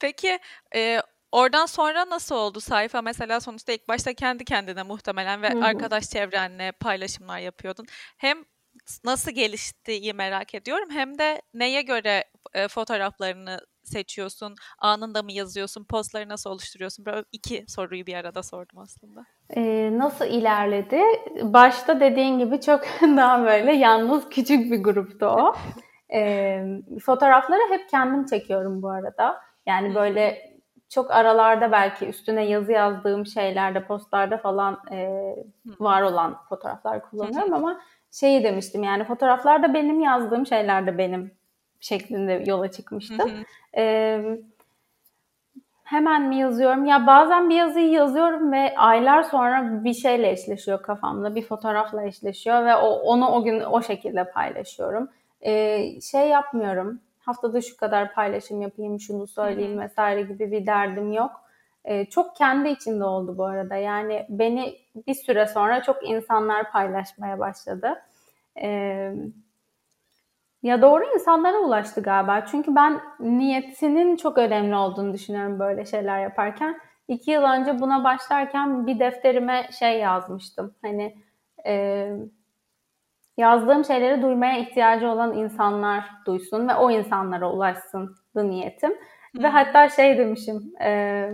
Peki 0.00 0.38
e, 0.74 1.00
Oradan 1.32 1.66
sonra 1.66 2.10
nasıl 2.10 2.34
oldu 2.34 2.60
sayfa? 2.60 3.02
Mesela 3.02 3.40
sonuçta 3.40 3.72
ilk 3.72 3.88
başta 3.88 4.14
kendi 4.14 4.44
kendine 4.44 4.82
muhtemelen 4.82 5.42
ve 5.42 5.50
Hı 5.50 5.58
hı. 5.58 5.64
arkadaş 5.64 6.10
çevrenle 6.10 6.72
paylaşımlar 6.72 7.38
yapıyordun. 7.38 7.86
Hem 8.18 8.38
nasıl 9.04 9.30
geliştiği 9.30 10.12
merak 10.12 10.54
ediyorum 10.54 10.88
hem 10.90 11.18
de 11.18 11.42
neye 11.54 11.82
göre 11.82 12.24
e, 12.54 12.68
fotoğraflarını 12.68 13.60
seçiyorsun? 13.82 14.54
Anında 14.78 15.22
mı 15.22 15.32
yazıyorsun? 15.32 15.84
Postları 15.84 16.28
nasıl 16.28 16.50
oluşturuyorsun? 16.50 17.06
Böyle 17.06 17.24
iki 17.32 17.64
soruyu 17.68 18.06
bir 18.06 18.14
arada 18.14 18.42
sordum 18.42 18.78
aslında. 18.78 19.24
Ee, 19.56 19.90
nasıl 19.92 20.24
ilerledi? 20.24 21.00
Başta 21.42 22.00
dediğin 22.00 22.38
gibi 22.38 22.60
çok 22.60 22.80
daha 23.02 23.44
böyle 23.44 23.72
yalnız 23.72 24.28
küçük 24.28 24.72
bir 24.72 24.82
gruptu 24.82 25.26
o. 25.26 25.54
ee, 26.14 26.64
fotoğrafları 27.02 27.60
hep 27.70 27.88
kendim 27.88 28.26
çekiyorum 28.26 28.82
bu 28.82 28.90
arada. 28.90 29.40
Yani 29.66 29.94
böyle 29.94 30.47
çok 30.88 31.10
aralarda 31.10 31.72
belki 31.72 32.06
üstüne 32.06 32.44
yazı 32.44 32.72
yazdığım 32.72 33.26
şeylerde, 33.26 33.84
postlarda 33.84 34.38
falan 34.38 34.78
e, 34.90 35.34
var 35.80 36.02
olan 36.02 36.36
fotoğraflar 36.48 37.10
kullanıyorum 37.10 37.54
ama 37.54 37.80
şeyi 38.10 38.44
demiştim 38.44 38.82
yani 38.82 39.04
fotoğraflarda 39.04 39.74
benim 39.74 40.00
yazdığım 40.00 40.46
şeyler 40.46 40.86
de 40.86 40.98
benim 40.98 41.30
şeklinde 41.80 42.42
yola 42.46 42.70
çıkmıştım. 42.70 43.30
e, 43.76 44.20
hemen 45.84 46.22
mi 46.22 46.36
yazıyorum? 46.36 46.84
Ya 46.84 47.06
bazen 47.06 47.50
bir 47.50 47.54
yazıyı 47.54 47.90
yazıyorum 47.90 48.52
ve 48.52 48.74
aylar 48.76 49.22
sonra 49.22 49.84
bir 49.84 49.94
şeyle 49.94 50.30
eşleşiyor 50.30 50.82
kafamda, 50.82 51.34
bir 51.34 51.42
fotoğrafla 51.42 52.04
eşleşiyor 52.04 52.64
ve 52.64 52.76
o, 52.76 52.88
onu 52.88 53.28
o 53.28 53.44
gün 53.44 53.60
o 53.60 53.82
şekilde 53.82 54.30
paylaşıyorum. 54.30 55.08
E, 55.40 56.00
şey 56.00 56.28
yapmıyorum 56.28 57.00
haftada 57.28 57.60
şu 57.60 57.76
kadar 57.76 58.14
paylaşım 58.14 58.60
yapayım, 58.62 59.00
şunu 59.00 59.26
söyleyeyim 59.26 59.80
vesaire 59.80 60.22
gibi 60.22 60.50
bir 60.52 60.66
derdim 60.66 61.12
yok. 61.12 61.30
Ee, 61.84 62.04
çok 62.04 62.36
kendi 62.36 62.68
içinde 62.68 63.04
oldu 63.04 63.38
bu 63.38 63.44
arada. 63.44 63.76
Yani 63.76 64.26
beni 64.28 64.78
bir 65.06 65.14
süre 65.14 65.46
sonra 65.46 65.82
çok 65.82 66.08
insanlar 66.08 66.72
paylaşmaya 66.72 67.38
başladı. 67.38 68.02
Ee, 68.62 69.12
ya 70.62 70.82
doğru 70.82 71.04
insanlara 71.14 71.58
ulaştı 71.58 72.02
galiba. 72.02 72.44
Çünkü 72.46 72.76
ben 72.76 73.00
niyetinin 73.20 74.16
çok 74.16 74.38
önemli 74.38 74.74
olduğunu 74.74 75.12
düşünüyorum 75.12 75.58
böyle 75.58 75.84
şeyler 75.84 76.22
yaparken. 76.22 76.80
İki 77.08 77.30
yıl 77.30 77.42
önce 77.42 77.80
buna 77.80 78.04
başlarken 78.04 78.86
bir 78.86 78.98
defterime 78.98 79.68
şey 79.78 79.98
yazmıştım. 79.98 80.74
Hani 80.82 81.16
e, 81.66 82.08
yazdığım 83.38 83.84
şeyleri 83.84 84.22
duymaya 84.22 84.58
ihtiyacı 84.58 85.08
olan 85.08 85.34
insanlar 85.34 86.04
duysun 86.26 86.68
ve 86.68 86.74
o 86.74 86.90
insanlara 86.90 87.52
ulaşsın 87.52 88.16
niyetim. 88.34 88.90
Hı. 89.36 89.42
Ve 89.42 89.46
hatta 89.46 89.88
şey 89.88 90.18
demişim, 90.18 90.72
e, 90.82 91.30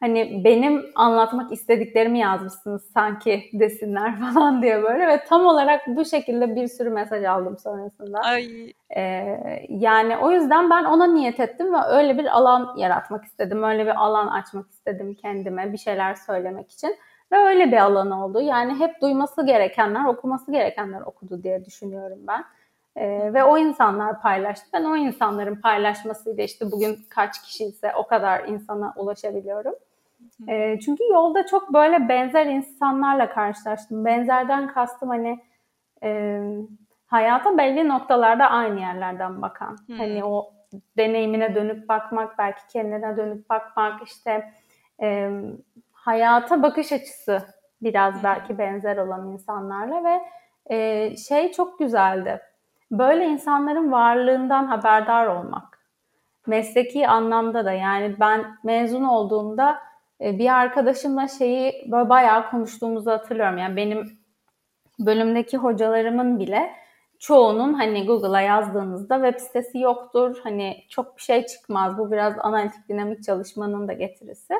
hani 0.00 0.44
benim 0.44 0.84
anlatmak 0.94 1.52
istediklerimi 1.52 2.18
yazmışsınız 2.18 2.90
sanki 2.94 3.42
desinler 3.52 4.20
falan 4.34 4.62
diye 4.62 4.82
böyle 4.82 5.08
ve 5.08 5.24
tam 5.24 5.46
olarak 5.46 5.86
bu 5.86 6.04
şekilde 6.04 6.56
bir 6.56 6.68
sürü 6.68 6.90
mesaj 6.90 7.24
aldım 7.24 7.58
sonrasında. 7.58 8.18
Ay. 8.18 8.72
Ee, 8.96 9.66
yani 9.68 10.16
o 10.16 10.30
yüzden 10.30 10.70
ben 10.70 10.84
ona 10.84 11.06
niyet 11.06 11.40
ettim 11.40 11.74
ve 11.74 11.78
öyle 11.88 12.18
bir 12.18 12.36
alan 12.36 12.76
yaratmak 12.76 13.24
istedim. 13.24 13.62
Öyle 13.62 13.84
bir 13.86 14.04
alan 14.04 14.26
açmak 14.26 14.70
istedim 14.70 15.14
kendime 15.14 15.72
bir 15.72 15.78
şeyler 15.78 16.14
söylemek 16.14 16.70
için. 16.70 16.96
Ve 17.32 17.36
öyle 17.36 17.72
bir 17.72 17.76
alan 17.76 18.10
oldu. 18.10 18.40
Yani 18.40 18.78
hep 18.78 19.00
duyması 19.02 19.46
gerekenler, 19.46 20.04
okuması 20.04 20.52
gerekenler 20.52 21.00
okudu 21.00 21.42
diye 21.42 21.64
düşünüyorum 21.64 22.18
ben. 22.28 22.44
Ee, 22.96 23.34
ve 23.34 23.44
o 23.44 23.58
insanlar 23.58 24.22
paylaştı. 24.22 24.66
Ben 24.72 24.84
o 24.84 24.96
insanların 24.96 25.60
paylaşmasıyla 25.60 26.44
işte 26.44 26.72
bugün 26.72 26.98
kaç 27.08 27.42
kişi 27.42 27.64
ise 27.64 27.92
o 27.96 28.06
kadar 28.06 28.44
insana 28.44 28.94
ulaşabiliyorum. 28.96 29.74
E, 30.48 30.80
çünkü 30.80 31.04
yolda 31.04 31.46
çok 31.46 31.74
böyle 31.74 32.08
benzer 32.08 32.46
insanlarla 32.46 33.28
karşılaştım. 33.30 34.04
Benzerden 34.04 34.68
kastım 34.68 35.08
hani 35.08 35.38
e, 36.02 36.40
hayata 37.06 37.58
belli 37.58 37.88
noktalarda 37.88 38.50
aynı 38.50 38.80
yerlerden 38.80 39.42
bakan. 39.42 39.76
Hmm. 39.86 39.98
Hani 39.98 40.24
o 40.24 40.52
deneyimine 40.96 41.54
dönüp 41.54 41.88
bakmak, 41.88 42.38
belki 42.38 42.60
kendine 42.72 43.16
dönüp 43.16 43.50
bakmak, 43.50 44.02
işte 44.02 44.52
e, 45.02 45.30
hayata 46.06 46.62
bakış 46.62 46.92
açısı 46.92 47.42
biraz 47.82 48.24
belki 48.24 48.58
benzer 48.58 48.96
olan 48.96 49.28
insanlarla 49.32 50.04
ve 50.04 50.22
e, 50.74 51.16
şey 51.16 51.52
çok 51.52 51.78
güzeldi. 51.78 52.40
Böyle 52.90 53.26
insanların 53.26 53.92
varlığından 53.92 54.66
haberdar 54.66 55.26
olmak. 55.26 55.78
Mesleki 56.46 57.08
anlamda 57.08 57.64
da 57.64 57.72
yani 57.72 58.16
ben 58.20 58.58
mezun 58.64 59.04
olduğumda 59.04 59.78
e, 60.20 60.38
bir 60.38 60.54
arkadaşımla 60.54 61.28
şeyi 61.28 61.88
böyle 61.92 62.08
bayağı 62.08 62.50
konuştuğumuzu 62.50 63.10
hatırlıyorum. 63.10 63.58
Yani 63.58 63.76
benim 63.76 64.18
bölümdeki 64.98 65.56
hocalarımın 65.56 66.38
bile 66.38 66.70
çoğunun 67.18 67.74
hani 67.74 68.06
Google'a 68.06 68.40
yazdığınızda 68.40 69.14
web 69.14 69.40
sitesi 69.40 69.78
yoktur. 69.78 70.40
Hani 70.42 70.84
çok 70.88 71.16
bir 71.16 71.22
şey 71.22 71.46
çıkmaz. 71.46 71.98
Bu 71.98 72.12
biraz 72.12 72.34
analitik 72.38 72.88
dinamik 72.88 73.24
çalışmanın 73.24 73.88
da 73.88 73.92
getirisi. 73.92 74.54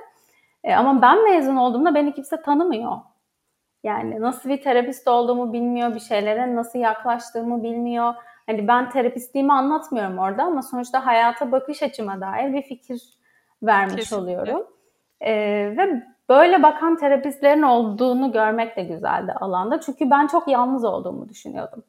E, 0.67 0.75
ama 0.75 1.03
ben 1.03 1.25
mezun 1.25 1.57
olduğumda 1.57 1.95
beni 1.95 2.15
kimse 2.15 2.43
tanımıyor. 2.43 2.93
Yani 3.85 4.21
nasıl 4.21 4.49
bir 4.49 4.63
terapist 4.63 5.09
olduğumu 5.09 5.53
bilmiyor, 5.53 5.95
bir 5.95 6.01
şeylere 6.01 6.55
nasıl 6.55 6.79
yaklaştığımı 6.79 7.63
bilmiyor. 7.63 8.15
Hani 8.47 8.69
ben 8.69 8.91
terapistliğimi 8.91 9.53
anlatmıyorum 9.53 10.19
orada 10.19 10.43
ama 10.43 10.63
sonuçta 10.63 11.07
hayata 11.07 11.53
bakış 11.53 11.83
açıma 11.83 12.21
dair 12.21 12.53
bir 12.53 12.63
fikir 12.63 13.03
vermiş 13.63 13.95
Kesinlikle. 13.97 14.17
oluyorum. 14.17 14.67
E, 15.21 15.33
ve 15.77 16.03
böyle 16.29 16.63
bakan 16.63 16.97
terapistlerin 16.97 17.63
olduğunu 17.63 18.33
görmek 18.33 18.77
de 18.77 18.83
güzeldi 18.83 19.33
alanda. 19.33 19.81
Çünkü 19.81 20.11
ben 20.11 20.27
çok 20.27 20.49
yalnız 20.49 20.85
olduğumu 20.85 21.29
düşünüyordum. 21.29 21.83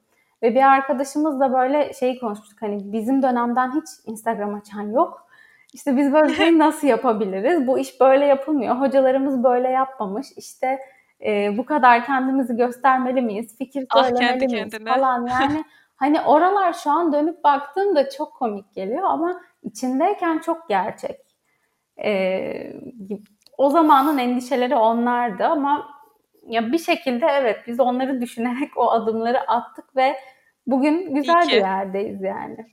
Ve 0.44 0.56
bir 0.56 0.64
arkadaşımız 0.64 1.40
da 1.40 1.54
böyle 1.54 1.94
şeyi 1.94 2.20
konuşmuştuk. 2.20 2.62
Hani 2.62 2.92
bizim 2.92 3.22
dönemden 3.22 3.72
hiç 3.76 3.88
Instagram 4.06 4.56
açan 4.56 4.82
yok. 4.82 5.27
İşte 5.74 5.98
biz 5.98 6.14
böyle 6.14 6.28
bir 6.28 6.34
şey 6.34 6.58
nasıl 6.58 6.88
yapabiliriz? 6.88 7.68
Bu 7.68 7.80
iş 7.80 8.02
böyle 8.02 8.26
yapılmıyor. 8.26 8.76
Hocalarımız 8.76 9.44
böyle 9.44 9.70
yapmamış. 9.70 10.28
İşte 10.38 10.80
e, 11.26 11.58
bu 11.58 11.66
kadar 11.66 12.06
kendimizi 12.06 12.56
göstermeli 12.56 13.22
miyiz? 13.22 13.58
Fikir 13.58 13.86
ah, 13.90 14.04
söylemeli 14.04 14.46
ah, 14.46 14.52
miyiz 14.52 14.72
kendine. 14.72 14.90
falan. 14.90 15.26
Yani 15.42 15.64
hani 15.96 16.22
oralar 16.22 16.74
şu 16.74 16.92
an 16.92 17.14
dönüp 17.14 17.44
baktığımda 17.44 18.10
çok 18.10 18.34
komik 18.34 18.74
geliyor 18.74 19.04
ama 19.04 19.42
içindeyken 19.64 20.40
çok 20.40 20.70
gerçek. 20.70 21.20
E, 22.04 22.74
o 23.58 23.70
zamanın 23.70 24.18
endişeleri 24.18 24.76
onlardı 24.76 25.46
ama 25.46 25.88
ya 26.48 26.72
bir 26.72 26.78
şekilde 26.78 27.26
evet 27.26 27.58
biz 27.68 27.80
onları 27.80 28.22
düşünerek 28.22 28.78
o 28.78 28.92
adımları 28.92 29.52
attık 29.52 29.96
ve 29.96 30.16
bugün 30.68 31.16
güzel 31.16 31.48
bir 31.48 31.54
yerdeyiz 31.54 32.22
yani. 32.22 32.66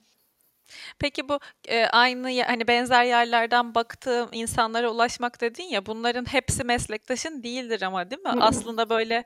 Peki 0.98 1.28
bu 1.28 1.38
e, 1.68 1.86
aynı 1.86 2.42
hani 2.42 2.68
benzer 2.68 3.04
yerlerden 3.04 3.74
baktığım 3.74 4.28
insanlara 4.32 4.90
ulaşmak 4.90 5.40
dedin 5.40 5.64
ya 5.64 5.86
bunların 5.86 6.24
hepsi 6.24 6.64
meslektaşın 6.64 7.42
değildir 7.42 7.82
ama 7.82 8.10
değil 8.10 8.22
mi? 8.22 8.32
Aslında 8.40 8.90
böyle 8.90 9.24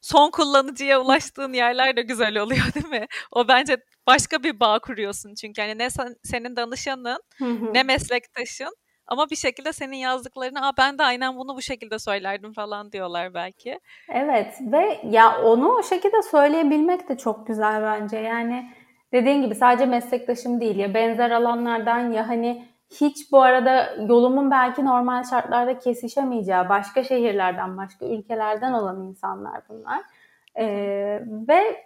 son 0.00 0.30
kullanıcıya 0.30 1.00
ulaştığın 1.00 1.52
yerler 1.52 1.96
de 1.96 2.02
güzel 2.02 2.38
oluyor 2.38 2.74
değil 2.74 2.88
mi? 2.88 3.06
O 3.32 3.48
bence 3.48 3.76
başka 4.06 4.42
bir 4.42 4.60
bağ 4.60 4.78
kuruyorsun 4.78 5.34
çünkü 5.34 5.62
hani 5.62 5.78
ne 5.78 5.90
sen, 5.90 6.14
senin 6.24 6.56
danışanın 6.56 7.22
ne 7.74 7.82
meslektaşın 7.82 8.76
ama 9.06 9.30
bir 9.30 9.36
şekilde 9.36 9.72
senin 9.72 9.96
yazdıklarını 9.96 10.66
Aa, 10.66 10.72
ben 10.78 10.98
de 10.98 11.02
aynen 11.02 11.36
bunu 11.36 11.56
bu 11.56 11.62
şekilde 11.62 11.98
söylerdim 11.98 12.52
falan 12.52 12.92
diyorlar 12.92 13.34
belki. 13.34 13.80
Evet 14.08 14.54
ve 14.72 15.00
ya 15.10 15.42
onu 15.42 15.68
o 15.68 15.82
şekilde 15.82 16.22
söyleyebilmek 16.22 17.08
de 17.08 17.18
çok 17.18 17.46
güzel 17.46 17.82
bence. 17.82 18.16
Yani 18.16 18.72
dediğin 19.12 19.42
gibi 19.42 19.54
sadece 19.54 19.86
meslektaşım 19.86 20.60
değil 20.60 20.76
ya 20.76 20.94
benzer 20.94 21.30
alanlardan 21.30 22.12
ya 22.12 22.28
hani 22.28 22.64
hiç 23.00 23.32
bu 23.32 23.42
arada 23.42 23.94
yolumun 24.08 24.50
belki 24.50 24.84
normal 24.84 25.24
şartlarda 25.24 25.78
kesişemeyeceği 25.78 26.68
başka 26.68 27.04
şehirlerden, 27.04 27.76
başka 27.76 28.06
ülkelerden 28.06 28.72
olan 28.72 29.00
insanlar 29.00 29.62
bunlar. 29.68 30.00
Ee, 30.58 31.22
ve 31.48 31.84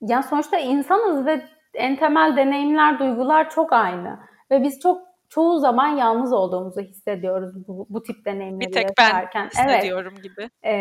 yani 0.00 0.22
sonuçta 0.22 0.58
insanız 0.58 1.26
ve 1.26 1.42
en 1.74 1.96
temel 1.96 2.36
deneyimler, 2.36 2.98
duygular 2.98 3.50
çok 3.50 3.72
aynı. 3.72 4.18
Ve 4.50 4.62
biz 4.62 4.80
çok 4.80 5.09
çoğu 5.30 5.58
zaman 5.58 5.88
yalnız 5.88 6.32
olduğumuzu 6.32 6.80
hissediyoruz 6.80 7.68
bu, 7.68 7.86
bu 7.90 8.02
tip 8.02 8.24
deneyimleri 8.24 8.68
Bir 8.68 8.72
tek 8.72 8.88
yaşarken. 8.98 9.48
ben 9.58 9.64
hissediyorum 9.64 10.12
evet. 10.14 10.24
gibi. 10.24 10.50
Ee, 10.62 10.72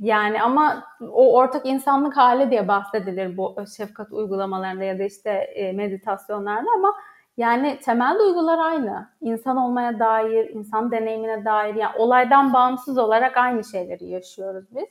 yani 0.00 0.42
ama 0.42 0.84
o 1.00 1.36
ortak 1.36 1.66
insanlık 1.66 2.16
hali 2.16 2.50
diye 2.50 2.68
bahsedilir 2.68 3.36
bu 3.36 3.56
şefkat 3.76 4.12
uygulamalarında 4.12 4.84
ya 4.84 4.98
da 4.98 5.02
işte 5.02 5.30
e, 5.30 5.72
meditasyonlarda 5.72 6.70
ama 6.76 6.94
yani 7.36 7.78
temel 7.78 8.18
duygular 8.18 8.58
aynı. 8.58 9.08
İnsan 9.20 9.56
olmaya 9.56 9.98
dair, 9.98 10.50
insan 10.50 10.90
deneyimine 10.90 11.44
dair 11.44 11.74
yani 11.74 11.96
olaydan 11.98 12.52
bağımsız 12.52 12.98
olarak 12.98 13.36
aynı 13.36 13.64
şeyleri 13.64 14.06
yaşıyoruz 14.06 14.64
biz. 14.74 14.88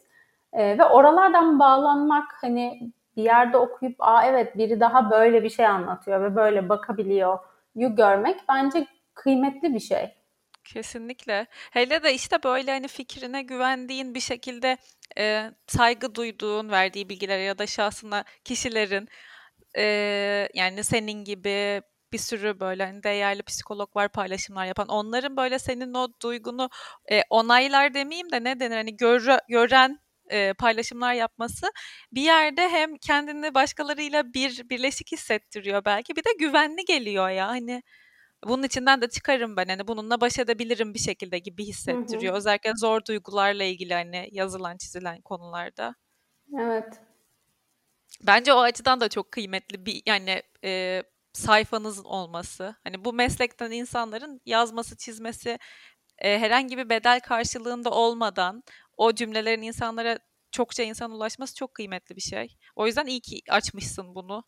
Ee, 0.53 0.77
ve 0.77 0.85
oralardan 0.85 1.59
bağlanmak 1.59 2.25
hani 2.41 2.91
bir 3.17 3.23
yerde 3.23 3.57
okuyup 3.57 3.95
aa 3.99 4.25
evet 4.25 4.57
biri 4.57 4.79
daha 4.79 5.11
böyle 5.11 5.43
bir 5.43 5.49
şey 5.49 5.65
anlatıyor 5.65 6.21
ve 6.21 6.35
böyle 6.35 6.69
bakabiliyor 6.69 7.39
yu 7.75 7.95
görmek 7.95 8.39
bence 8.49 8.87
kıymetli 9.13 9.73
bir 9.73 9.79
şey. 9.79 10.15
Kesinlikle. 10.63 11.47
Hele 11.71 12.03
de 12.03 12.13
işte 12.13 12.43
böyle 12.43 12.71
hani 12.71 12.87
fikrine 12.87 13.41
güvendiğin 13.41 14.15
bir 14.15 14.19
şekilde 14.19 14.77
e, 15.17 15.51
saygı 15.67 16.15
duyduğun, 16.15 16.69
verdiği 16.69 17.09
bilgilere 17.09 17.41
ya 17.41 17.57
da 17.57 17.67
şahsına 17.67 18.23
kişilerin 18.43 19.07
e, 19.77 19.83
yani 20.53 20.83
senin 20.83 21.23
gibi 21.23 21.81
bir 22.13 22.17
sürü 22.17 22.59
böyle 22.59 22.85
hani 22.85 23.03
değerli 23.03 23.43
psikolog 23.43 23.95
var 23.95 24.09
paylaşımlar 24.09 24.65
yapan. 24.65 24.87
Onların 24.87 25.37
böyle 25.37 25.59
senin 25.59 25.93
o 25.93 26.07
duygunu 26.23 26.69
e, 27.11 27.21
onaylar 27.29 27.93
demeyeyim 27.93 28.31
de 28.31 28.43
ne 28.43 28.59
denir 28.59 28.75
hani 28.75 28.97
gör, 28.97 29.37
gören 29.49 29.99
e, 30.29 30.53
paylaşımlar 30.53 31.13
yapması 31.13 31.67
bir 32.11 32.21
yerde 32.21 32.69
hem 32.69 32.97
kendini 32.97 33.53
başkalarıyla 33.53 34.33
bir 34.33 34.69
birleşik 34.69 35.11
hissettiriyor 35.11 35.85
belki 35.85 36.15
bir 36.15 36.23
de 36.23 36.29
güvenli 36.39 36.85
geliyor 36.85 37.29
ya 37.29 37.47
hani 37.47 37.83
bunun 38.43 38.63
içinden 38.63 39.01
de 39.01 39.09
çıkarım 39.09 39.57
ben 39.57 39.65
hani 39.67 39.87
bununla 39.87 40.21
baş 40.21 40.39
edebilirim 40.39 40.93
bir 40.93 40.99
şekilde 40.99 41.39
gibi 41.39 41.65
hissettiriyor. 41.65 42.33
Hı 42.33 42.35
hı. 42.35 42.37
Özellikle 42.37 42.71
zor 42.75 43.05
duygularla 43.05 43.63
ilgili 43.63 43.93
hani 43.93 44.29
yazılan 44.31 44.77
çizilen 44.77 45.21
konularda. 45.21 45.95
Evet. 46.59 47.01
Bence 48.27 48.53
o 48.53 48.59
açıdan 48.59 48.99
da 49.01 49.09
çok 49.09 49.31
kıymetli 49.31 49.85
bir 49.85 50.01
yani 50.05 50.43
e, 50.63 51.03
sayfanızın 51.33 52.03
olması. 52.03 52.75
Hani 52.83 53.05
bu 53.05 53.13
meslekten 53.13 53.71
insanların 53.71 54.41
yazması, 54.45 54.97
çizmesi 54.97 55.59
e, 56.17 56.39
herhangi 56.39 56.77
bir 56.77 56.89
bedel 56.89 57.19
karşılığında 57.19 57.89
olmadan 57.89 58.63
o 58.97 59.13
cümlelerin 59.13 59.61
insanlara 59.61 60.19
çokça 60.51 60.83
insan 60.83 61.11
ulaşması 61.11 61.55
çok 61.55 61.73
kıymetli 61.73 62.15
bir 62.15 62.21
şey. 62.21 62.57
O 62.75 62.87
yüzden 62.87 63.05
iyi 63.05 63.21
ki 63.21 63.41
açmışsın 63.49 64.15
bunu. 64.15 64.43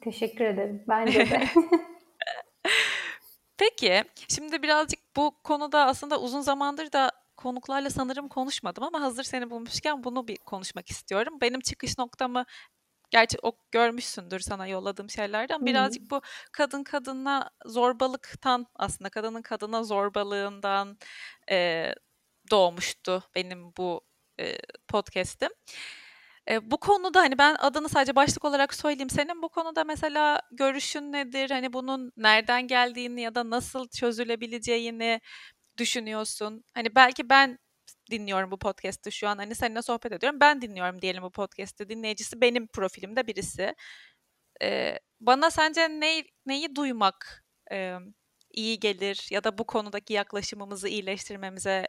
Teşekkür 0.00 0.44
ederim. 0.44 0.84
Bence 0.88 1.30
de. 1.30 1.48
Peki, 3.58 4.04
şimdi 4.28 4.62
birazcık 4.62 5.00
bu 5.16 5.42
konuda 5.44 5.86
aslında 5.86 6.20
uzun 6.20 6.40
zamandır 6.40 6.92
da 6.92 7.10
konuklarla 7.36 7.90
sanırım 7.90 8.28
konuşmadım 8.28 8.84
ama 8.84 9.00
hazır 9.00 9.22
seni 9.22 9.50
bulmuşken 9.50 10.04
bunu 10.04 10.28
bir 10.28 10.36
konuşmak 10.36 10.90
istiyorum. 10.90 11.38
Benim 11.40 11.60
çıkış 11.60 11.98
noktamı 11.98 12.44
gerçi 13.14 13.38
o 13.42 13.52
görmüşsündür 13.72 14.40
sana 14.40 14.66
yolladığım 14.66 15.10
şeylerden 15.10 15.56
Hı-hı. 15.56 15.66
birazcık 15.66 16.10
bu 16.10 16.20
kadın 16.52 16.84
kadına 16.84 17.50
zorbalıktan 17.66 18.66
aslında 18.74 19.10
kadının 19.10 19.42
kadına 19.42 19.82
zorbalığından 19.84 20.98
e, 21.50 21.88
doğmuştu 22.50 23.22
benim 23.34 23.72
bu 23.76 24.00
e, 24.40 24.58
podcast'im. 24.88 25.50
E, 26.50 26.70
bu 26.70 26.76
konuda 26.76 27.20
hani 27.20 27.38
ben 27.38 27.56
adını 27.58 27.88
sadece 27.88 28.16
başlık 28.16 28.44
olarak 28.44 28.74
söyleyeyim. 28.74 29.10
Senin 29.10 29.42
bu 29.42 29.48
konuda 29.48 29.84
mesela 29.84 30.40
görüşün 30.52 31.12
nedir? 31.12 31.50
Hani 31.50 31.72
bunun 31.72 32.12
nereden 32.16 32.66
geldiğini 32.66 33.20
ya 33.20 33.34
da 33.34 33.50
nasıl 33.50 33.88
çözülebileceğini 33.88 35.20
düşünüyorsun? 35.78 36.64
Hani 36.74 36.94
belki 36.94 37.28
ben 37.30 37.58
dinliyorum 38.14 38.50
bu 38.50 38.58
podcast'ı 38.58 39.12
şu 39.12 39.28
an. 39.28 39.38
Hani 39.38 39.54
seninle 39.54 39.82
sohbet 39.82 40.12
ediyorum. 40.12 40.40
Ben 40.40 40.62
dinliyorum 40.62 41.02
diyelim 41.02 41.22
bu 41.22 41.30
podcast'ı. 41.30 41.88
Dinleyicisi 41.88 42.40
benim 42.40 42.66
profilimde 42.66 43.26
birisi. 43.26 43.74
Ee, 44.62 44.98
bana 45.20 45.50
sence 45.50 45.88
ne, 45.88 46.24
neyi 46.46 46.76
duymak 46.76 47.44
e, 47.72 47.96
iyi 48.50 48.80
gelir 48.80 49.28
ya 49.30 49.44
da 49.44 49.58
bu 49.58 49.64
konudaki 49.64 50.12
yaklaşımımızı 50.12 50.88
iyileştirmemize 50.88 51.88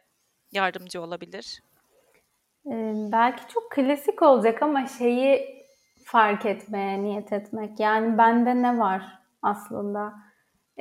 yardımcı 0.52 1.02
olabilir? 1.02 1.62
Ee, 2.66 2.92
belki 3.12 3.42
çok 3.48 3.72
klasik 3.72 4.22
olacak 4.22 4.62
ama 4.62 4.86
şeyi 4.86 5.64
fark 6.04 6.46
etmeye 6.46 7.02
niyet 7.02 7.32
etmek. 7.32 7.80
Yani 7.80 8.18
bende 8.18 8.62
ne 8.62 8.78
var 8.78 9.18
aslında? 9.42 10.25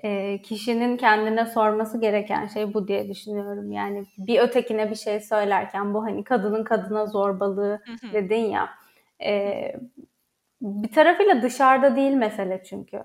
Ee, 0.03 0.41
kişinin 0.41 0.97
kendine 0.97 1.45
sorması 1.45 2.01
gereken 2.01 2.47
şey 2.47 2.73
bu 2.73 2.87
diye 2.87 3.09
düşünüyorum. 3.09 3.71
Yani 3.71 4.05
bir 4.17 4.39
ötekine 4.39 4.89
bir 4.89 4.95
şey 4.95 5.19
söylerken 5.19 5.93
bu 5.93 6.03
hani 6.03 6.23
kadının 6.23 6.63
kadına 6.63 7.05
zorbalığı 7.05 7.81
dedin 8.13 8.45
ya. 8.49 8.69
E, 9.23 9.75
bir 10.61 10.91
tarafıyla 10.91 11.41
dışarıda 11.41 11.95
değil 11.95 12.13
mesele 12.13 12.63
çünkü. 12.63 13.03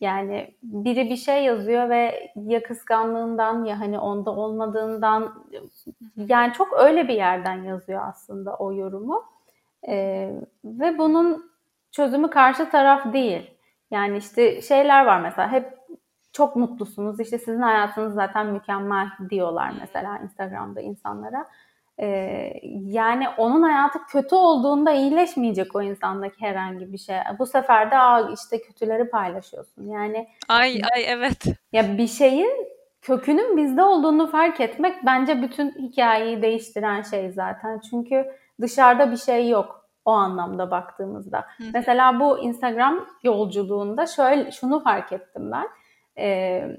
Yani 0.00 0.54
biri 0.62 1.10
bir 1.10 1.16
şey 1.16 1.44
yazıyor 1.44 1.88
ve 1.88 2.30
ya 2.36 2.62
kıskanlığından 2.62 3.64
ya 3.64 3.80
hani 3.80 3.98
onda 3.98 4.30
olmadığından 4.30 5.46
yani 6.16 6.52
çok 6.52 6.72
öyle 6.72 7.08
bir 7.08 7.14
yerden 7.14 7.62
yazıyor 7.62 8.02
aslında 8.08 8.56
o 8.56 8.72
yorumu. 8.72 9.24
Ee, 9.88 10.30
ve 10.64 10.98
bunun 10.98 11.50
çözümü 11.92 12.30
karşı 12.30 12.70
taraf 12.70 13.12
değil. 13.12 13.50
Yani 13.90 14.16
işte 14.16 14.62
şeyler 14.62 15.06
var 15.06 15.20
mesela 15.20 15.52
hep 15.52 15.78
çok 16.34 16.56
mutlusunuz 16.56 17.20
işte 17.20 17.38
sizin 17.38 17.60
hayatınız 17.60 18.14
zaten 18.14 18.46
mükemmel 18.46 19.06
diyorlar 19.30 19.72
mesela 19.80 20.18
Instagram'da 20.18 20.80
insanlara. 20.80 21.46
Ee, 22.00 22.52
yani 22.82 23.28
onun 23.38 23.62
hayatı 23.62 23.98
kötü 24.08 24.34
olduğunda 24.34 24.92
iyileşmeyecek 24.92 25.76
o 25.76 25.82
insandaki 25.82 26.40
herhangi 26.40 26.92
bir 26.92 26.98
şey. 26.98 27.16
Bu 27.38 27.46
sefer 27.46 27.90
de 27.90 27.98
Aa, 27.98 28.30
işte 28.32 28.62
kötüleri 28.62 29.10
paylaşıyorsun. 29.10 29.82
Yani 29.90 30.28
ay 30.48 30.80
ay 30.94 31.04
evet. 31.06 31.44
Ya 31.72 31.98
bir 31.98 32.06
şeyin 32.06 32.68
kökünün 33.02 33.56
bizde 33.56 33.82
olduğunu 33.82 34.26
fark 34.26 34.60
etmek 34.60 35.06
bence 35.06 35.42
bütün 35.42 35.70
hikayeyi 35.70 36.42
değiştiren 36.42 37.02
şey 37.02 37.30
zaten. 37.30 37.80
Çünkü 37.90 38.26
dışarıda 38.60 39.12
bir 39.12 39.16
şey 39.16 39.48
yok 39.48 39.88
o 40.04 40.10
anlamda 40.10 40.70
baktığımızda. 40.70 41.38
Hı. 41.38 41.64
Mesela 41.74 42.20
bu 42.20 42.38
Instagram 42.38 43.06
yolculuğunda 43.22 44.06
şöyle 44.06 44.50
şunu 44.50 44.82
fark 44.82 45.12
ettim 45.12 45.52
ben. 45.52 45.68
Ee, 46.18 46.76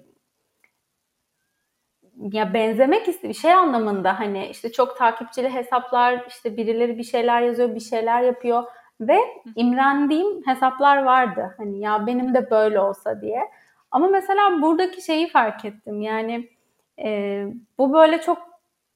ya 2.32 2.54
benzemek 2.54 3.08
istiyor 3.08 3.34
şey 3.34 3.54
anlamında 3.54 4.20
hani 4.20 4.48
işte 4.48 4.72
çok 4.72 4.98
takipçili 4.98 5.50
hesaplar 5.50 6.26
işte 6.28 6.58
birileri 6.58 6.98
bir 6.98 7.04
şeyler 7.04 7.42
yazıyor 7.42 7.76
bir 7.76 7.80
şeyler 7.80 8.22
yapıyor 8.22 8.64
ve 9.02 9.18
imrendiğim 9.56 10.48
hesaplar 10.48 11.04
vardı 11.04 11.56
hani 11.58 11.80
ya 11.80 12.08
benim 12.08 12.34
de 12.34 12.52
böyle 12.52 12.80
olsa 12.80 13.22
diye 13.22 13.42
ama 13.92 14.08
mesela 14.08 14.62
buradaki 14.62 15.02
şeyi 15.02 15.30
fark 15.30 15.66
ettim 15.66 16.02
yani 16.02 16.50
e, 17.04 17.46
bu 17.78 17.94
böyle 17.94 18.22
çok 18.22 18.38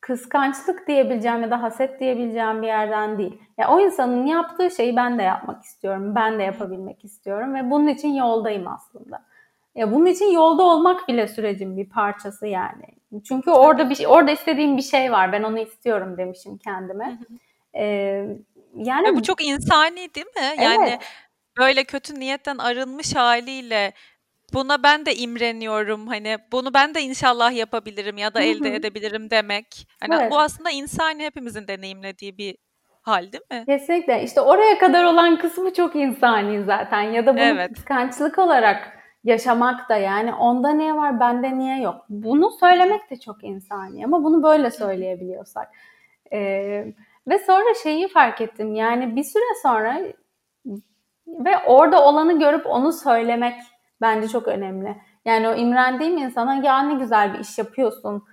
kıskançlık 0.01 0.87
diyebileceğim 0.87 1.41
ya 1.41 1.51
da 1.51 1.61
haset 1.63 1.99
diyebileceğim 1.99 2.61
bir 2.61 2.67
yerden 2.67 3.17
değil. 3.17 3.41
Ya 3.57 3.69
o 3.69 3.79
insanın 3.79 4.25
yaptığı 4.25 4.71
şeyi 4.71 4.95
ben 4.95 5.19
de 5.19 5.23
yapmak 5.23 5.63
istiyorum. 5.63 6.15
Ben 6.15 6.39
de 6.39 6.43
yapabilmek 6.43 7.05
istiyorum 7.05 7.55
ve 7.55 7.71
bunun 7.71 7.87
için 7.87 8.09
yoldayım 8.13 8.67
aslında. 8.67 9.21
Ya 9.75 9.91
bunun 9.91 10.05
için 10.05 10.31
yolda 10.31 10.63
olmak 10.63 11.07
bile 11.07 11.27
sürecin 11.27 11.77
bir 11.77 11.89
parçası 11.89 12.47
yani. 12.47 12.85
Çünkü 13.27 13.51
orada 13.51 13.89
bir 13.89 13.95
şey, 13.95 14.07
orada 14.07 14.31
istediğim 14.31 14.77
bir 14.77 14.81
şey 14.81 15.11
var. 15.11 15.31
Ben 15.31 15.43
onu 15.43 15.59
istiyorum 15.59 16.17
demişim 16.17 16.57
kendime. 16.57 17.19
Ee, 17.75 17.83
yani 18.75 19.07
Ve 19.07 19.15
bu 19.15 19.23
çok 19.23 19.45
insani 19.45 20.15
değil 20.15 20.25
mi? 20.25 20.63
Yani 20.63 20.89
evet. 20.89 21.01
böyle 21.57 21.83
kötü 21.83 22.19
niyetten 22.19 22.57
arınmış 22.57 23.15
haliyle 23.15 23.93
buna 24.53 24.83
ben 24.83 25.05
de 25.05 25.15
imreniyorum. 25.15 26.07
Hani 26.07 26.37
bunu 26.51 26.73
ben 26.73 26.95
de 26.95 27.01
inşallah 27.01 27.51
yapabilirim 27.51 28.17
ya 28.17 28.33
da 28.33 28.41
elde 28.41 28.75
edebilirim 28.75 29.29
demek. 29.29 29.87
Hani 29.99 30.15
evet. 30.15 30.31
bu 30.31 30.39
aslında 30.39 30.71
insani 30.71 31.23
hepimizin 31.23 31.67
deneyimlediği 31.67 32.37
bir 32.37 32.55
hal 33.01 33.31
değil 33.31 33.43
mi? 33.51 33.63
Kesinlikle. 33.65 34.23
İşte 34.23 34.41
oraya 34.41 34.77
kadar 34.77 35.03
olan 35.03 35.37
kısmı 35.37 35.73
çok 35.73 35.95
insani 35.95 36.63
zaten 36.63 37.01
ya 37.01 37.25
da 37.25 37.33
bunu 37.33 37.43
evet. 37.43 37.73
kıskançlık 37.73 38.39
olarak 38.39 38.98
yaşamak 39.23 39.89
da 39.89 39.97
yani 39.97 40.33
onda 40.33 40.69
niye 40.69 40.95
var 40.95 41.19
bende 41.19 41.57
niye 41.57 41.81
yok. 41.81 42.05
Bunu 42.09 42.51
söylemek 42.51 43.09
de 43.09 43.19
çok 43.19 43.43
insani 43.43 44.05
ama 44.05 44.23
bunu 44.23 44.43
böyle 44.43 44.71
söyleyebiliyorsak. 44.71 45.71
Ee, 46.33 46.93
ve 47.27 47.39
sonra 47.39 47.73
şeyi 47.83 48.07
fark 48.07 48.41
ettim 48.41 48.75
yani 48.75 49.15
bir 49.15 49.23
süre 49.23 49.55
sonra 49.63 49.99
ve 51.27 51.57
orada 51.67 52.05
olanı 52.05 52.39
görüp 52.39 52.65
onu 52.65 52.93
söylemek 52.93 53.61
bence 54.01 54.27
çok 54.27 54.47
önemli. 54.47 54.95
Yani 55.25 55.49
o 55.49 55.55
imrendiğim 55.55 56.17
insana 56.17 56.55
ya 56.55 56.79
ne 56.79 56.95
güzel 56.95 57.33
bir 57.33 57.39
iş 57.39 57.57
yapıyorsun 57.57 58.23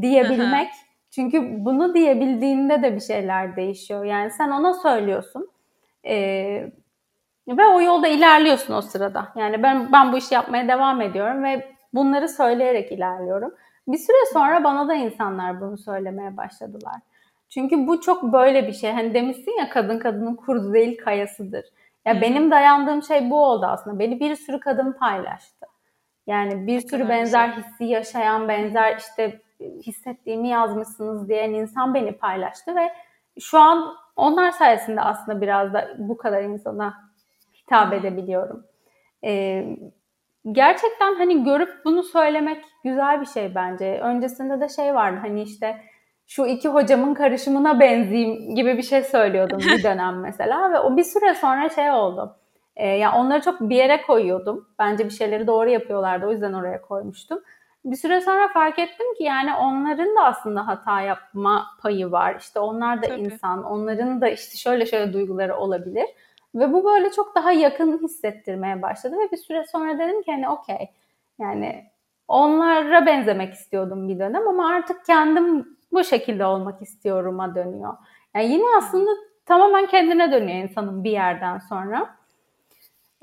diyebilmek. 0.00 0.68
Çünkü 1.10 1.64
bunu 1.64 1.94
diyebildiğinde 1.94 2.82
de 2.82 2.94
bir 2.94 3.00
şeyler 3.00 3.56
değişiyor. 3.56 4.04
Yani 4.04 4.30
sen 4.30 4.50
ona 4.50 4.74
söylüyorsun. 4.74 5.50
Ee, 6.06 6.72
ve 7.48 7.66
o 7.66 7.80
yolda 7.80 8.08
ilerliyorsun 8.08 8.74
o 8.74 8.80
sırada. 8.80 9.28
Yani 9.36 9.62
ben 9.62 9.92
ben 9.92 10.12
bu 10.12 10.16
işi 10.16 10.34
yapmaya 10.34 10.68
devam 10.68 11.00
ediyorum 11.00 11.44
ve 11.44 11.74
bunları 11.94 12.28
söyleyerek 12.28 12.92
ilerliyorum. 12.92 13.54
Bir 13.88 13.98
süre 13.98 14.16
sonra 14.32 14.64
bana 14.64 14.88
da 14.88 14.94
insanlar 14.94 15.60
bunu 15.60 15.78
söylemeye 15.78 16.36
başladılar. 16.36 16.94
Çünkü 17.48 17.86
bu 17.86 18.00
çok 18.00 18.22
böyle 18.22 18.66
bir 18.66 18.72
şey. 18.72 18.92
Hani 18.92 19.14
demişsin 19.14 19.58
ya 19.58 19.68
kadın 19.68 19.98
kadının 19.98 20.34
kurdu 20.34 20.72
değil 20.72 20.98
kayasıdır. 21.04 21.64
Ya 22.04 22.20
benim 22.20 22.50
dayandığım 22.50 23.02
şey 23.02 23.30
bu 23.30 23.44
oldu 23.44 23.66
aslında. 23.66 23.98
Beni 23.98 24.20
bir 24.20 24.36
sürü 24.36 24.60
kadın 24.60 24.92
paylaştı. 24.92 25.66
Yani 26.26 26.66
bir 26.66 26.80
sürü 26.80 27.08
benzer 27.08 27.48
hissi 27.48 27.84
yaşayan, 27.84 28.48
benzer 28.48 28.96
işte 28.96 29.40
hissettiğimi 29.60 30.48
yazmışsınız 30.48 31.28
diyen 31.28 31.50
insan 31.50 31.94
beni 31.94 32.12
paylaştı 32.12 32.76
ve 32.76 32.92
şu 33.40 33.58
an 33.58 33.94
onlar 34.16 34.50
sayesinde 34.50 35.00
aslında 35.00 35.40
biraz 35.40 35.74
da 35.74 35.88
bu 35.98 36.16
kadar 36.16 36.42
insana 36.42 36.94
hitap 37.66 37.92
edebiliyorum. 37.92 38.66
Ee, 39.24 39.76
gerçekten 40.52 41.14
hani 41.14 41.44
görüp 41.44 41.84
bunu 41.84 42.02
söylemek 42.02 42.64
güzel 42.84 43.20
bir 43.20 43.26
şey 43.26 43.54
bence. 43.54 44.00
Öncesinde 44.00 44.60
de 44.60 44.68
şey 44.68 44.94
vardı 44.94 45.18
hani 45.22 45.42
işte 45.42 45.76
şu 46.26 46.46
iki 46.46 46.68
hocamın 46.68 47.14
karışımına 47.14 47.80
benzeyeyim 47.80 48.54
gibi 48.54 48.76
bir 48.76 48.82
şey 48.82 49.02
söylüyordum 49.02 49.58
bir 49.58 49.82
dönem 49.84 50.20
mesela 50.20 50.72
ve 50.72 50.78
o 50.78 50.96
bir 50.96 51.04
süre 51.04 51.34
sonra 51.34 51.68
şey 51.68 51.90
oldu. 51.90 52.36
Ee, 52.76 52.86
ya 52.86 52.96
yani 52.96 53.16
onları 53.16 53.40
çok 53.40 53.60
bir 53.60 53.76
yere 53.76 54.02
koyuyordum. 54.02 54.68
Bence 54.78 55.04
bir 55.04 55.10
şeyleri 55.10 55.46
doğru 55.46 55.70
yapıyorlardı 55.70 56.26
o 56.26 56.30
yüzden 56.32 56.52
oraya 56.52 56.82
koymuştum. 56.82 57.42
Bir 57.84 57.96
süre 57.96 58.20
sonra 58.20 58.48
fark 58.48 58.78
ettim 58.78 59.14
ki 59.18 59.24
yani 59.24 59.54
onların 59.54 60.16
da 60.16 60.24
aslında 60.24 60.66
hata 60.66 61.00
yapma 61.00 61.66
payı 61.82 62.12
var. 62.12 62.36
İşte 62.40 62.60
onlar 62.60 63.02
da 63.02 63.06
Tabii. 63.06 63.20
insan, 63.20 63.64
onların 63.64 64.20
da 64.20 64.28
işte 64.28 64.58
şöyle 64.58 64.86
şöyle 64.86 65.12
duyguları 65.12 65.56
olabilir. 65.56 66.06
Ve 66.54 66.72
bu 66.72 66.84
böyle 66.84 67.10
çok 67.10 67.34
daha 67.34 67.52
yakın 67.52 67.98
hissettirmeye 68.02 68.82
başladı 68.82 69.16
ve 69.18 69.30
bir 69.32 69.36
süre 69.36 69.64
sonra 69.64 69.98
dedim 69.98 70.22
ki 70.22 70.32
hani 70.32 70.48
okey 70.48 70.90
yani 71.38 71.84
onlara 72.28 73.06
benzemek 73.06 73.54
istiyordum 73.54 74.08
bir 74.08 74.18
dönem 74.18 74.48
ama 74.48 74.68
artık 74.68 75.04
kendim 75.04 75.76
bu 75.92 76.04
şekilde 76.04 76.44
olmak 76.44 76.82
istiyorum'a 76.82 77.54
dönüyor. 77.54 77.94
Yani 78.34 78.52
yine 78.52 78.64
aslında 78.78 79.10
tamamen 79.46 79.86
kendine 79.86 80.32
dönüyor 80.32 80.58
insanın 80.58 81.04
bir 81.04 81.10
yerden 81.10 81.58
sonra. 81.58 82.16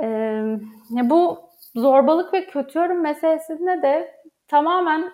Ee, 0.02 0.60
bu 0.90 1.40
zorbalık 1.76 2.34
ve 2.34 2.46
kötü 2.46 2.80
yorum 2.80 3.02
meselesinde 3.02 3.82
de 3.82 4.16
tamamen 4.48 5.12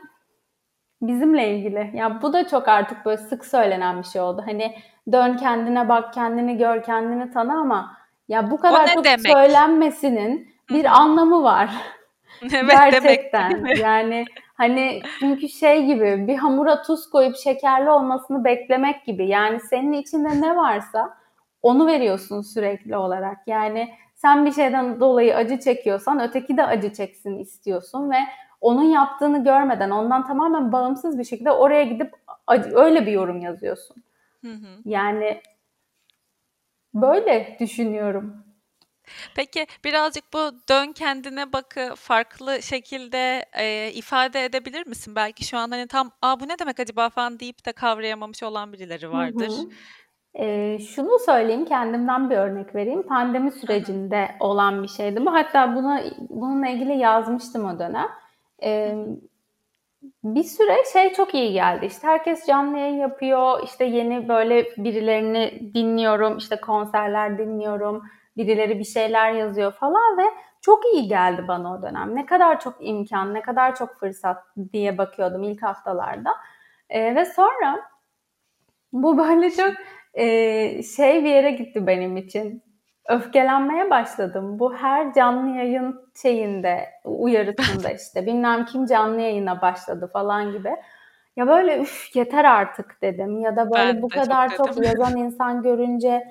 bizimle 1.01 1.57
ilgili. 1.57 1.79
Ya 1.79 1.89
yani 1.93 2.21
bu 2.21 2.33
da 2.33 2.47
çok 2.47 2.67
artık 2.67 3.05
böyle 3.05 3.17
sık 3.17 3.45
söylenen 3.45 3.99
bir 3.99 4.07
şey 4.07 4.21
oldu. 4.21 4.43
Hani 4.45 4.75
dön 5.11 5.37
kendine 5.37 5.89
bak, 5.89 6.13
kendini 6.13 6.57
gör, 6.57 6.83
kendini 6.83 7.31
tanı 7.31 7.53
ama 7.59 7.97
ya 8.27 8.51
bu 8.51 8.57
kadar 8.57 8.93
çok 8.93 9.03
demek? 9.03 9.31
söylenmesinin 9.31 10.49
bir 10.69 10.85
Hı-hı. 10.85 10.93
anlamı 10.93 11.43
var. 11.43 11.69
Evet, 12.53 12.71
Gerçekten. 12.71 13.51
Demek, 13.51 13.79
yani 13.79 14.25
hani 14.55 15.01
çünkü 15.19 15.49
şey 15.49 15.85
gibi 15.85 16.27
bir 16.27 16.35
hamura 16.35 16.81
tuz 16.81 17.09
koyup 17.09 17.35
şekerli 17.35 17.89
olmasını 17.89 18.45
beklemek 18.45 19.05
gibi. 19.05 19.27
Yani 19.27 19.59
senin 19.59 19.93
içinde 19.93 20.41
ne 20.41 20.55
varsa 20.55 21.17
onu 21.61 21.87
veriyorsun 21.87 22.41
sürekli 22.41 22.97
olarak. 22.97 23.37
Yani 23.47 23.89
sen 24.15 24.45
bir 24.45 24.51
şeyden 24.51 24.99
dolayı 24.99 25.35
acı 25.35 25.59
çekiyorsan 25.59 26.19
öteki 26.19 26.57
de 26.57 26.65
acı 26.65 26.93
çeksin 26.93 27.39
istiyorsun 27.39 28.11
ve 28.11 28.17
onun 28.61 28.83
yaptığını 28.83 29.43
görmeden 29.43 29.89
ondan 29.89 30.27
tamamen 30.27 30.71
bağımsız 30.71 31.19
bir 31.19 31.23
şekilde 31.23 31.51
oraya 31.51 31.83
gidip 31.83 32.11
acı, 32.47 32.75
öyle 32.75 33.05
bir 33.05 33.11
yorum 33.11 33.41
yazıyorsun. 33.41 34.03
Hı 34.41 34.51
hı. 34.51 34.67
Yani 34.85 35.41
Böyle 37.01 37.57
düşünüyorum. 37.59 38.43
Peki 39.35 39.67
birazcık 39.83 40.23
bu 40.33 40.39
dön 40.69 40.91
kendine 40.91 41.53
bakı 41.53 41.95
farklı 41.95 42.63
şekilde 42.63 43.45
e, 43.57 43.91
ifade 43.93 44.45
edebilir 44.45 44.87
misin? 44.87 45.15
Belki 45.15 45.45
şu 45.45 45.57
an 45.57 45.71
hani 45.71 45.87
tam 45.87 46.11
Aa, 46.21 46.39
bu 46.39 46.47
ne 46.47 46.59
demek 46.59 46.79
acaba 46.79 47.09
falan 47.09 47.39
deyip 47.39 47.65
de 47.65 47.71
kavrayamamış 47.71 48.43
olan 48.43 48.73
birileri 48.73 49.11
vardır. 49.11 49.47
Hı 49.47 49.61
hı. 49.61 49.69
Ee, 50.39 50.79
şunu 50.79 51.19
söyleyeyim, 51.19 51.65
kendimden 51.65 52.29
bir 52.29 52.37
örnek 52.37 52.75
vereyim. 52.75 53.03
Pandemi 53.03 53.51
sürecinde 53.51 54.27
hı 54.27 54.33
hı. 54.33 54.37
olan 54.39 54.83
bir 54.83 54.87
şeydi 54.87 55.25
bu. 55.25 55.33
Hatta 55.33 55.75
buna 55.75 56.03
bununla 56.29 56.67
ilgili 56.67 56.97
yazmıştım 56.97 57.65
o 57.65 57.79
dönem. 57.79 58.07
Ee, 58.63 58.95
bir 60.23 60.43
süre 60.43 60.83
şey 60.93 61.13
çok 61.13 61.33
iyi 61.33 61.53
geldi. 61.53 61.85
İşte 61.85 62.07
herkes 62.07 62.47
canlı 62.47 62.77
yayın 62.77 62.97
yapıyor. 62.97 63.63
İşte 63.63 63.85
yeni 63.85 64.27
böyle 64.27 64.65
birilerini 64.77 65.71
dinliyorum. 65.73 66.37
İşte 66.37 66.55
konserler 66.55 67.37
dinliyorum 67.37 68.03
birileri 68.37 68.79
bir 68.79 68.83
şeyler 68.83 69.31
yazıyor 69.31 69.71
falan 69.71 70.17
ve 70.17 70.23
çok 70.61 70.85
iyi 70.93 71.07
geldi 71.07 71.45
bana 71.47 71.73
o 71.73 71.81
dönem. 71.81 72.15
Ne 72.15 72.25
kadar 72.25 72.59
çok 72.59 72.75
imkan, 72.79 73.33
ne 73.33 73.41
kadar 73.41 73.75
çok 73.75 73.99
fırsat 73.99 74.43
diye 74.73 74.97
bakıyordum 74.97 75.43
ilk 75.43 75.63
haftalarda. 75.63 76.35
E, 76.89 77.15
ve 77.15 77.25
sonra 77.25 77.89
bu 78.93 79.17
böyle 79.17 79.51
çok 79.51 79.73
e, 80.13 80.83
şey 80.83 81.23
bir 81.23 81.29
yere 81.29 81.51
gitti 81.51 81.87
benim 81.87 82.17
için. 82.17 82.63
Öfkelenmeye 83.07 83.89
başladım. 83.89 84.59
Bu 84.59 84.75
her 84.75 85.13
canlı 85.13 85.57
yayın 85.57 86.01
şeyinde, 86.21 86.89
uyarısında 87.03 87.91
işte 87.95 88.25
bilmem 88.25 88.65
kim 88.65 88.85
canlı 88.85 89.21
yayına 89.21 89.61
başladı 89.61 90.09
falan 90.13 90.51
gibi. 90.51 90.75
Ya 91.35 91.47
böyle 91.47 91.79
üf 91.79 92.15
yeter 92.15 92.45
artık 92.45 93.01
dedim. 93.01 93.39
Ya 93.39 93.55
da 93.55 93.71
böyle 93.71 93.93
ben 93.93 94.01
bu 94.01 94.09
kadar 94.09 94.57
çok, 94.57 94.73
çok 94.73 94.85
yazan 94.85 95.17
insan 95.17 95.61
görünce 95.61 96.23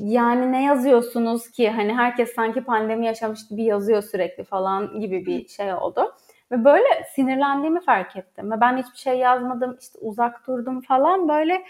yani 0.00 0.52
ne 0.52 0.64
yazıyorsunuz 0.64 1.50
ki 1.50 1.70
hani 1.70 1.94
herkes 1.94 2.34
sanki 2.34 2.64
pandemi 2.64 3.06
yaşamış 3.06 3.48
gibi 3.48 3.62
yazıyor 3.62 4.02
sürekli 4.02 4.44
falan 4.44 5.00
gibi 5.00 5.26
bir 5.26 5.48
şey 5.48 5.74
oldu. 5.74 6.14
Ve 6.52 6.64
böyle 6.64 7.04
sinirlendiğimi 7.14 7.80
fark 7.80 8.16
ettim. 8.16 8.50
Ve 8.50 8.60
ben 8.60 8.76
hiçbir 8.76 8.98
şey 8.98 9.18
yazmadım, 9.18 9.76
işte 9.80 9.98
uzak 9.98 10.46
durdum 10.46 10.80
falan 10.80 11.28
böyle. 11.28 11.64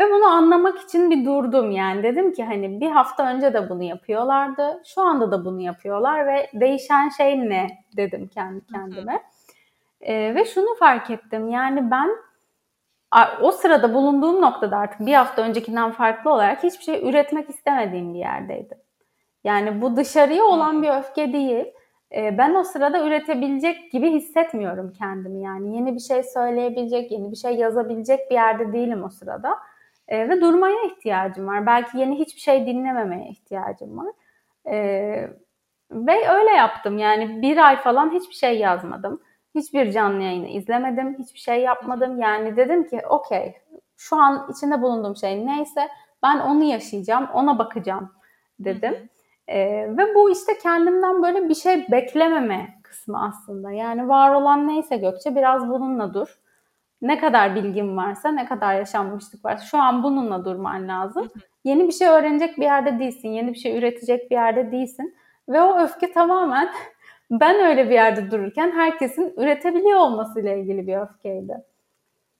Ve 0.00 0.10
bunu 0.10 0.24
anlamak 0.26 0.78
için 0.78 1.10
bir 1.10 1.24
durdum 1.24 1.70
yani. 1.70 2.02
Dedim 2.02 2.32
ki 2.32 2.44
hani 2.44 2.80
bir 2.80 2.90
hafta 2.90 3.34
önce 3.34 3.54
de 3.54 3.70
bunu 3.70 3.82
yapıyorlardı. 3.82 4.82
Şu 4.84 5.00
anda 5.00 5.32
da 5.32 5.44
bunu 5.44 5.60
yapıyorlar 5.60 6.26
ve 6.26 6.50
değişen 6.54 7.08
şey 7.08 7.40
ne 7.40 7.66
dedim 7.96 8.30
kendi 8.34 8.66
kendime. 8.66 9.12
Hı 9.12 9.16
hı. 9.16 9.20
Ee, 10.00 10.34
ve 10.34 10.44
şunu 10.44 10.74
fark 10.78 11.10
ettim 11.10 11.48
yani 11.48 11.90
ben 11.90 12.10
o 13.40 13.52
sırada 13.52 13.94
bulunduğum 13.94 14.40
noktada 14.40 14.76
artık 14.76 15.06
bir 15.06 15.14
hafta 15.14 15.42
öncekinden 15.42 15.92
farklı 15.92 16.32
olarak 16.32 16.62
hiçbir 16.62 16.84
şey 16.84 17.08
üretmek 17.08 17.50
istemediğim 17.50 18.14
bir 18.14 18.18
yerdeydim. 18.18 18.78
Yani 19.44 19.82
bu 19.82 19.96
dışarıya 19.96 20.44
olan 20.44 20.82
bir 20.82 20.88
öfke 20.88 21.32
değil. 21.32 21.64
Ee, 22.14 22.38
ben 22.38 22.54
o 22.54 22.64
sırada 22.64 23.06
üretebilecek 23.06 23.92
gibi 23.92 24.10
hissetmiyorum 24.10 24.92
kendimi. 24.98 25.42
Yani 25.42 25.76
yeni 25.76 25.94
bir 25.94 26.00
şey 26.00 26.22
söyleyebilecek, 26.22 27.12
yeni 27.12 27.30
bir 27.30 27.36
şey 27.36 27.54
yazabilecek 27.54 28.30
bir 28.30 28.34
yerde 28.34 28.72
değilim 28.72 29.04
o 29.04 29.08
sırada. 29.08 29.58
Ee, 30.08 30.28
ve 30.28 30.40
durmaya 30.40 30.82
ihtiyacım 30.86 31.46
var. 31.46 31.66
Belki 31.66 31.98
yeni 31.98 32.18
hiçbir 32.18 32.40
şey 32.40 32.66
dinlememeye 32.66 33.28
ihtiyacım 33.28 33.98
var. 33.98 34.12
Ee, 34.66 35.28
ve 35.90 36.28
öyle 36.30 36.50
yaptım. 36.50 36.98
Yani 36.98 37.42
bir 37.42 37.66
ay 37.66 37.76
falan 37.76 38.10
hiçbir 38.12 38.34
şey 38.34 38.58
yazmadım 38.58 39.20
Hiçbir 39.54 39.92
canlı 39.92 40.22
yayını 40.22 40.48
izlemedim, 40.48 41.18
hiçbir 41.18 41.38
şey 41.38 41.60
yapmadım. 41.60 42.18
Yani 42.20 42.56
dedim 42.56 42.86
ki 42.86 43.00
okey 43.08 43.54
şu 43.96 44.16
an 44.16 44.48
içinde 44.50 44.82
bulunduğum 44.82 45.16
şey 45.16 45.46
neyse 45.46 45.88
ben 46.22 46.38
onu 46.38 46.64
yaşayacağım, 46.64 47.28
ona 47.34 47.58
bakacağım 47.58 48.12
dedim. 48.58 48.92
Hı 48.92 48.96
hı. 48.96 49.08
Ee, 49.48 49.88
ve 49.98 50.14
bu 50.14 50.30
işte 50.30 50.58
kendimden 50.62 51.22
böyle 51.22 51.48
bir 51.48 51.54
şey 51.54 51.86
beklememe 51.90 52.80
kısmı 52.82 53.26
aslında. 53.26 53.72
Yani 53.72 54.08
var 54.08 54.34
olan 54.34 54.68
neyse 54.68 54.96
Gökçe 54.96 55.36
biraz 55.36 55.68
bununla 55.68 56.14
dur. 56.14 56.38
Ne 57.02 57.18
kadar 57.18 57.54
bilgin 57.54 57.96
varsa, 57.96 58.32
ne 58.32 58.46
kadar 58.46 58.74
yaşanmışlık 58.74 59.44
varsa 59.44 59.64
şu 59.64 59.78
an 59.78 60.02
bununla 60.02 60.44
durman 60.44 60.88
lazım. 60.88 61.28
Yeni 61.64 61.86
bir 61.86 61.92
şey 61.92 62.08
öğrenecek 62.08 62.58
bir 62.58 62.62
yerde 62.62 62.98
değilsin, 62.98 63.28
yeni 63.28 63.52
bir 63.52 63.58
şey 63.58 63.78
üretecek 63.78 64.30
bir 64.30 64.34
yerde 64.36 64.72
değilsin. 64.72 65.14
Ve 65.48 65.62
o 65.62 65.80
öfke 65.80 66.12
tamamen 66.12 66.70
ben 67.30 67.64
öyle 67.64 67.86
bir 67.90 67.94
yerde 67.94 68.30
dururken 68.30 68.70
herkesin 68.70 69.34
üretebiliyor 69.36 69.98
olmasıyla 69.98 70.54
ilgili 70.54 70.86
bir 70.86 70.96
öfkeydi. 70.96 71.71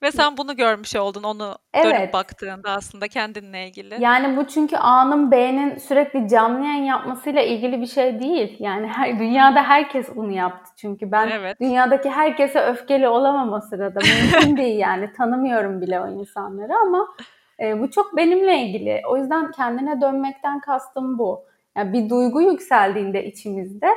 Ve 0.03 0.13
sen 0.13 0.37
bunu 0.37 0.57
görmüş 0.57 0.97
oldun 0.97 1.23
onu 1.23 1.57
evet. 1.75 1.87
dönüp 1.87 2.13
baktığında 2.13 2.71
aslında 2.71 3.09
kendinle 3.09 3.67
ilgili. 3.67 3.97
Yani 3.99 4.37
bu 4.37 4.47
çünkü 4.47 4.77
A'nın 4.77 5.31
B'nin 5.31 5.79
sürekli 5.79 6.29
canlı 6.29 6.67
yayın 6.67 6.85
yapmasıyla 6.85 7.43
ilgili 7.43 7.81
bir 7.81 7.87
şey 7.87 8.21
değil. 8.21 8.57
Yani 8.59 8.87
her, 8.87 9.19
dünyada 9.19 9.63
herkes 9.63 10.17
bunu 10.17 10.33
yaptı. 10.33 10.73
Çünkü 10.77 11.13
ben 11.13 11.29
evet. 11.29 11.61
dünyadaki 11.61 12.11
herkese 12.11 12.61
öfkeli 12.61 13.09
olamam 13.09 13.53
o 13.53 13.61
sırada. 13.61 14.01
Mümkün 14.01 14.57
değil 14.63 14.79
yani 14.79 15.13
tanımıyorum 15.13 15.81
bile 15.81 16.01
o 16.01 16.09
insanları 16.09 16.73
ama 16.87 17.09
e, 17.61 17.81
bu 17.81 17.91
çok 17.91 18.17
benimle 18.17 18.59
ilgili. 18.59 19.03
O 19.09 19.17
yüzden 19.17 19.51
kendine 19.51 20.01
dönmekten 20.01 20.61
kastım 20.61 21.19
bu. 21.19 21.45
Yani 21.77 21.93
bir 21.93 22.11
duygu 22.11 22.43
yükseldiğinde 22.43 23.25
içimizde 23.25 23.89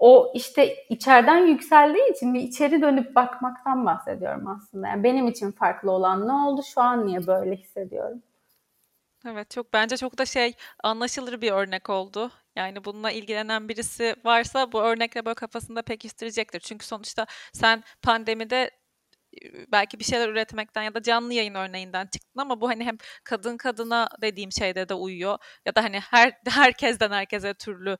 o 0.00 0.32
işte 0.34 0.74
içeriden 0.88 1.46
yükseldiği 1.46 2.12
için 2.12 2.34
bir 2.34 2.40
içeri 2.40 2.82
dönüp 2.82 3.14
bakmaktan 3.16 3.86
bahsediyorum 3.86 4.48
aslında. 4.48 4.88
Yani 4.88 5.04
benim 5.04 5.28
için 5.28 5.52
farklı 5.52 5.90
olan 5.90 6.28
ne 6.28 6.32
oldu? 6.32 6.62
Şu 6.74 6.80
an 6.80 7.06
niye 7.06 7.26
böyle 7.26 7.56
hissediyorum? 7.56 8.22
Evet 9.26 9.50
çok 9.50 9.72
bence 9.72 9.96
çok 9.96 10.18
da 10.18 10.26
şey 10.26 10.54
anlaşılır 10.82 11.40
bir 11.40 11.52
örnek 11.52 11.90
oldu. 11.90 12.30
Yani 12.56 12.84
bununla 12.84 13.10
ilgilenen 13.10 13.68
birisi 13.68 14.16
varsa 14.24 14.72
bu 14.72 14.82
örnekle 14.82 15.24
böyle 15.24 15.34
kafasında 15.34 15.82
pekiştirecektir. 15.82 16.60
Çünkü 16.60 16.86
sonuçta 16.86 17.26
sen 17.52 17.82
pandemide 18.02 18.70
belki 19.72 19.98
bir 19.98 20.04
şeyler 20.04 20.28
üretmekten 20.28 20.82
ya 20.82 20.94
da 20.94 21.02
canlı 21.02 21.34
yayın 21.34 21.54
örneğinden 21.54 22.06
çıktın 22.06 22.40
ama 22.40 22.60
bu 22.60 22.68
hani 22.68 22.84
hem 22.84 22.96
kadın 23.24 23.56
kadına 23.56 24.08
dediğim 24.22 24.52
şeyde 24.52 24.88
de 24.88 24.94
uyuyor 24.94 25.38
ya 25.66 25.74
da 25.74 25.84
hani 25.84 26.00
her 26.00 26.32
herkesten 26.48 27.10
herkese 27.10 27.54
türlü 27.54 27.98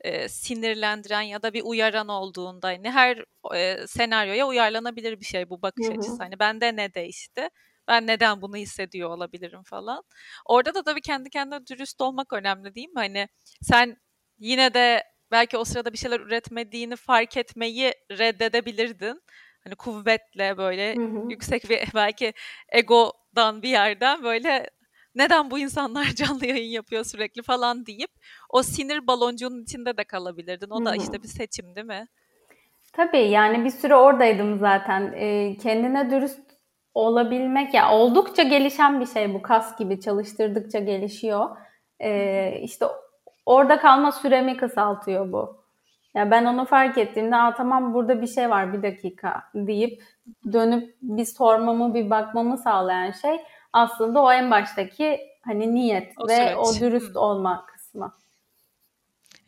e, 0.00 0.28
sinirlendiren 0.28 1.20
ya 1.22 1.42
da 1.42 1.52
bir 1.52 1.62
uyaran 1.64 2.08
olduğunda 2.08 2.68
hani 2.68 2.90
her 2.90 3.24
e, 3.54 3.86
senaryoya 3.86 4.46
uyarlanabilir 4.46 5.20
bir 5.20 5.24
şey 5.24 5.50
bu 5.50 5.62
bakış 5.62 5.86
Hı-hı. 5.86 5.98
açısı. 5.98 6.22
Hani 6.22 6.38
bende 6.38 6.76
ne 6.76 6.94
değişti? 6.94 7.48
Ben 7.88 8.06
neden 8.06 8.42
bunu 8.42 8.56
hissediyor 8.56 9.10
olabilirim 9.10 9.62
falan. 9.62 10.02
Orada 10.46 10.74
da 10.74 10.82
tabii 10.82 11.00
kendi 11.00 11.30
kendine 11.30 11.66
dürüst 11.66 12.00
olmak 12.00 12.32
önemli 12.32 12.74
değil 12.74 12.88
mi? 12.88 12.94
Hani 12.94 13.28
sen 13.62 13.96
yine 14.38 14.74
de 14.74 15.04
belki 15.30 15.56
o 15.56 15.64
sırada 15.64 15.92
bir 15.92 15.98
şeyler 15.98 16.20
üretmediğini 16.20 16.96
fark 16.96 17.36
etmeyi 17.36 17.94
reddedebilirdin. 18.10 19.22
Hani 19.64 19.74
kuvvetle 19.74 20.56
böyle 20.56 20.94
hı 20.96 21.02
hı. 21.02 21.30
yüksek 21.30 21.70
bir 21.70 21.80
belki 21.94 22.32
egodan 22.68 23.62
bir 23.62 23.68
yerden 23.68 24.22
böyle 24.22 24.70
neden 25.14 25.50
bu 25.50 25.58
insanlar 25.58 26.04
canlı 26.16 26.46
yayın 26.46 26.70
yapıyor 26.70 27.04
sürekli 27.04 27.42
falan 27.42 27.86
deyip 27.86 28.10
o 28.50 28.62
sinir 28.62 29.06
baloncuğunun 29.06 29.62
içinde 29.62 29.96
de 29.96 30.04
kalabilirdin. 30.04 30.70
O 30.70 30.84
da 30.84 30.96
işte 30.96 31.22
bir 31.22 31.28
seçim 31.28 31.74
değil 31.76 31.86
mi? 31.86 32.06
Tabii 32.92 33.28
yani 33.28 33.64
bir 33.64 33.70
süre 33.70 33.96
oradaydım 33.96 34.58
zaten. 34.58 35.12
E, 35.16 35.56
kendine 35.56 36.10
dürüst 36.10 36.40
olabilmek 36.94 37.74
ya 37.74 37.92
oldukça 37.92 38.42
gelişen 38.42 39.00
bir 39.00 39.06
şey 39.06 39.34
bu 39.34 39.42
kas 39.42 39.78
gibi 39.78 40.00
çalıştırdıkça 40.00 40.78
gelişiyor. 40.78 41.56
E, 42.00 42.60
işte 42.62 42.86
orada 43.46 43.78
kalma 43.78 44.12
süremi 44.12 44.56
kısaltıyor 44.56 45.32
bu. 45.32 45.60
Ya 46.14 46.30
ben 46.30 46.44
onu 46.44 46.64
fark 46.64 46.98
ettiğimde 46.98 47.36
Aa, 47.36 47.54
tamam 47.54 47.94
burada 47.94 48.22
bir 48.22 48.26
şey 48.26 48.50
var 48.50 48.72
bir 48.72 48.82
dakika 48.82 49.42
deyip 49.54 50.02
dönüp 50.52 50.96
bir 51.02 51.24
sormamı 51.24 51.94
bir 51.94 52.10
bakmamı 52.10 52.58
sağlayan 52.58 53.10
şey 53.10 53.40
aslında 53.72 54.22
o 54.22 54.32
en 54.32 54.50
baştaki 54.50 55.20
hani 55.44 55.74
niyet 55.74 56.12
o 56.16 56.28
ve 56.28 56.36
süreç. 56.36 56.56
o 56.56 56.80
dürüst 56.80 57.16
olma 57.16 57.66
kısmı. 57.66 58.20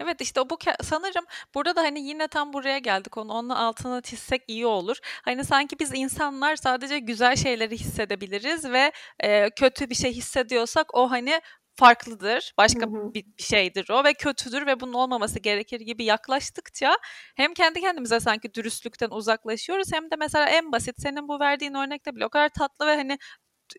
Evet 0.00 0.20
işte 0.20 0.40
o 0.40 0.50
bu 0.50 0.58
sanırım 0.82 1.24
burada 1.54 1.76
da 1.76 1.82
hani 1.82 2.00
yine 2.00 2.28
tam 2.28 2.52
buraya 2.52 2.78
geldik 2.78 3.16
onu 3.16 3.32
onun 3.32 3.48
altına 3.48 4.00
çizsek 4.00 4.42
iyi 4.48 4.66
olur. 4.66 4.96
Hani 5.22 5.44
sanki 5.44 5.78
biz 5.78 5.90
insanlar 5.94 6.56
sadece 6.56 6.98
güzel 6.98 7.36
şeyleri 7.36 7.76
hissedebiliriz 7.76 8.64
ve 8.64 8.92
e, 9.20 9.50
kötü 9.50 9.90
bir 9.90 9.94
şey 9.94 10.12
hissediyorsak 10.12 10.94
o 10.94 11.10
hani 11.10 11.40
farklıdır. 11.76 12.54
Başka 12.58 12.80
hı 12.80 12.90
hı. 12.90 13.14
Bir, 13.14 13.24
bir 13.38 13.42
şeydir 13.42 13.90
o 13.90 14.04
ve 14.04 14.14
kötüdür 14.14 14.66
ve 14.66 14.80
bunun 14.80 14.92
olmaması 14.92 15.38
gerekir 15.40 15.80
gibi 15.80 16.04
yaklaştıkça 16.04 16.96
hem 17.36 17.54
kendi 17.54 17.80
kendimize 17.80 18.20
sanki 18.20 18.54
dürüstlükten 18.54 19.10
uzaklaşıyoruz 19.10 19.92
hem 19.92 20.10
de 20.10 20.16
mesela 20.18 20.48
en 20.48 20.72
basit 20.72 20.94
senin 21.02 21.28
bu 21.28 21.40
verdiğin 21.40 21.74
örnekte 21.74 22.16
bile 22.16 22.26
o 22.26 22.28
kadar 22.28 22.48
tatlı 22.48 22.86
ve 22.86 22.96
hani 22.96 23.18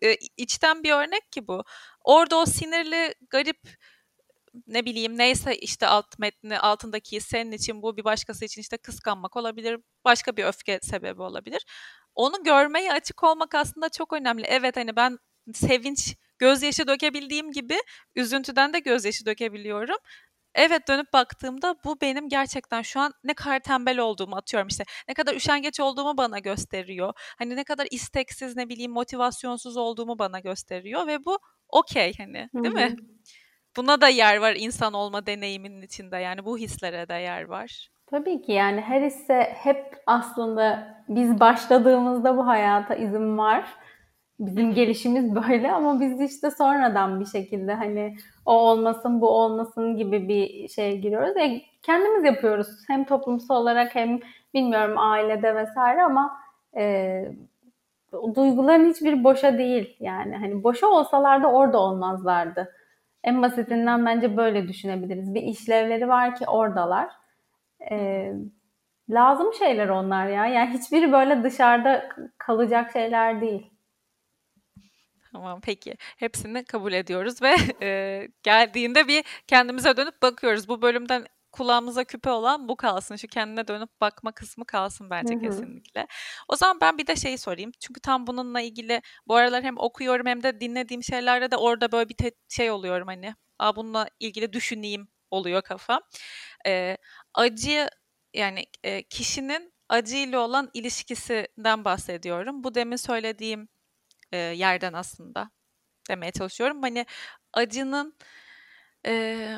e, 0.02 0.16
içten 0.36 0.82
bir 0.82 0.92
örnek 0.92 1.32
ki 1.32 1.48
bu. 1.48 1.64
Orada 2.04 2.36
o 2.36 2.46
sinirli, 2.46 3.14
garip 3.30 3.58
ne 4.66 4.84
bileyim 4.84 5.18
neyse 5.18 5.56
işte 5.56 5.86
alt 5.86 6.18
metni 6.18 6.58
altındaki 6.58 7.20
senin 7.20 7.52
için 7.52 7.82
bu 7.82 7.96
bir 7.96 8.04
başkası 8.04 8.44
için 8.44 8.60
işte 8.60 8.76
kıskanmak 8.76 9.36
olabilir. 9.36 9.80
Başka 10.04 10.36
bir 10.36 10.44
öfke 10.44 10.78
sebebi 10.82 11.22
olabilir. 11.22 11.64
Onu 12.14 12.44
görmeye 12.44 12.92
açık 12.92 13.24
olmak 13.24 13.54
aslında 13.54 13.88
çok 13.88 14.12
önemli. 14.12 14.44
Evet 14.46 14.76
hani 14.76 14.96
ben 14.96 15.18
sevinç 15.54 16.16
gözyaşı 16.38 16.86
dökebildiğim 16.88 17.52
gibi 17.52 17.76
üzüntüden 18.16 18.72
de 18.72 18.78
gözyaşı 18.78 19.26
dökebiliyorum. 19.26 19.96
Evet 20.54 20.88
dönüp 20.88 21.12
baktığımda 21.12 21.76
bu 21.84 22.00
benim 22.00 22.28
gerçekten 22.28 22.82
şu 22.82 23.00
an 23.00 23.12
ne 23.24 23.34
kadar 23.34 23.60
tembel 23.60 23.98
olduğumu 23.98 24.36
atıyorum 24.36 24.68
işte. 24.68 24.84
Ne 25.08 25.14
kadar 25.14 25.34
üşengeç 25.34 25.80
olduğumu 25.80 26.16
bana 26.16 26.38
gösteriyor. 26.38 27.12
Hani 27.38 27.56
ne 27.56 27.64
kadar 27.64 27.86
isteksiz 27.90 28.56
ne 28.56 28.68
bileyim 28.68 28.92
motivasyonsuz 28.92 29.76
olduğumu 29.76 30.18
bana 30.18 30.40
gösteriyor 30.40 31.06
ve 31.06 31.24
bu 31.24 31.38
okey 31.68 32.12
hani 32.18 32.48
değil 32.54 32.74
mi? 32.74 32.96
Buna 33.76 34.00
da 34.00 34.08
yer 34.08 34.36
var 34.36 34.54
insan 34.58 34.92
olma 34.92 35.26
deneyiminin 35.26 35.82
içinde 35.82 36.16
yani 36.16 36.44
bu 36.44 36.58
hislere 36.58 37.08
de 37.08 37.14
yer 37.14 37.44
var. 37.44 37.88
Tabii 38.06 38.42
ki 38.42 38.52
yani 38.52 38.80
her 38.80 39.02
hisse 39.02 39.56
hep 39.62 39.96
aslında 40.06 40.94
biz 41.08 41.40
başladığımızda 41.40 42.36
bu 42.36 42.46
hayata 42.46 42.94
izin 42.94 43.38
var. 43.38 43.64
Bizim 44.38 44.74
gelişimiz 44.74 45.34
böyle 45.48 45.72
ama 45.72 46.00
biz 46.00 46.20
işte 46.20 46.50
sonradan 46.50 47.20
bir 47.20 47.26
şekilde 47.26 47.74
hani 47.74 48.16
o 48.46 48.52
olmasın 48.52 49.20
bu 49.20 49.28
olmasın 49.28 49.96
gibi 49.96 50.28
bir 50.28 50.68
şey 50.68 50.98
giriyoruz. 50.98 51.36
E, 51.36 51.62
kendimiz 51.82 52.24
yapıyoruz 52.24 52.68
hem 52.88 53.04
toplumsal 53.04 53.56
olarak 53.56 53.94
hem 53.94 54.20
bilmiyorum 54.54 54.98
ailede 54.98 55.54
vesaire 55.54 56.02
ama 56.02 56.36
e, 56.76 57.24
duyguların 58.34 58.90
hiçbir 58.90 59.24
boşa 59.24 59.58
değil 59.58 59.96
yani 60.00 60.36
hani 60.36 60.64
boşa 60.64 60.86
olsalardı 60.86 61.46
orada 61.46 61.78
olmazlardı. 61.78 62.72
En 63.24 63.42
basitinden 63.42 64.06
bence 64.06 64.36
böyle 64.36 64.68
düşünebiliriz. 64.68 65.34
Bir 65.34 65.42
işlevleri 65.42 66.08
var 66.08 66.36
ki 66.36 66.46
oradalar. 66.46 67.08
Ee, 67.90 68.32
lazım 69.10 69.52
şeyler 69.58 69.88
onlar 69.88 70.26
ya. 70.26 70.46
Yani 70.46 70.70
hiçbiri 70.70 71.12
böyle 71.12 71.42
dışarıda 71.42 72.08
kalacak 72.38 72.92
şeyler 72.92 73.40
değil. 73.40 73.73
Tamam 75.34 75.60
peki. 75.60 75.96
Hepsini 76.16 76.64
kabul 76.64 76.92
ediyoruz 76.92 77.42
ve 77.42 77.54
e, 77.82 78.28
geldiğinde 78.42 79.08
bir 79.08 79.24
kendimize 79.46 79.96
dönüp 79.96 80.22
bakıyoruz. 80.22 80.68
Bu 80.68 80.82
bölümden 80.82 81.26
kulağımıza 81.52 82.04
küpe 82.04 82.30
olan 82.30 82.68
bu 82.68 82.76
kalsın. 82.76 83.16
Şu 83.16 83.28
kendine 83.28 83.68
dönüp 83.68 84.00
bakma 84.00 84.32
kısmı 84.32 84.64
kalsın 84.64 85.10
bence 85.10 85.34
Hı-hı. 85.34 85.42
kesinlikle. 85.42 86.06
O 86.48 86.56
zaman 86.56 86.80
ben 86.80 86.98
bir 86.98 87.06
de 87.06 87.16
şeyi 87.16 87.38
sorayım. 87.38 87.70
Çünkü 87.80 88.00
tam 88.00 88.26
bununla 88.26 88.60
ilgili 88.60 89.02
bu 89.26 89.34
aralar 89.36 89.62
hem 89.64 89.78
okuyorum 89.78 90.26
hem 90.26 90.42
de 90.42 90.60
dinlediğim 90.60 91.02
şeylerde 91.02 91.50
de 91.50 91.56
orada 91.56 91.92
böyle 91.92 92.08
bir 92.08 92.14
te- 92.14 92.32
şey 92.48 92.70
oluyorum 92.70 93.06
hani. 93.08 93.34
Aa 93.58 93.76
bununla 93.76 94.08
ilgili 94.20 94.52
düşüneyim 94.52 95.08
oluyor 95.30 95.62
kafam. 95.62 96.00
Ee, 96.66 96.96
acı 97.34 97.88
yani 98.34 98.66
e, 98.84 99.02
kişinin 99.02 99.74
acıyla 99.88 100.40
olan 100.40 100.70
ilişkisinden 100.74 101.84
bahsediyorum. 101.84 102.64
Bu 102.64 102.74
demin 102.74 102.96
söylediğim 102.96 103.68
e, 104.34 104.36
yerden 104.36 104.92
aslında 104.92 105.50
demeye 106.10 106.32
çalışıyorum. 106.32 106.82
Hani 106.82 107.06
acının 107.54 108.14
e, 109.06 109.56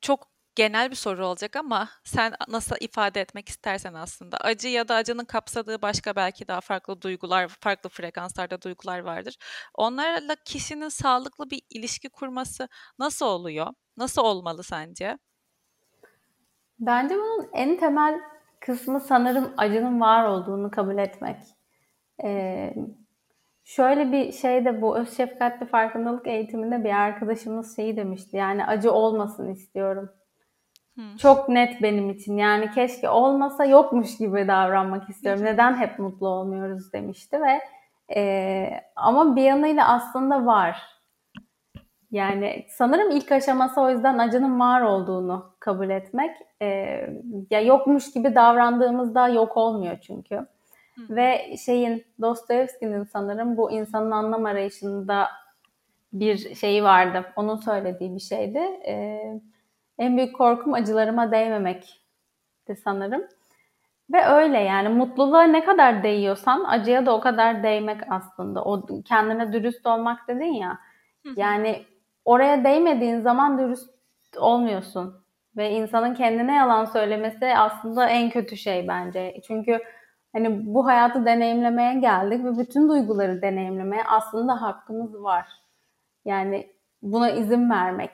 çok 0.00 0.32
genel 0.54 0.90
bir 0.90 0.96
soru 0.96 1.26
olacak 1.26 1.56
ama 1.56 1.88
sen 2.04 2.34
nasıl 2.48 2.76
ifade 2.80 3.20
etmek 3.20 3.48
istersen 3.48 3.94
aslında 3.94 4.36
acı 4.36 4.68
ya 4.68 4.88
da 4.88 4.94
acının 4.94 5.24
kapsadığı 5.24 5.82
başka 5.82 6.16
belki 6.16 6.48
daha 6.48 6.60
farklı 6.60 7.02
duygular, 7.02 7.48
farklı 7.48 7.90
frekanslarda 7.90 8.62
duygular 8.62 8.98
vardır. 8.98 9.36
Onlarla 9.74 10.36
kişinin 10.44 10.88
sağlıklı 10.88 11.50
bir 11.50 11.62
ilişki 11.70 12.08
kurması 12.08 12.68
nasıl 12.98 13.26
oluyor? 13.26 13.66
Nasıl 13.96 14.22
olmalı 14.22 14.62
sence? 14.62 15.18
Bence 16.78 17.14
bunun 17.14 17.50
en 17.52 17.78
temel 17.78 18.20
kısmı 18.60 19.00
sanırım 19.00 19.54
acının 19.56 20.00
var 20.00 20.24
olduğunu 20.24 20.70
kabul 20.70 20.98
etmek. 20.98 21.36
Ee, 22.24 22.74
şöyle 23.64 24.12
bir 24.12 24.32
şey 24.32 24.64
de 24.64 24.82
bu 24.82 24.98
öz 24.98 25.16
şefkatli 25.16 25.66
farkındalık 25.66 26.26
eğitiminde 26.26 26.84
bir 26.84 26.90
arkadaşımız 26.90 27.76
şeyi 27.76 27.96
demişti. 27.96 28.36
Yani 28.36 28.66
acı 28.66 28.92
olmasın 28.92 29.50
istiyorum. 29.50 30.10
Hmm. 30.94 31.16
Çok 31.16 31.48
net 31.48 31.82
benim 31.82 32.10
için. 32.10 32.36
Yani 32.36 32.70
keşke 32.70 33.08
olmasa 33.08 33.64
yokmuş 33.64 34.18
gibi 34.18 34.48
davranmak 34.48 35.08
istiyorum. 35.08 35.44
Neden 35.44 35.76
hep 35.76 35.98
mutlu 35.98 36.28
olmuyoruz 36.28 36.92
demişti 36.92 37.40
ve 37.40 37.60
e, 38.16 38.68
ama 38.96 39.36
bir 39.36 39.42
yanıyla 39.42 39.88
aslında 39.88 40.46
var. 40.46 40.92
Yani 42.10 42.66
sanırım 42.68 43.10
ilk 43.10 43.32
aşaması 43.32 43.80
o 43.80 43.90
yüzden 43.90 44.18
acının 44.18 44.60
var 44.60 44.82
olduğunu 44.82 45.54
kabul 45.60 45.90
etmek. 45.90 46.36
E, 46.62 46.66
ya 47.50 47.60
yokmuş 47.60 48.12
gibi 48.12 48.34
davrandığımızda 48.34 49.28
yok 49.28 49.56
olmuyor 49.56 49.98
çünkü. 50.00 50.46
Hı. 50.96 51.16
Ve 51.16 51.56
şeyin 51.56 52.04
Dostoyevski'nin 52.20 53.04
sanırım 53.04 53.56
bu 53.56 53.70
insanın 53.72 54.10
anlam 54.10 54.44
arayışında 54.44 55.28
bir 56.12 56.54
şeyi 56.54 56.84
vardı. 56.84 57.24
Onun 57.36 57.56
söylediği 57.56 58.14
bir 58.14 58.20
şeydi. 58.20 58.58
E, 58.86 59.22
en 59.98 60.16
büyük 60.16 60.36
korkum 60.36 60.74
acılarıma 60.74 61.32
değmemekti 61.32 62.76
sanırım. 62.84 63.22
Ve 64.12 64.26
öyle 64.26 64.58
yani 64.58 64.88
mutluluğa 64.88 65.42
ne 65.42 65.64
kadar 65.64 66.02
değiyorsan 66.02 66.64
acıya 66.64 67.06
da 67.06 67.14
o 67.16 67.20
kadar 67.20 67.62
değmek 67.62 68.00
aslında. 68.10 68.64
O 68.64 68.86
kendine 69.04 69.52
dürüst 69.52 69.86
olmak 69.86 70.28
dedin 70.28 70.52
ya. 70.52 70.78
Yani 71.36 71.82
oraya 72.24 72.64
değmediğin 72.64 73.20
zaman 73.20 73.58
dürüst 73.58 73.90
olmuyorsun. 74.36 75.22
Ve 75.56 75.70
insanın 75.70 76.14
kendine 76.14 76.54
yalan 76.54 76.84
söylemesi 76.84 77.46
aslında 77.56 78.08
en 78.08 78.30
kötü 78.30 78.56
şey 78.56 78.88
bence. 78.88 79.40
Çünkü 79.46 79.80
hani 80.32 80.74
bu 80.74 80.86
hayatı 80.86 81.26
deneyimlemeye 81.26 81.94
geldik 81.94 82.44
ve 82.44 82.58
bütün 82.58 82.88
duyguları 82.88 83.42
deneyimlemeye 83.42 84.02
aslında 84.04 84.62
hakkımız 84.62 85.22
var. 85.22 85.48
Yani 86.24 86.72
buna 87.02 87.30
izin 87.30 87.70
vermek. 87.70 88.10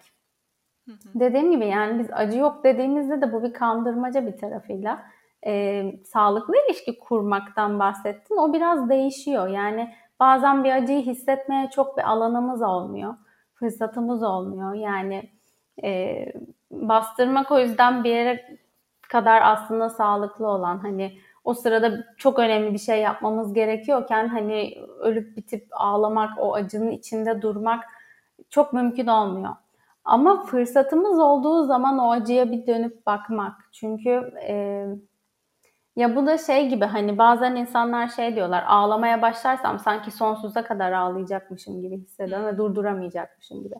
Dediğim 1.14 1.50
gibi 1.50 1.66
yani 1.66 1.98
biz 1.98 2.08
acı 2.12 2.38
yok 2.38 2.64
dediğimizde 2.64 3.20
de 3.20 3.32
bu 3.32 3.42
bir 3.42 3.52
kandırmaca 3.52 4.26
bir 4.26 4.36
tarafıyla. 4.36 5.02
E, 5.46 5.82
sağlıklı 6.04 6.54
ilişki 6.66 6.98
kurmaktan 6.98 7.78
bahsettin. 7.78 8.36
O 8.36 8.52
biraz 8.52 8.88
değişiyor. 8.88 9.48
Yani 9.48 9.94
bazen 10.20 10.64
bir 10.64 10.70
acıyı 10.70 11.02
hissetmeye 11.02 11.70
çok 11.70 11.96
bir 11.96 12.10
alanımız 12.10 12.62
olmuyor. 12.62 13.14
Fırsatımız 13.54 14.22
olmuyor. 14.22 14.74
Yani 14.74 15.30
e, 15.84 16.24
bastırmak 16.70 17.50
o 17.50 17.58
yüzden 17.58 18.04
bir 18.04 18.10
yere 18.10 18.58
kadar 19.08 19.42
aslında 19.44 19.88
sağlıklı 19.88 20.46
olan 20.46 20.78
hani 20.78 21.18
o 21.48 21.54
sırada 21.54 22.04
çok 22.16 22.38
önemli 22.38 22.72
bir 22.72 22.78
şey 22.78 23.00
yapmamız 23.00 23.54
gerekiyorken 23.54 24.28
hani 24.28 24.74
ölüp 25.00 25.36
bitip 25.36 25.66
ağlamak, 25.70 26.38
o 26.38 26.54
acının 26.54 26.90
içinde 26.90 27.42
durmak 27.42 27.84
çok 28.50 28.72
mümkün 28.72 29.06
olmuyor. 29.06 29.54
Ama 30.04 30.42
fırsatımız 30.44 31.18
olduğu 31.18 31.64
zaman 31.64 31.98
o 31.98 32.10
acıya 32.10 32.50
bir 32.52 32.66
dönüp 32.66 33.06
bakmak. 33.06 33.52
Çünkü 33.72 34.32
e, 34.48 34.86
ya 35.96 36.16
bu 36.16 36.26
da 36.26 36.38
şey 36.38 36.68
gibi 36.68 36.84
hani 36.84 37.18
bazen 37.18 37.56
insanlar 37.56 38.08
şey 38.08 38.36
diyorlar 38.36 38.64
ağlamaya 38.66 39.22
başlarsam 39.22 39.78
sanki 39.78 40.10
sonsuza 40.10 40.64
kadar 40.64 40.92
ağlayacakmışım 40.92 41.82
gibi 41.82 41.98
hissediyorum 41.98 42.46
ve 42.46 42.58
durduramayacakmışım 42.58 43.62
gibi. 43.62 43.74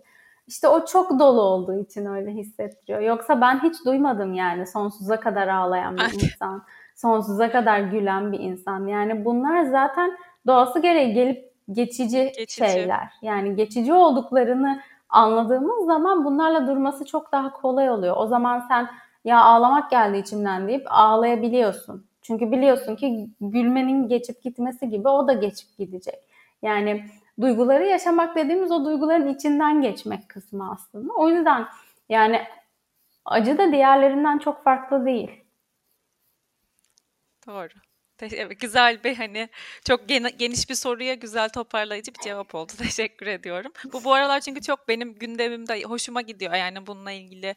İşte 0.47 0.69
o 0.69 0.87
çok 0.87 1.19
dolu 1.19 1.41
olduğu 1.41 1.79
için 1.79 2.07
öyle 2.07 2.31
hissettiriyor. 2.31 3.01
Yoksa 3.01 3.41
ben 3.41 3.63
hiç 3.63 3.85
duymadım 3.85 4.35
yani 4.35 4.67
sonsuza 4.67 5.21
kadar 5.21 5.49
ağlayan 5.49 5.97
bir 5.97 6.23
insan, 6.23 6.65
sonsuza 6.99 7.51
kadar 7.51 7.81
gülen 7.81 8.33
bir 8.33 8.41
insan. 8.41 8.87
Yani 8.87 9.25
bunlar 9.25 9.63
zaten 9.63 10.19
doğası 10.47 10.79
gereği 10.79 11.15
gelip 11.15 11.53
geçici, 11.73 12.33
geçici. 12.37 12.55
şeyler. 12.55 13.09
Yani 13.23 13.57
geçici 13.57 13.93
olduklarını 13.93 14.81
anladığımız 15.09 15.87
zaman 15.87 16.25
bunlarla 16.25 16.67
durması 16.67 17.05
çok 17.05 17.33
daha 17.33 17.53
kolay 17.53 17.91
oluyor. 17.91 18.17
O 18.19 18.27
zaman 18.27 18.65
sen 18.69 18.89
ya 19.25 19.43
ağlamak 19.45 19.91
geldi 19.91 20.19
içimden 20.19 20.69
deyip 20.69 20.87
ağlayabiliyorsun. 20.91 22.07
Çünkü 22.23 22.53
biliyorsun 22.53 22.97
ki 22.97 23.29
gülmenin 23.41 24.09
geçip 24.09 24.43
gitmesi 24.43 24.91
gibi 24.91 25.09
o 25.09 25.29
da 25.29 25.33
geçip 25.33 25.79
gidecek. 25.79 26.19
Yani 26.63 27.05
duyguları 27.41 27.85
yaşamak 27.87 28.37
dediğimiz 28.37 28.71
o 28.71 28.85
duyguların 28.85 29.29
içinden 29.29 29.83
geçmek 29.83 30.29
kısmı 30.29 30.73
aslında. 30.73 31.13
O 31.15 31.29
yüzden 31.29 31.65
yani 32.09 32.41
acı 33.25 33.59
da 33.59 33.73
diğerlerinden 33.73 34.39
çok 34.39 34.65
farklı 34.65 35.07
değil. 35.07 35.48
Doğru. 37.49 37.69
Güzel 38.61 39.05
bir 39.05 39.17
hani 39.17 39.49
çok 39.85 40.09
geniş 40.09 40.71
bir 40.71 40.75
soruya 40.75 41.15
güzel 41.15 41.49
toparlayıcı 41.49 42.15
bir 42.15 42.21
cevap 42.21 42.55
oldu. 42.55 42.73
Teşekkür 42.79 43.27
ediyorum. 43.27 43.73
Bu 43.93 44.05
bu 44.05 44.15
aralar 44.15 44.41
çünkü 44.41 44.61
çok 44.63 44.89
benim 44.89 45.15
gündemimde 45.15 45.83
hoşuma 45.83 46.23
gidiyor 46.23 46.55
yani 46.55 46.87
bununla 46.87 47.13
ilgili. 47.13 47.55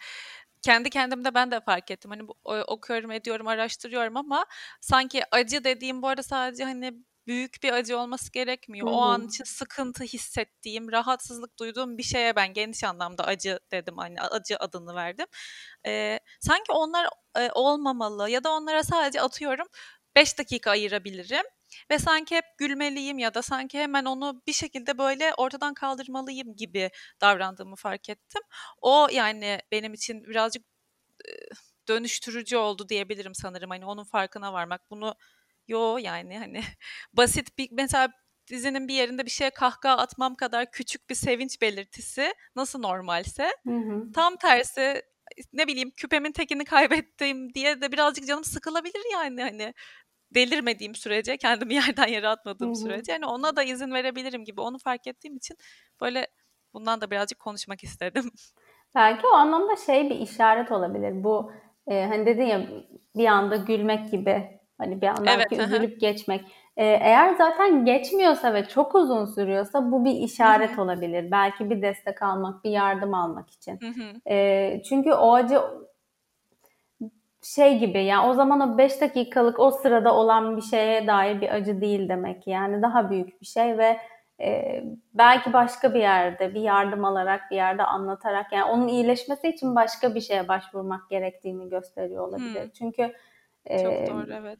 Kendi 0.61 0.89
kendimde 0.89 1.33
ben 1.35 1.51
de 1.51 1.61
fark 1.61 1.91
ettim. 1.91 2.11
Hani 2.11 2.23
okuyorum, 2.67 3.11
ediyorum, 3.11 3.47
araştırıyorum 3.47 4.17
ama 4.17 4.45
sanki 4.81 5.23
acı 5.31 5.63
dediğim 5.63 6.01
bu 6.01 6.07
arada 6.07 6.23
sadece 6.23 6.63
hani 6.63 6.93
büyük 7.27 7.63
bir 7.63 7.73
acı 7.73 7.97
olması 7.97 8.31
gerekmiyor. 8.31 8.87
Hı-hı. 8.87 8.95
O 8.95 9.01
an 9.01 9.27
için 9.27 9.43
sıkıntı 9.43 10.03
hissettiğim, 10.03 10.91
rahatsızlık 10.91 11.59
duyduğum 11.59 11.97
bir 11.97 12.03
şeye 12.03 12.35
ben 12.35 12.53
geniş 12.53 12.83
anlamda 12.83 13.23
acı 13.23 13.59
dedim. 13.71 13.97
Hani 13.97 14.21
acı 14.21 14.57
adını 14.57 14.95
verdim. 14.95 15.25
Ee, 15.87 16.19
sanki 16.41 16.71
onlar 16.71 17.07
e, 17.37 17.49
olmamalı 17.51 18.29
ya 18.29 18.43
da 18.43 18.51
onlara 18.51 18.83
sadece 18.83 19.21
atıyorum 19.21 19.67
5 20.15 20.39
dakika 20.39 20.71
ayırabilirim. 20.71 21.45
ve 21.91 21.99
sanki 21.99 22.35
hep 22.35 22.45
gülmeliyim 22.57 23.19
ya 23.19 23.33
da 23.33 23.41
sanki 23.41 23.79
hemen 23.79 24.05
onu 24.05 24.41
bir 24.47 24.53
şekilde 24.53 24.97
böyle 24.97 25.33
ortadan 25.37 25.73
kaldırmalıyım 25.73 26.55
gibi 26.55 26.89
davrandığımı 27.21 27.75
fark 27.75 28.09
ettim. 28.09 28.41
O 28.81 29.07
yani 29.11 29.59
benim 29.71 29.93
için 29.93 30.23
birazcık 30.23 30.63
dönüştürücü 31.87 32.57
oldu 32.57 32.89
diyebilirim 32.89 33.35
sanırım. 33.35 33.69
Hani 33.69 33.85
onun 33.85 34.03
farkına 34.03 34.53
varmak. 34.53 34.89
Bunu 34.91 35.15
yo 35.71 35.97
yani 35.97 36.39
hani 36.39 36.61
basit 37.13 37.57
bir 37.57 37.69
mesela 37.71 38.09
dizinin 38.49 38.87
bir 38.87 38.93
yerinde 38.93 39.25
bir 39.25 39.31
şeye 39.31 39.49
kahkaha 39.49 39.97
atmam 39.97 40.35
kadar 40.35 40.71
küçük 40.71 41.09
bir 41.09 41.15
sevinç 41.15 41.61
belirtisi 41.61 42.33
nasıl 42.55 42.79
normalse 42.79 43.51
hı 43.67 43.77
hı. 43.77 44.11
tam 44.11 44.35
tersi 44.35 45.01
ne 45.53 45.67
bileyim 45.67 45.91
küpemin 45.97 46.31
tekini 46.31 46.65
kaybettim 46.65 47.53
diye 47.53 47.81
de 47.81 47.91
birazcık 47.91 48.27
canım 48.27 48.43
sıkılabilir 48.43 49.13
yani 49.13 49.41
hani 49.41 49.73
delirmediğim 50.35 50.95
sürece 50.95 51.37
kendimi 51.37 51.73
yerden 51.87 52.07
yere 52.07 52.27
atmadığım 52.27 52.67
hı 52.67 52.71
hı. 52.71 52.75
sürece 52.75 53.11
yani 53.11 53.25
ona 53.25 53.55
da 53.55 53.63
izin 53.63 53.93
verebilirim 53.93 54.45
gibi 54.45 54.61
onu 54.61 54.77
fark 54.77 55.07
ettiğim 55.07 55.37
için 55.37 55.57
böyle 56.01 56.27
bundan 56.73 57.01
da 57.01 57.11
birazcık 57.11 57.39
konuşmak 57.39 57.83
istedim. 57.83 58.31
Belki 58.95 59.27
o 59.27 59.33
anlamda 59.33 59.75
şey 59.75 60.09
bir 60.09 60.15
işaret 60.15 60.71
olabilir. 60.71 61.23
Bu 61.23 61.51
e, 61.87 62.05
hani 62.05 62.25
dedin 62.25 62.45
ya 62.45 62.67
bir 63.15 63.25
anda 63.25 63.55
gülmek 63.55 64.11
gibi 64.11 64.60
hani 64.81 65.01
bir 65.01 65.07
anda 65.07 65.31
evet, 65.31 65.51
üzülüp 65.51 66.01
geçmek. 66.01 66.41
E, 66.77 66.85
eğer 66.85 67.35
zaten 67.35 67.85
geçmiyorsa 67.85 68.53
ve 68.53 68.67
çok 68.67 68.95
uzun 68.95 69.25
sürüyorsa 69.25 69.91
bu 69.91 70.05
bir 70.05 70.11
işaret 70.11 70.71
Hı-hı. 70.71 70.81
olabilir. 70.81 71.31
Belki 71.31 71.69
bir 71.69 71.81
destek 71.81 72.21
almak, 72.21 72.63
bir 72.63 72.69
yardım 72.69 73.13
almak 73.13 73.49
için. 73.49 73.79
E, 74.29 74.81
çünkü 74.89 75.13
o 75.13 75.33
acı 75.33 75.61
şey 77.43 77.79
gibi 77.79 78.03
yani 78.03 78.27
o 78.27 78.33
zaman 78.33 78.59
o 78.59 78.77
5 78.77 79.01
dakikalık 79.01 79.59
o 79.59 79.71
sırada 79.71 80.15
olan 80.15 80.57
bir 80.57 80.61
şeye 80.61 81.07
dair 81.07 81.41
bir 81.41 81.49
acı 81.49 81.81
değil 81.81 82.09
demek 82.09 82.47
yani 82.47 82.81
daha 82.81 83.09
büyük 83.09 83.41
bir 83.41 83.45
şey 83.45 83.77
ve 83.77 83.97
e, 84.41 84.83
belki 85.13 85.53
başka 85.53 85.93
bir 85.93 85.99
yerde 85.99 86.53
bir 86.53 86.61
yardım 86.61 87.05
alarak 87.05 87.51
bir 87.51 87.55
yerde 87.55 87.83
anlatarak 87.83 88.51
yani 88.51 88.63
onun 88.63 88.87
iyileşmesi 88.87 89.47
için 89.47 89.75
başka 89.75 90.15
bir 90.15 90.21
şeye 90.21 90.47
başvurmak 90.47 91.09
gerektiğini 91.09 91.69
gösteriyor 91.69 92.27
olabilir. 92.27 92.63
Hmm. 92.63 92.69
Çünkü 92.69 93.13
çok 93.67 94.07
doğru 94.07 94.33
evet. 94.33 94.59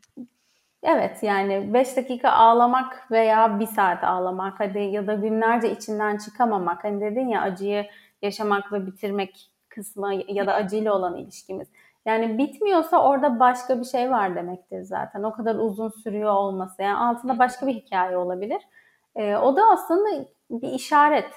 Evet 0.84 1.24
yani 1.24 1.74
5 1.74 1.97
dakika 1.97 2.30
ağlamak 2.30 3.12
veya 3.12 3.60
bir 3.60 3.66
saat 3.66 4.04
ağlamak 4.04 4.60
hadi 4.60 4.80
ya 4.80 5.08
da 5.08 5.14
günlerce 5.14 5.72
içinden 5.72 6.18
çıkamamak 6.18 6.84
hani 6.84 7.02
dedin 7.02 7.28
ya 7.28 7.41
acıyı 7.41 7.86
yaşamak 8.22 8.74
ve 8.74 8.86
bitirmek 8.88 9.52
kısmı 9.70 10.14
ya 10.28 10.47
da 10.47 10.54
acıyla 10.54 10.93
olan 10.93 11.18
ilişkimiz. 11.18 11.68
Yani 12.06 12.38
bitmiyorsa 12.38 13.04
orada 13.04 13.39
başka 13.39 13.80
bir 13.80 13.86
şey 13.86 14.12
var 14.12 14.36
demektir 14.36 14.82
zaten. 14.82 15.24
O 15.24 15.34
kadar 15.34 15.56
uzun 15.56 15.89
sürüyor 15.89 16.32
olması. 16.34 16.82
Yani 16.82 16.97
altında 16.97 17.39
başka 17.39 17.68
bir 17.68 17.74
hikaye 17.74 18.18
olabilir. 18.18 18.62
E, 19.16 19.36
o 19.36 19.56
da 19.56 19.62
aslında 19.74 20.26
bir 20.49 20.70
işaret. 20.70 21.32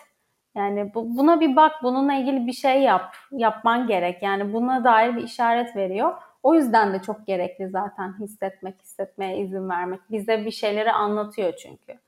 Yani 0.55 0.95
bu, 0.95 1.17
buna 1.17 1.41
bir 1.41 1.57
bak, 1.57 1.73
bununla 1.83 2.15
ilgili 2.15 2.47
bir 2.47 2.53
şey 2.53 2.83
yap, 2.83 3.17
yapman 3.31 3.87
gerek. 3.87 4.23
Yani 4.23 4.53
buna 4.53 4.85
dair 4.85 5.17
bir 5.17 5.23
işaret 5.23 5.77
veriyor. 5.77 6.15
O 6.45 6.55
yüzden 6.55 6.95
de 6.95 7.03
çok 7.03 7.27
gerekli 7.27 7.69
zaten 7.69 8.21
hissetmek, 8.21 8.83
hissetmeye 8.83 9.39
izin 9.39 9.69
vermek. 9.69 10.01
Bize 10.11 10.45
bir 10.45 10.51
şeyleri 10.51 10.93
anlatıyor 10.93 11.57
çünkü. 11.57 11.99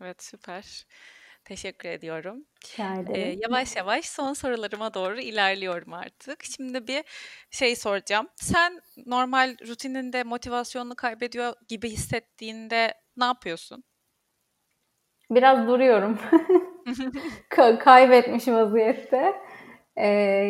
Evet 0.00 0.22
süper. 0.22 0.86
Teşekkür 1.44 1.88
ediyorum. 1.88 2.44
Ee, 3.14 3.36
yavaş 3.42 3.76
yavaş 3.76 4.04
son 4.04 4.32
sorularıma 4.32 4.94
doğru 4.94 5.20
ilerliyorum 5.20 5.92
artık. 5.92 6.44
Şimdi 6.44 6.88
bir 6.88 7.04
şey 7.50 7.76
soracağım. 7.76 8.28
Sen 8.36 8.80
normal 9.06 9.56
rutininde 9.68 10.22
motivasyonunu 10.22 10.94
kaybediyor 10.94 11.52
gibi 11.68 11.90
hissettiğinde 11.90 12.94
ne 13.16 13.24
yapıyorsun? 13.24 13.84
Biraz 15.30 15.68
duruyorum. 15.68 16.18
kaybetmiş 17.78 18.48
vaziyette. 18.48 19.34
Ee, 19.96 20.06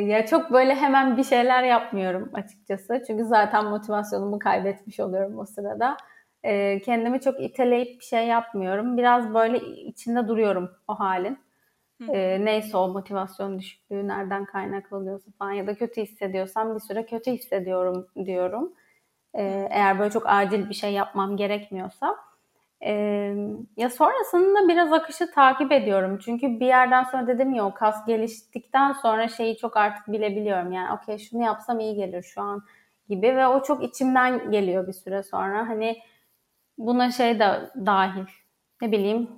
ya 0.08 0.26
çok 0.26 0.52
böyle 0.52 0.74
hemen 0.74 1.16
bir 1.16 1.24
şeyler 1.24 1.62
yapmıyorum 1.62 2.30
açıkçası. 2.34 3.02
Çünkü 3.06 3.24
zaten 3.24 3.64
motivasyonumu 3.64 4.38
kaybetmiş 4.38 5.00
oluyorum 5.00 5.38
o 5.38 5.44
sırada. 5.46 5.96
Ee, 6.42 6.80
kendimi 6.84 7.20
çok 7.20 7.40
iteleyip 7.42 8.00
bir 8.00 8.04
şey 8.04 8.26
yapmıyorum. 8.26 8.96
Biraz 8.96 9.34
böyle 9.34 9.58
içinde 9.60 10.28
duruyorum 10.28 10.70
o 10.88 10.94
halin. 10.94 11.38
Ee, 12.08 12.44
neyse 12.44 12.76
o 12.76 12.88
motivasyon 12.88 13.58
düşüklüğü 13.58 14.08
nereden 14.08 14.44
kaynaklanıyorsa 14.44 15.30
falan 15.38 15.52
ya 15.52 15.66
da 15.66 15.74
kötü 15.74 16.02
hissediyorsam 16.02 16.74
bir 16.74 16.80
süre 16.80 17.06
kötü 17.06 17.30
hissediyorum 17.30 18.06
diyorum. 18.24 18.72
Ee, 19.34 19.68
eğer 19.70 19.98
böyle 19.98 20.10
çok 20.10 20.22
acil 20.26 20.68
bir 20.68 20.74
şey 20.74 20.92
yapmam 20.92 21.36
gerekmiyorsa. 21.36 22.16
Ee, 22.84 23.34
ya 23.76 23.90
sonrasında 23.90 24.68
biraz 24.68 24.92
akışı 24.92 25.30
takip 25.30 25.72
ediyorum. 25.72 26.18
Çünkü 26.24 26.60
bir 26.60 26.66
yerden 26.66 27.04
sonra 27.04 27.26
dedim 27.26 27.54
ya 27.54 27.66
o 27.66 27.74
kas 27.74 28.06
geliştikten 28.06 28.92
sonra 28.92 29.28
şeyi 29.28 29.56
çok 29.56 29.76
artık 29.76 30.08
bilebiliyorum. 30.08 30.72
Yani 30.72 30.98
okey 30.98 31.18
şunu 31.18 31.44
yapsam 31.44 31.80
iyi 31.80 31.94
gelir 31.94 32.22
şu 32.22 32.42
an 32.42 32.62
gibi 33.08 33.36
ve 33.36 33.46
o 33.46 33.62
çok 33.62 33.84
içimden 33.84 34.50
geliyor 34.50 34.86
bir 34.86 34.92
süre 34.92 35.22
sonra. 35.22 35.68
Hani 35.68 35.96
buna 36.78 37.10
şey 37.10 37.38
de 37.38 37.70
dahil. 37.86 38.24
Ne 38.82 38.92
bileyim 38.92 39.28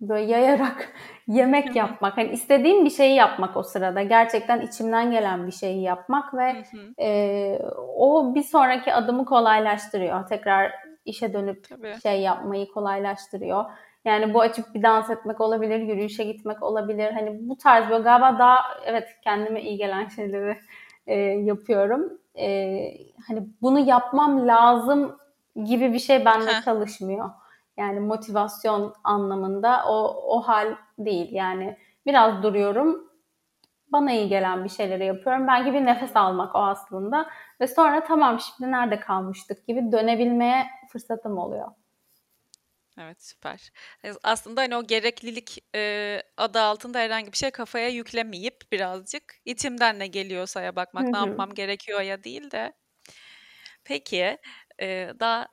böyle 0.00 0.32
yayarak 0.32 0.92
yemek 1.28 1.76
yapmak. 1.76 2.16
Hani 2.16 2.30
istediğim 2.30 2.84
bir 2.84 2.90
şeyi 2.90 3.14
yapmak 3.14 3.56
o 3.56 3.62
sırada. 3.62 4.02
Gerçekten 4.02 4.60
içimden 4.60 5.10
gelen 5.10 5.46
bir 5.46 5.52
şeyi 5.52 5.82
yapmak 5.82 6.34
ve 6.34 6.64
e, 7.00 7.58
o 7.96 8.34
bir 8.34 8.42
sonraki 8.42 8.94
adımı 8.94 9.24
kolaylaştırıyor. 9.24 10.28
Tekrar 10.28 10.85
işe 11.06 11.32
dönüp 11.32 11.68
Tabii. 11.68 12.00
şey 12.02 12.20
yapmayı 12.20 12.68
kolaylaştırıyor. 12.68 13.64
Yani 14.04 14.34
bu 14.34 14.40
açıp 14.40 14.74
bir 14.74 14.82
dans 14.82 15.10
etmek 15.10 15.40
olabilir, 15.40 15.80
yürüyüşe 15.80 16.24
gitmek 16.24 16.62
olabilir. 16.62 17.12
Hani 17.12 17.48
bu 17.48 17.56
tarz 17.56 17.90
böyle 17.90 18.02
galiba 18.02 18.38
daha 18.38 18.58
evet 18.84 19.08
kendime 19.24 19.62
iyi 19.62 19.76
gelen 19.76 20.08
şeyleri 20.16 20.58
e, 21.06 21.16
yapıyorum. 21.20 22.18
E, 22.38 22.78
hani 23.28 23.46
bunu 23.62 23.78
yapmam 23.78 24.48
lazım 24.48 25.16
gibi 25.64 25.92
bir 25.92 25.98
şey 25.98 26.24
bende 26.24 26.52
Heh. 26.52 26.64
çalışmıyor. 26.64 27.30
Yani 27.76 28.00
motivasyon 28.00 28.94
anlamında 29.04 29.82
o 29.88 30.22
o 30.26 30.40
hal 30.40 30.74
değil. 30.98 31.28
Yani 31.32 31.76
biraz 32.06 32.42
duruyorum. 32.42 33.05
Bana 33.92 34.12
iyi 34.12 34.28
gelen 34.28 34.64
bir 34.64 34.68
şeyleri 34.68 35.04
yapıyorum. 35.06 35.48
Belki 35.48 35.72
bir 35.72 35.86
nefes 35.86 36.16
almak 36.16 36.54
o 36.54 36.58
aslında. 36.58 37.30
Ve 37.60 37.66
sonra 37.66 38.04
tamam 38.04 38.40
şimdi 38.40 38.72
nerede 38.72 39.00
kalmıştık 39.00 39.66
gibi 39.66 39.92
dönebilmeye 39.92 40.66
fırsatım 40.92 41.38
oluyor. 41.38 41.68
Evet 43.00 43.22
süper. 43.22 43.72
Aslında 44.22 44.60
hani 44.60 44.76
o 44.76 44.86
gereklilik 44.86 45.64
e, 45.74 46.22
adı 46.36 46.60
altında 46.60 46.98
herhangi 46.98 47.32
bir 47.32 47.36
şey 47.36 47.50
kafaya 47.50 47.88
yüklemeyip 47.88 48.72
birazcık 48.72 49.34
içimden 49.44 49.98
ne 49.98 50.06
geliyorsa 50.06 50.60
ya 50.62 50.76
bakmak 50.76 51.06
ne 51.12 51.18
yapmam 51.18 51.54
gerekiyor 51.54 52.00
ya 52.00 52.24
değil 52.24 52.50
de. 52.50 52.72
Peki 53.84 54.38
e, 54.80 55.10
daha 55.20 55.48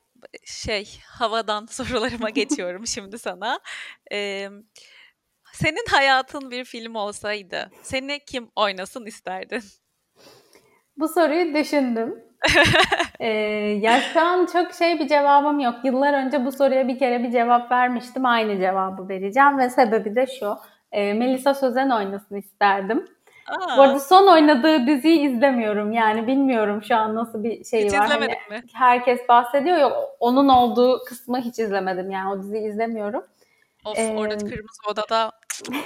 şey 0.45 0.99
havadan 1.07 1.65
sorularıma 1.69 2.29
geçiyorum 2.29 2.87
şimdi 2.87 3.19
sana. 3.19 3.59
E, 4.11 4.49
senin 5.53 5.85
hayatın 5.91 6.51
bir 6.51 6.65
film 6.65 6.95
olsaydı 6.95 7.69
seni 7.81 8.19
kim 8.19 8.49
oynasın 8.55 9.05
isterdin? 9.05 9.61
Bu 10.97 11.07
soruyu 11.07 11.53
düşündüm. 11.55 12.23
ee, 13.19 13.27
ya 13.81 14.01
şu 14.01 14.21
an 14.21 14.45
çok 14.45 14.73
şey 14.73 14.99
bir 14.99 15.07
cevabım 15.07 15.59
yok. 15.59 15.75
Yıllar 15.83 16.13
önce 16.13 16.45
bu 16.45 16.51
soruya 16.51 16.87
bir 16.87 16.99
kere 16.99 17.23
bir 17.23 17.31
cevap 17.31 17.71
vermiştim. 17.71 18.25
Aynı 18.25 18.59
cevabı 18.59 19.09
vereceğim 19.09 19.57
ve 19.57 19.69
sebebi 19.69 20.15
de 20.15 20.27
şu. 20.39 20.55
E, 20.91 21.13
Melisa 21.13 21.53
Sözen 21.53 21.89
oynasın 21.89 22.35
isterdim. 22.35 23.07
Aa. 23.47 23.77
Bu 23.77 23.81
arada 23.81 23.99
son 23.99 24.27
oynadığı 24.27 24.87
diziyi 24.87 25.19
izlemiyorum. 25.19 25.91
Yani 25.91 26.27
bilmiyorum 26.27 26.83
şu 26.83 26.95
an 26.95 27.15
nasıl 27.15 27.43
bir 27.43 27.63
şey 27.63 27.85
hiç 27.85 27.93
var. 27.93 28.07
Hani, 28.07 28.27
mi? 28.27 28.63
Herkes 28.73 29.29
bahsediyor 29.29 29.77
ya 29.77 29.91
onun 30.19 30.49
olduğu 30.49 30.99
kısmı 31.05 31.41
hiç 31.41 31.59
izlemedim. 31.59 32.11
Yani 32.11 32.31
o 32.31 32.43
diziyi 32.43 32.67
izlemiyorum. 32.67 33.23
Of 33.85 33.99
ee, 33.99 34.15
orada 34.17 34.37
Kırmızı 34.37 34.81
Oda'da 34.91 35.31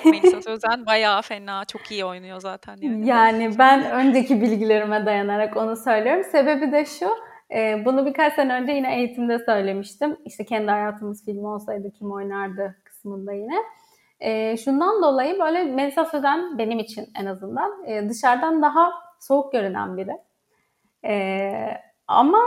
Melisa 0.05 0.41
Sözen 0.41 0.85
bayağı 0.85 1.21
fena, 1.21 1.65
çok 1.65 1.91
iyi 1.91 2.05
oynuyor 2.05 2.39
zaten. 2.39 2.77
Yani, 2.81 3.07
yani 3.07 3.51
ben 3.59 3.91
önceki 3.91 4.41
bilgilerime 4.41 5.05
dayanarak 5.05 5.57
onu 5.57 5.75
söylüyorum. 5.75 6.23
Sebebi 6.23 6.71
de 6.71 6.85
şu, 6.85 7.09
e, 7.55 7.85
bunu 7.85 8.05
birkaç 8.05 8.33
sene 8.33 8.53
önce 8.53 8.71
yine 8.71 8.97
eğitimde 8.97 9.39
söylemiştim. 9.39 10.17
İşte 10.25 10.45
kendi 10.45 10.71
hayatımız 10.71 11.25
filmi 11.25 11.47
olsaydı 11.47 11.91
kim 11.91 12.11
oynardı 12.11 12.75
kısmında 12.83 13.33
yine. 13.33 13.55
E, 14.19 14.57
şundan 14.57 15.03
dolayı 15.03 15.39
böyle 15.39 15.63
Melisa 15.63 16.05
Sözen 16.05 16.57
benim 16.57 16.79
için 16.79 17.09
en 17.21 17.25
azından 17.25 17.83
e, 17.85 18.09
dışarıdan 18.09 18.61
daha 18.61 18.91
soğuk 19.19 19.51
görünen 19.51 19.97
biri. 19.97 20.17
E, 21.05 21.51
ama 22.07 22.39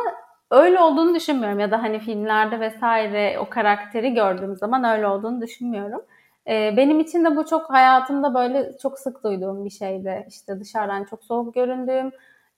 öyle 0.50 0.80
olduğunu 0.80 1.14
düşünmüyorum 1.14 1.60
ya 1.60 1.70
da 1.70 1.82
hani 1.82 1.98
filmlerde 1.98 2.60
vesaire 2.60 3.38
o 3.38 3.48
karakteri 3.48 4.14
gördüğüm 4.14 4.56
zaman 4.56 4.84
öyle 4.84 5.06
olduğunu 5.06 5.40
düşünmüyorum. 5.40 6.02
Ee, 6.48 6.74
benim 6.76 7.00
için 7.00 7.24
de 7.24 7.36
bu 7.36 7.46
çok 7.46 7.70
hayatımda 7.70 8.34
böyle 8.34 8.78
çok 8.82 8.98
sık 8.98 9.24
duyduğum 9.24 9.64
bir 9.64 9.70
şeydi. 9.70 10.26
İşte 10.28 10.60
dışarıdan 10.60 11.04
çok 11.04 11.24
soğuk 11.24 11.54
göründüğüm, 11.54 12.12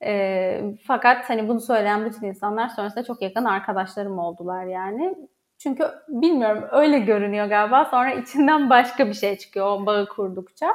E, 0.05 0.61
fakat 0.87 1.31
hani 1.31 1.49
bunu 1.49 1.61
söyleyen 1.61 2.05
bütün 2.05 2.27
insanlar 2.27 2.69
sonrasında 2.69 3.05
çok 3.05 3.23
yakın 3.23 3.45
arkadaşlarım 3.45 4.19
oldular 4.19 4.65
yani. 4.65 5.15
Çünkü 5.59 5.85
bilmiyorum 6.09 6.65
öyle 6.73 6.99
görünüyor 6.99 7.47
galiba. 7.47 7.85
Sonra 7.85 8.13
içinden 8.13 8.71
başka 8.71 9.07
bir 9.09 9.15
şey 9.15 9.39
çıkıyor 9.39 9.67
o 9.67 9.87
bağı 9.87 10.09
kurdukça. 10.09 10.67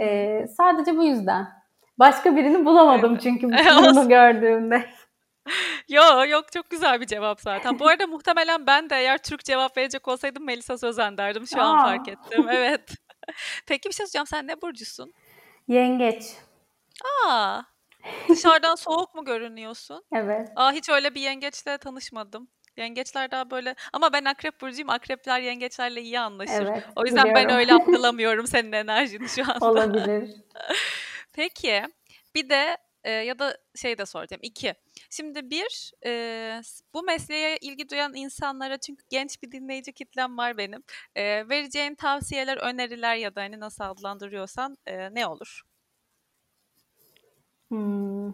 E, 0.00 0.46
sadece 0.56 0.96
bu 0.96 1.04
yüzden. 1.04 1.46
Başka 1.98 2.36
birini 2.36 2.64
bulamadım 2.64 3.16
çünkü 3.16 3.46
bunu 3.92 4.08
gördüğümde. 4.08 4.84
Yo 5.88 6.24
yok 6.24 6.52
çok 6.52 6.70
güzel 6.70 7.00
bir 7.00 7.06
cevap 7.06 7.40
zaten. 7.40 7.78
Bu 7.78 7.88
arada 7.88 8.06
muhtemelen 8.06 8.66
ben 8.66 8.90
de 8.90 8.96
eğer 8.96 9.18
Türk 9.18 9.44
cevap 9.44 9.76
verecek 9.76 10.08
olsaydım 10.08 10.44
Melisa 10.44 10.78
Sözen 10.78 11.18
derdim. 11.18 11.46
Şu 11.46 11.60
Aa. 11.60 11.64
an 11.64 11.82
fark 11.84 12.08
ettim. 12.08 12.46
Evet. 12.50 12.90
Peki 13.66 13.88
bir 13.88 13.94
şey 13.94 14.06
soracağım. 14.06 14.26
Sen 14.26 14.46
ne 14.46 14.62
burcusun? 14.62 15.12
Yengeç. 15.68 16.24
Aa. 17.26 17.60
Dışarıdan 18.28 18.74
soğuk 18.74 19.14
mu 19.14 19.24
görünüyorsun? 19.24 20.04
Evet. 20.12 20.48
Aa 20.56 20.72
hiç 20.72 20.88
öyle 20.88 21.14
bir 21.14 21.20
yengeçle 21.20 21.78
tanışmadım. 21.78 22.48
Yengeçler 22.76 23.30
daha 23.30 23.50
böyle 23.50 23.74
ama 23.92 24.12
ben 24.12 24.24
akrep 24.24 24.60
burcuyum. 24.60 24.90
Akrepler 24.90 25.40
yengeçlerle 25.40 26.00
iyi 26.02 26.20
anlaşır. 26.20 26.66
Evet, 26.70 26.84
o 26.96 27.04
yüzden 27.04 27.24
biliyorum. 27.24 27.48
ben 27.48 27.56
öyle 27.56 27.72
algılamıyorum 27.74 28.46
senin 28.46 28.72
enerjini 28.72 29.28
şu 29.28 29.42
anda. 29.42 29.66
Olabilir. 29.70 30.30
Peki 31.32 31.82
bir 32.34 32.48
de 32.48 32.76
e, 33.04 33.10
ya 33.10 33.38
da 33.38 33.56
şey 33.74 33.98
de 33.98 34.06
soracağım. 34.06 34.40
İki. 34.42 34.74
Şimdi 35.10 35.50
bir 35.50 35.92
e, 36.06 36.60
bu 36.94 37.02
mesleğe 37.02 37.56
ilgi 37.56 37.88
duyan 37.88 38.14
insanlara 38.14 38.78
çünkü 38.78 39.04
genç 39.10 39.42
bir 39.42 39.52
dinleyici 39.52 39.92
kitlem 39.92 40.38
var 40.38 40.58
benim. 40.58 40.82
E, 41.14 41.48
vereceğin 41.48 41.94
tavsiyeler, 41.94 42.56
öneriler 42.56 43.16
ya 43.16 43.34
da 43.34 43.40
hani 43.40 43.60
nasıl 43.60 43.84
adlandırıyorsan 43.84 44.76
e, 44.86 45.14
ne 45.14 45.26
olur? 45.26 45.62
Hmm. 47.68 48.26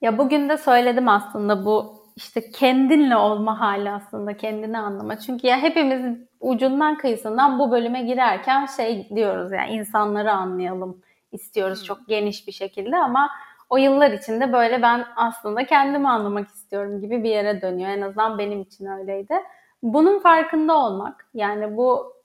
Ya 0.00 0.18
bugün 0.18 0.48
de 0.48 0.56
söyledim 0.56 1.08
aslında 1.08 1.64
bu 1.64 1.98
işte 2.16 2.50
kendinle 2.50 3.16
olma 3.16 3.60
hali 3.60 3.90
aslında 3.90 4.36
kendini 4.36 4.78
anlama. 4.78 5.18
Çünkü 5.18 5.46
ya 5.46 5.58
hepimiz 5.62 6.18
ucundan 6.40 6.98
kıyısından 6.98 7.58
bu 7.58 7.70
bölüme 7.70 8.02
girerken 8.02 8.66
şey 8.66 9.08
diyoruz 9.16 9.52
yani 9.52 9.72
insanları 9.72 10.32
anlayalım 10.32 11.02
istiyoruz 11.32 11.78
hmm. 11.78 11.86
çok 11.86 12.08
geniş 12.08 12.46
bir 12.46 12.52
şekilde 12.52 12.96
ama 12.96 13.30
o 13.68 13.76
yıllar 13.76 14.10
içinde 14.10 14.52
böyle 14.52 14.82
ben 14.82 15.06
aslında 15.16 15.66
kendimi 15.66 16.08
anlamak 16.08 16.48
istiyorum 16.48 17.00
gibi 17.00 17.24
bir 17.24 17.30
yere 17.30 17.62
dönüyor. 17.62 17.90
En 17.90 18.00
azından 18.00 18.38
benim 18.38 18.62
için 18.62 18.86
öyleydi. 18.86 19.34
Bunun 19.82 20.18
farkında 20.18 20.76
olmak 20.76 21.28
yani 21.34 21.76
bu 21.76 22.18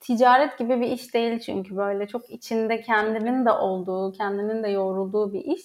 ticaret 0.00 0.58
gibi 0.58 0.80
bir 0.80 0.90
iş 0.90 1.14
değil 1.14 1.38
çünkü 1.38 1.76
böyle 1.76 2.08
çok 2.08 2.30
içinde 2.30 2.80
kendinin 2.80 3.46
de 3.46 3.50
olduğu, 3.50 4.12
kendinin 4.12 4.62
de 4.62 4.68
yoğrulduğu 4.68 5.32
bir 5.32 5.44
iş. 5.44 5.62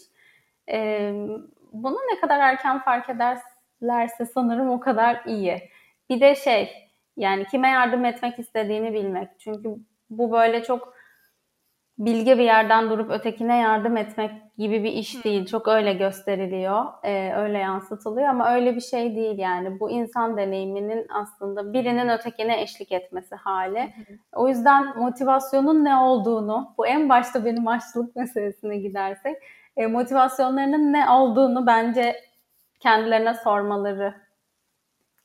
Ee, 0.71 1.13
bunu 1.73 1.97
ne 2.13 2.19
kadar 2.19 2.39
erken 2.39 2.79
fark 2.79 3.09
ederlerse 3.09 4.25
sanırım 4.25 4.69
o 4.69 4.79
kadar 4.79 5.23
iyi. 5.25 5.69
Bir 6.09 6.21
de 6.21 6.35
şey 6.35 6.89
yani 7.17 7.45
kime 7.45 7.69
yardım 7.69 8.05
etmek 8.05 8.39
istediğini 8.39 8.93
bilmek. 8.93 9.29
Çünkü 9.39 9.75
bu 10.09 10.31
böyle 10.31 10.63
çok 10.63 10.93
bilge 11.99 12.37
bir 12.37 12.43
yerden 12.43 12.89
durup 12.89 13.11
ötekine 13.11 13.57
yardım 13.57 13.97
etmek 13.97 14.31
gibi 14.57 14.83
bir 14.83 14.91
iş 14.91 15.25
değil. 15.25 15.45
Çok 15.45 15.67
öyle 15.67 15.93
gösteriliyor, 15.93 16.85
e, 17.03 17.33
öyle 17.35 17.57
yansıtılıyor 17.57 18.27
ama 18.27 18.53
öyle 18.53 18.75
bir 18.75 18.81
şey 18.81 19.15
değil 19.15 19.37
yani. 19.37 19.79
Bu 19.79 19.91
insan 19.91 20.37
deneyiminin 20.37 21.07
aslında 21.09 21.73
birinin 21.73 22.09
ötekine 22.09 22.61
eşlik 22.61 22.91
etmesi 22.91 23.35
hali. 23.35 23.93
O 24.33 24.47
yüzden 24.47 24.97
motivasyonun 24.97 25.85
ne 25.85 25.95
olduğunu, 25.95 26.73
bu 26.77 26.87
en 26.87 27.09
başta 27.09 27.45
benim 27.45 27.67
aşçılık 27.67 28.15
meselesine 28.15 28.77
gidersek, 28.77 29.35
e, 29.77 29.87
motivasyonlarının 29.87 30.93
ne 30.93 31.09
olduğunu 31.09 31.67
bence 31.67 32.15
kendilerine 32.79 33.33
sormaları 33.33 34.13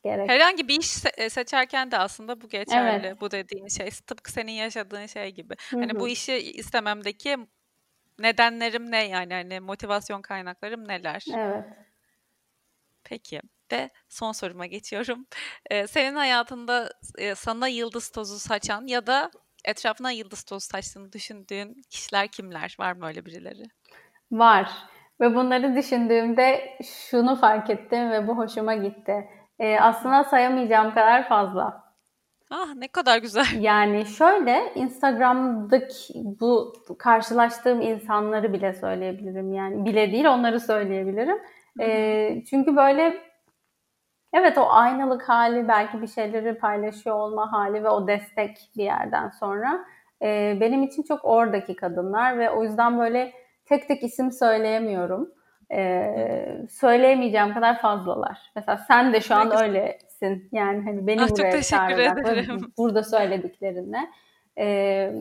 gerek. 0.04 0.28
Herhangi 0.28 0.68
bir 0.68 0.80
iş 0.80 0.86
se- 0.86 1.30
seçerken 1.30 1.90
de 1.90 1.98
aslında 1.98 2.40
bu 2.40 2.48
geçerli. 2.48 3.06
Evet. 3.06 3.20
Bu 3.20 3.30
dediğin 3.30 3.68
şey 3.68 3.90
tıpkı 3.90 4.32
senin 4.32 4.52
yaşadığın 4.52 5.06
şey 5.06 5.30
gibi. 5.30 5.54
Hı-hı. 5.70 5.80
Hani 5.80 6.00
bu 6.00 6.08
işi 6.08 6.34
istememdeki 6.34 7.36
nedenlerim 8.18 8.90
ne 8.90 9.04
yani 9.08 9.34
hani 9.34 9.60
motivasyon 9.60 10.22
kaynaklarım 10.22 10.88
neler? 10.88 11.24
Evet. 11.34 11.64
Peki 13.04 13.40
de 13.70 13.90
son 14.08 14.32
soruma 14.32 14.66
geçiyorum. 14.66 15.26
Ee, 15.70 15.86
senin 15.86 16.16
hayatında 16.16 16.90
e, 17.18 17.34
sana 17.34 17.68
yıldız 17.68 18.10
tozu 18.10 18.38
saçan 18.38 18.86
ya 18.86 19.06
da 19.06 19.30
etrafına 19.64 20.10
yıldız 20.10 20.42
tozu 20.42 20.66
saçtığını 20.66 21.12
düşündüğün 21.12 21.82
kişiler 21.90 22.28
kimler? 22.28 22.76
Var 22.78 22.92
mı 22.92 23.06
öyle 23.06 23.26
birileri? 23.26 23.64
Var. 24.32 24.70
Ve 25.20 25.34
bunları 25.34 25.76
düşündüğümde 25.76 26.78
şunu 27.10 27.36
fark 27.36 27.70
ettim 27.70 28.10
ve 28.10 28.28
bu 28.28 28.36
hoşuma 28.38 28.74
gitti. 28.74 29.28
Ee, 29.58 29.78
aslında 29.80 30.24
sayamayacağım 30.24 30.94
kadar 30.94 31.28
fazla. 31.28 31.84
Ah 32.50 32.74
ne 32.74 32.88
kadar 32.88 33.18
güzel. 33.18 33.46
Yani 33.60 34.06
şöyle 34.06 34.74
Instagram'daki 34.74 36.14
bu 36.40 36.72
karşılaştığım 36.98 37.80
insanları 37.80 38.52
bile 38.52 38.74
söyleyebilirim. 38.74 39.52
Yani 39.52 39.84
bile 39.84 40.12
değil 40.12 40.24
onları 40.24 40.60
söyleyebilirim. 40.60 41.38
Ee, 41.80 42.42
çünkü 42.50 42.76
böyle 42.76 43.20
evet 44.32 44.58
o 44.58 44.66
aynalık 44.70 45.28
hali 45.28 45.68
belki 45.68 46.02
bir 46.02 46.06
şeyleri 46.06 46.58
paylaşıyor 46.58 47.16
olma 47.16 47.52
hali 47.52 47.84
ve 47.84 47.88
o 47.88 48.06
destek 48.06 48.70
bir 48.76 48.84
yerden 48.84 49.28
sonra 49.28 49.84
e, 50.22 50.58
benim 50.60 50.82
için 50.82 51.02
çok 51.02 51.24
oradaki 51.24 51.76
kadınlar 51.76 52.38
ve 52.38 52.50
o 52.50 52.62
yüzden 52.62 52.98
böyle 52.98 53.32
tek 53.64 53.88
tek 53.88 54.02
isim 54.02 54.32
söyleyemiyorum 54.32 55.33
e, 55.72 56.66
söyleyemeyeceğim 56.70 57.54
kadar 57.54 57.80
fazlalar. 57.80 58.38
Mesela 58.56 58.78
sen 58.88 59.12
de 59.12 59.20
şu 59.20 59.34
an 59.34 59.50
Peki. 59.50 59.62
öylesin. 59.62 60.48
Yani 60.52 60.84
hani 60.84 61.06
beni 61.06 61.22
ah, 61.22 61.30
buraya 61.30 61.62
çağırarak 61.62 62.48
burada 62.78 63.02
söylediklerinle. 63.02 64.10
E, 64.58 65.12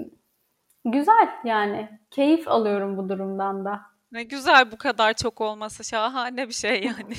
güzel 0.86 1.30
yani. 1.44 2.00
Keyif 2.12 2.48
alıyorum 2.48 2.98
bu 2.98 3.10
durumdan 3.10 3.66
da. 3.66 3.82
Ne 4.12 4.24
güzel 4.24 4.72
bu 4.72 4.78
kadar 4.78 5.14
çok 5.14 5.42
olması. 5.42 5.84
Şahane 5.84 6.48
bir 6.48 6.54
şey 6.54 6.84
yani. 6.84 7.16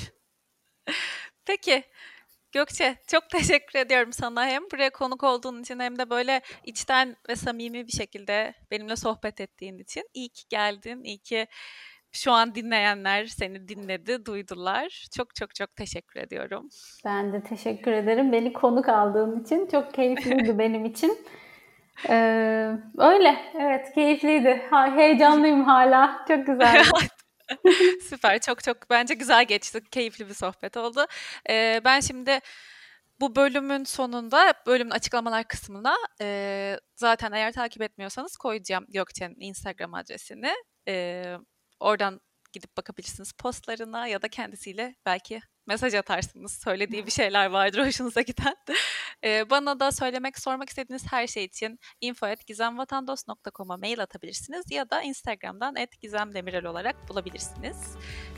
Peki. 1.45 1.83
Gökçe 2.51 2.95
çok 3.07 3.29
teşekkür 3.29 3.79
ediyorum 3.79 4.13
sana 4.13 4.45
hem 4.45 4.63
buraya 4.71 4.89
konuk 4.89 5.23
olduğun 5.23 5.61
için 5.61 5.79
hem 5.79 5.99
de 5.99 6.09
böyle 6.09 6.41
içten 6.63 7.15
ve 7.29 7.35
samimi 7.35 7.87
bir 7.87 7.91
şekilde 7.91 8.53
benimle 8.71 8.95
sohbet 8.95 9.41
ettiğin 9.41 9.79
için. 9.79 10.09
İyi 10.13 10.29
ki 10.29 10.43
geldin, 10.49 11.03
iyi 11.03 11.17
ki 11.17 11.47
şu 12.15 12.31
an 12.31 12.55
dinleyenler 12.55 13.25
seni 13.25 13.67
dinledi, 13.67 14.25
duydular. 14.25 15.07
Çok 15.17 15.35
çok 15.35 15.55
çok 15.55 15.75
teşekkür 15.75 16.19
ediyorum. 16.19 16.69
Ben 17.05 17.33
de 17.33 17.43
teşekkür 17.43 17.91
ederim. 17.91 18.31
Beni 18.31 18.53
konuk 18.53 18.89
aldığın 18.89 19.43
için 19.43 19.67
çok 19.71 19.93
keyifliydi 19.93 20.57
benim 20.59 20.85
için. 20.85 21.17
Ee, 22.09 22.71
öyle, 22.97 23.37
evet 23.59 23.93
keyifliydi. 23.95 24.65
Ha, 24.69 24.95
heyecanlıyım 24.95 25.63
hala. 25.63 26.25
Çok 26.27 26.47
güzel. 26.47 26.83
Süper, 28.09 28.39
çok 28.39 28.63
çok 28.63 28.89
bence 28.89 29.13
güzel 29.13 29.45
geçti. 29.45 29.81
Keyifli 29.91 30.29
bir 30.29 30.33
sohbet 30.33 30.77
oldu. 30.77 31.05
Ee, 31.49 31.81
ben 31.85 31.99
şimdi 31.99 32.39
bu 33.19 33.35
bölümün 33.35 33.83
sonunda, 33.83 34.53
bölümün 34.67 34.91
açıklamalar 34.91 35.43
kısmına 35.43 35.95
e, 36.21 36.79
zaten 36.95 37.31
eğer 37.31 37.53
takip 37.53 37.81
etmiyorsanız 37.81 38.37
koyacağım 38.37 38.85
Gökçe'nin 38.89 39.39
Instagram 39.39 39.93
adresini. 39.93 40.51
E, 40.87 41.23
Oradan 41.79 42.21
gidip 42.53 42.77
bakabilirsiniz 42.77 43.31
postlarına 43.31 44.07
ya 44.07 44.21
da 44.21 44.27
kendisiyle 44.27 44.95
belki 45.05 45.41
mesaj 45.67 45.93
atarsınız. 45.93 46.53
Söylediği 46.63 47.05
bir 47.05 47.11
şeyler 47.11 47.45
vardır 47.45 47.85
hoşunuza 47.85 48.21
giden. 48.21 48.55
Ee, 49.23 49.49
bana 49.49 49.79
da 49.79 49.91
söylemek, 49.91 50.39
sormak 50.39 50.69
istediğiniz 50.69 51.11
her 51.11 51.27
şey 51.27 51.43
için 51.43 51.79
info.gizemvatandos.com'a 52.01 53.77
mail 53.77 54.01
atabilirsiniz 54.01 54.71
ya 54.71 54.89
da 54.89 55.01
Instagram'dan 55.01 55.75
@gizemdemirel 56.01 56.65
olarak 56.65 57.09
bulabilirsiniz. 57.09 57.95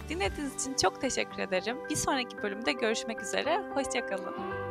Dinlediğiniz 0.09 0.55
için 0.55 0.75
çok 0.75 1.01
teşekkür 1.01 1.39
ederim. 1.39 1.77
Bir 1.89 1.95
sonraki 1.95 2.38
bölümde 2.38 2.71
görüşmek 2.71 3.21
üzere. 3.21 3.57
Hoşçakalın. 3.73 4.66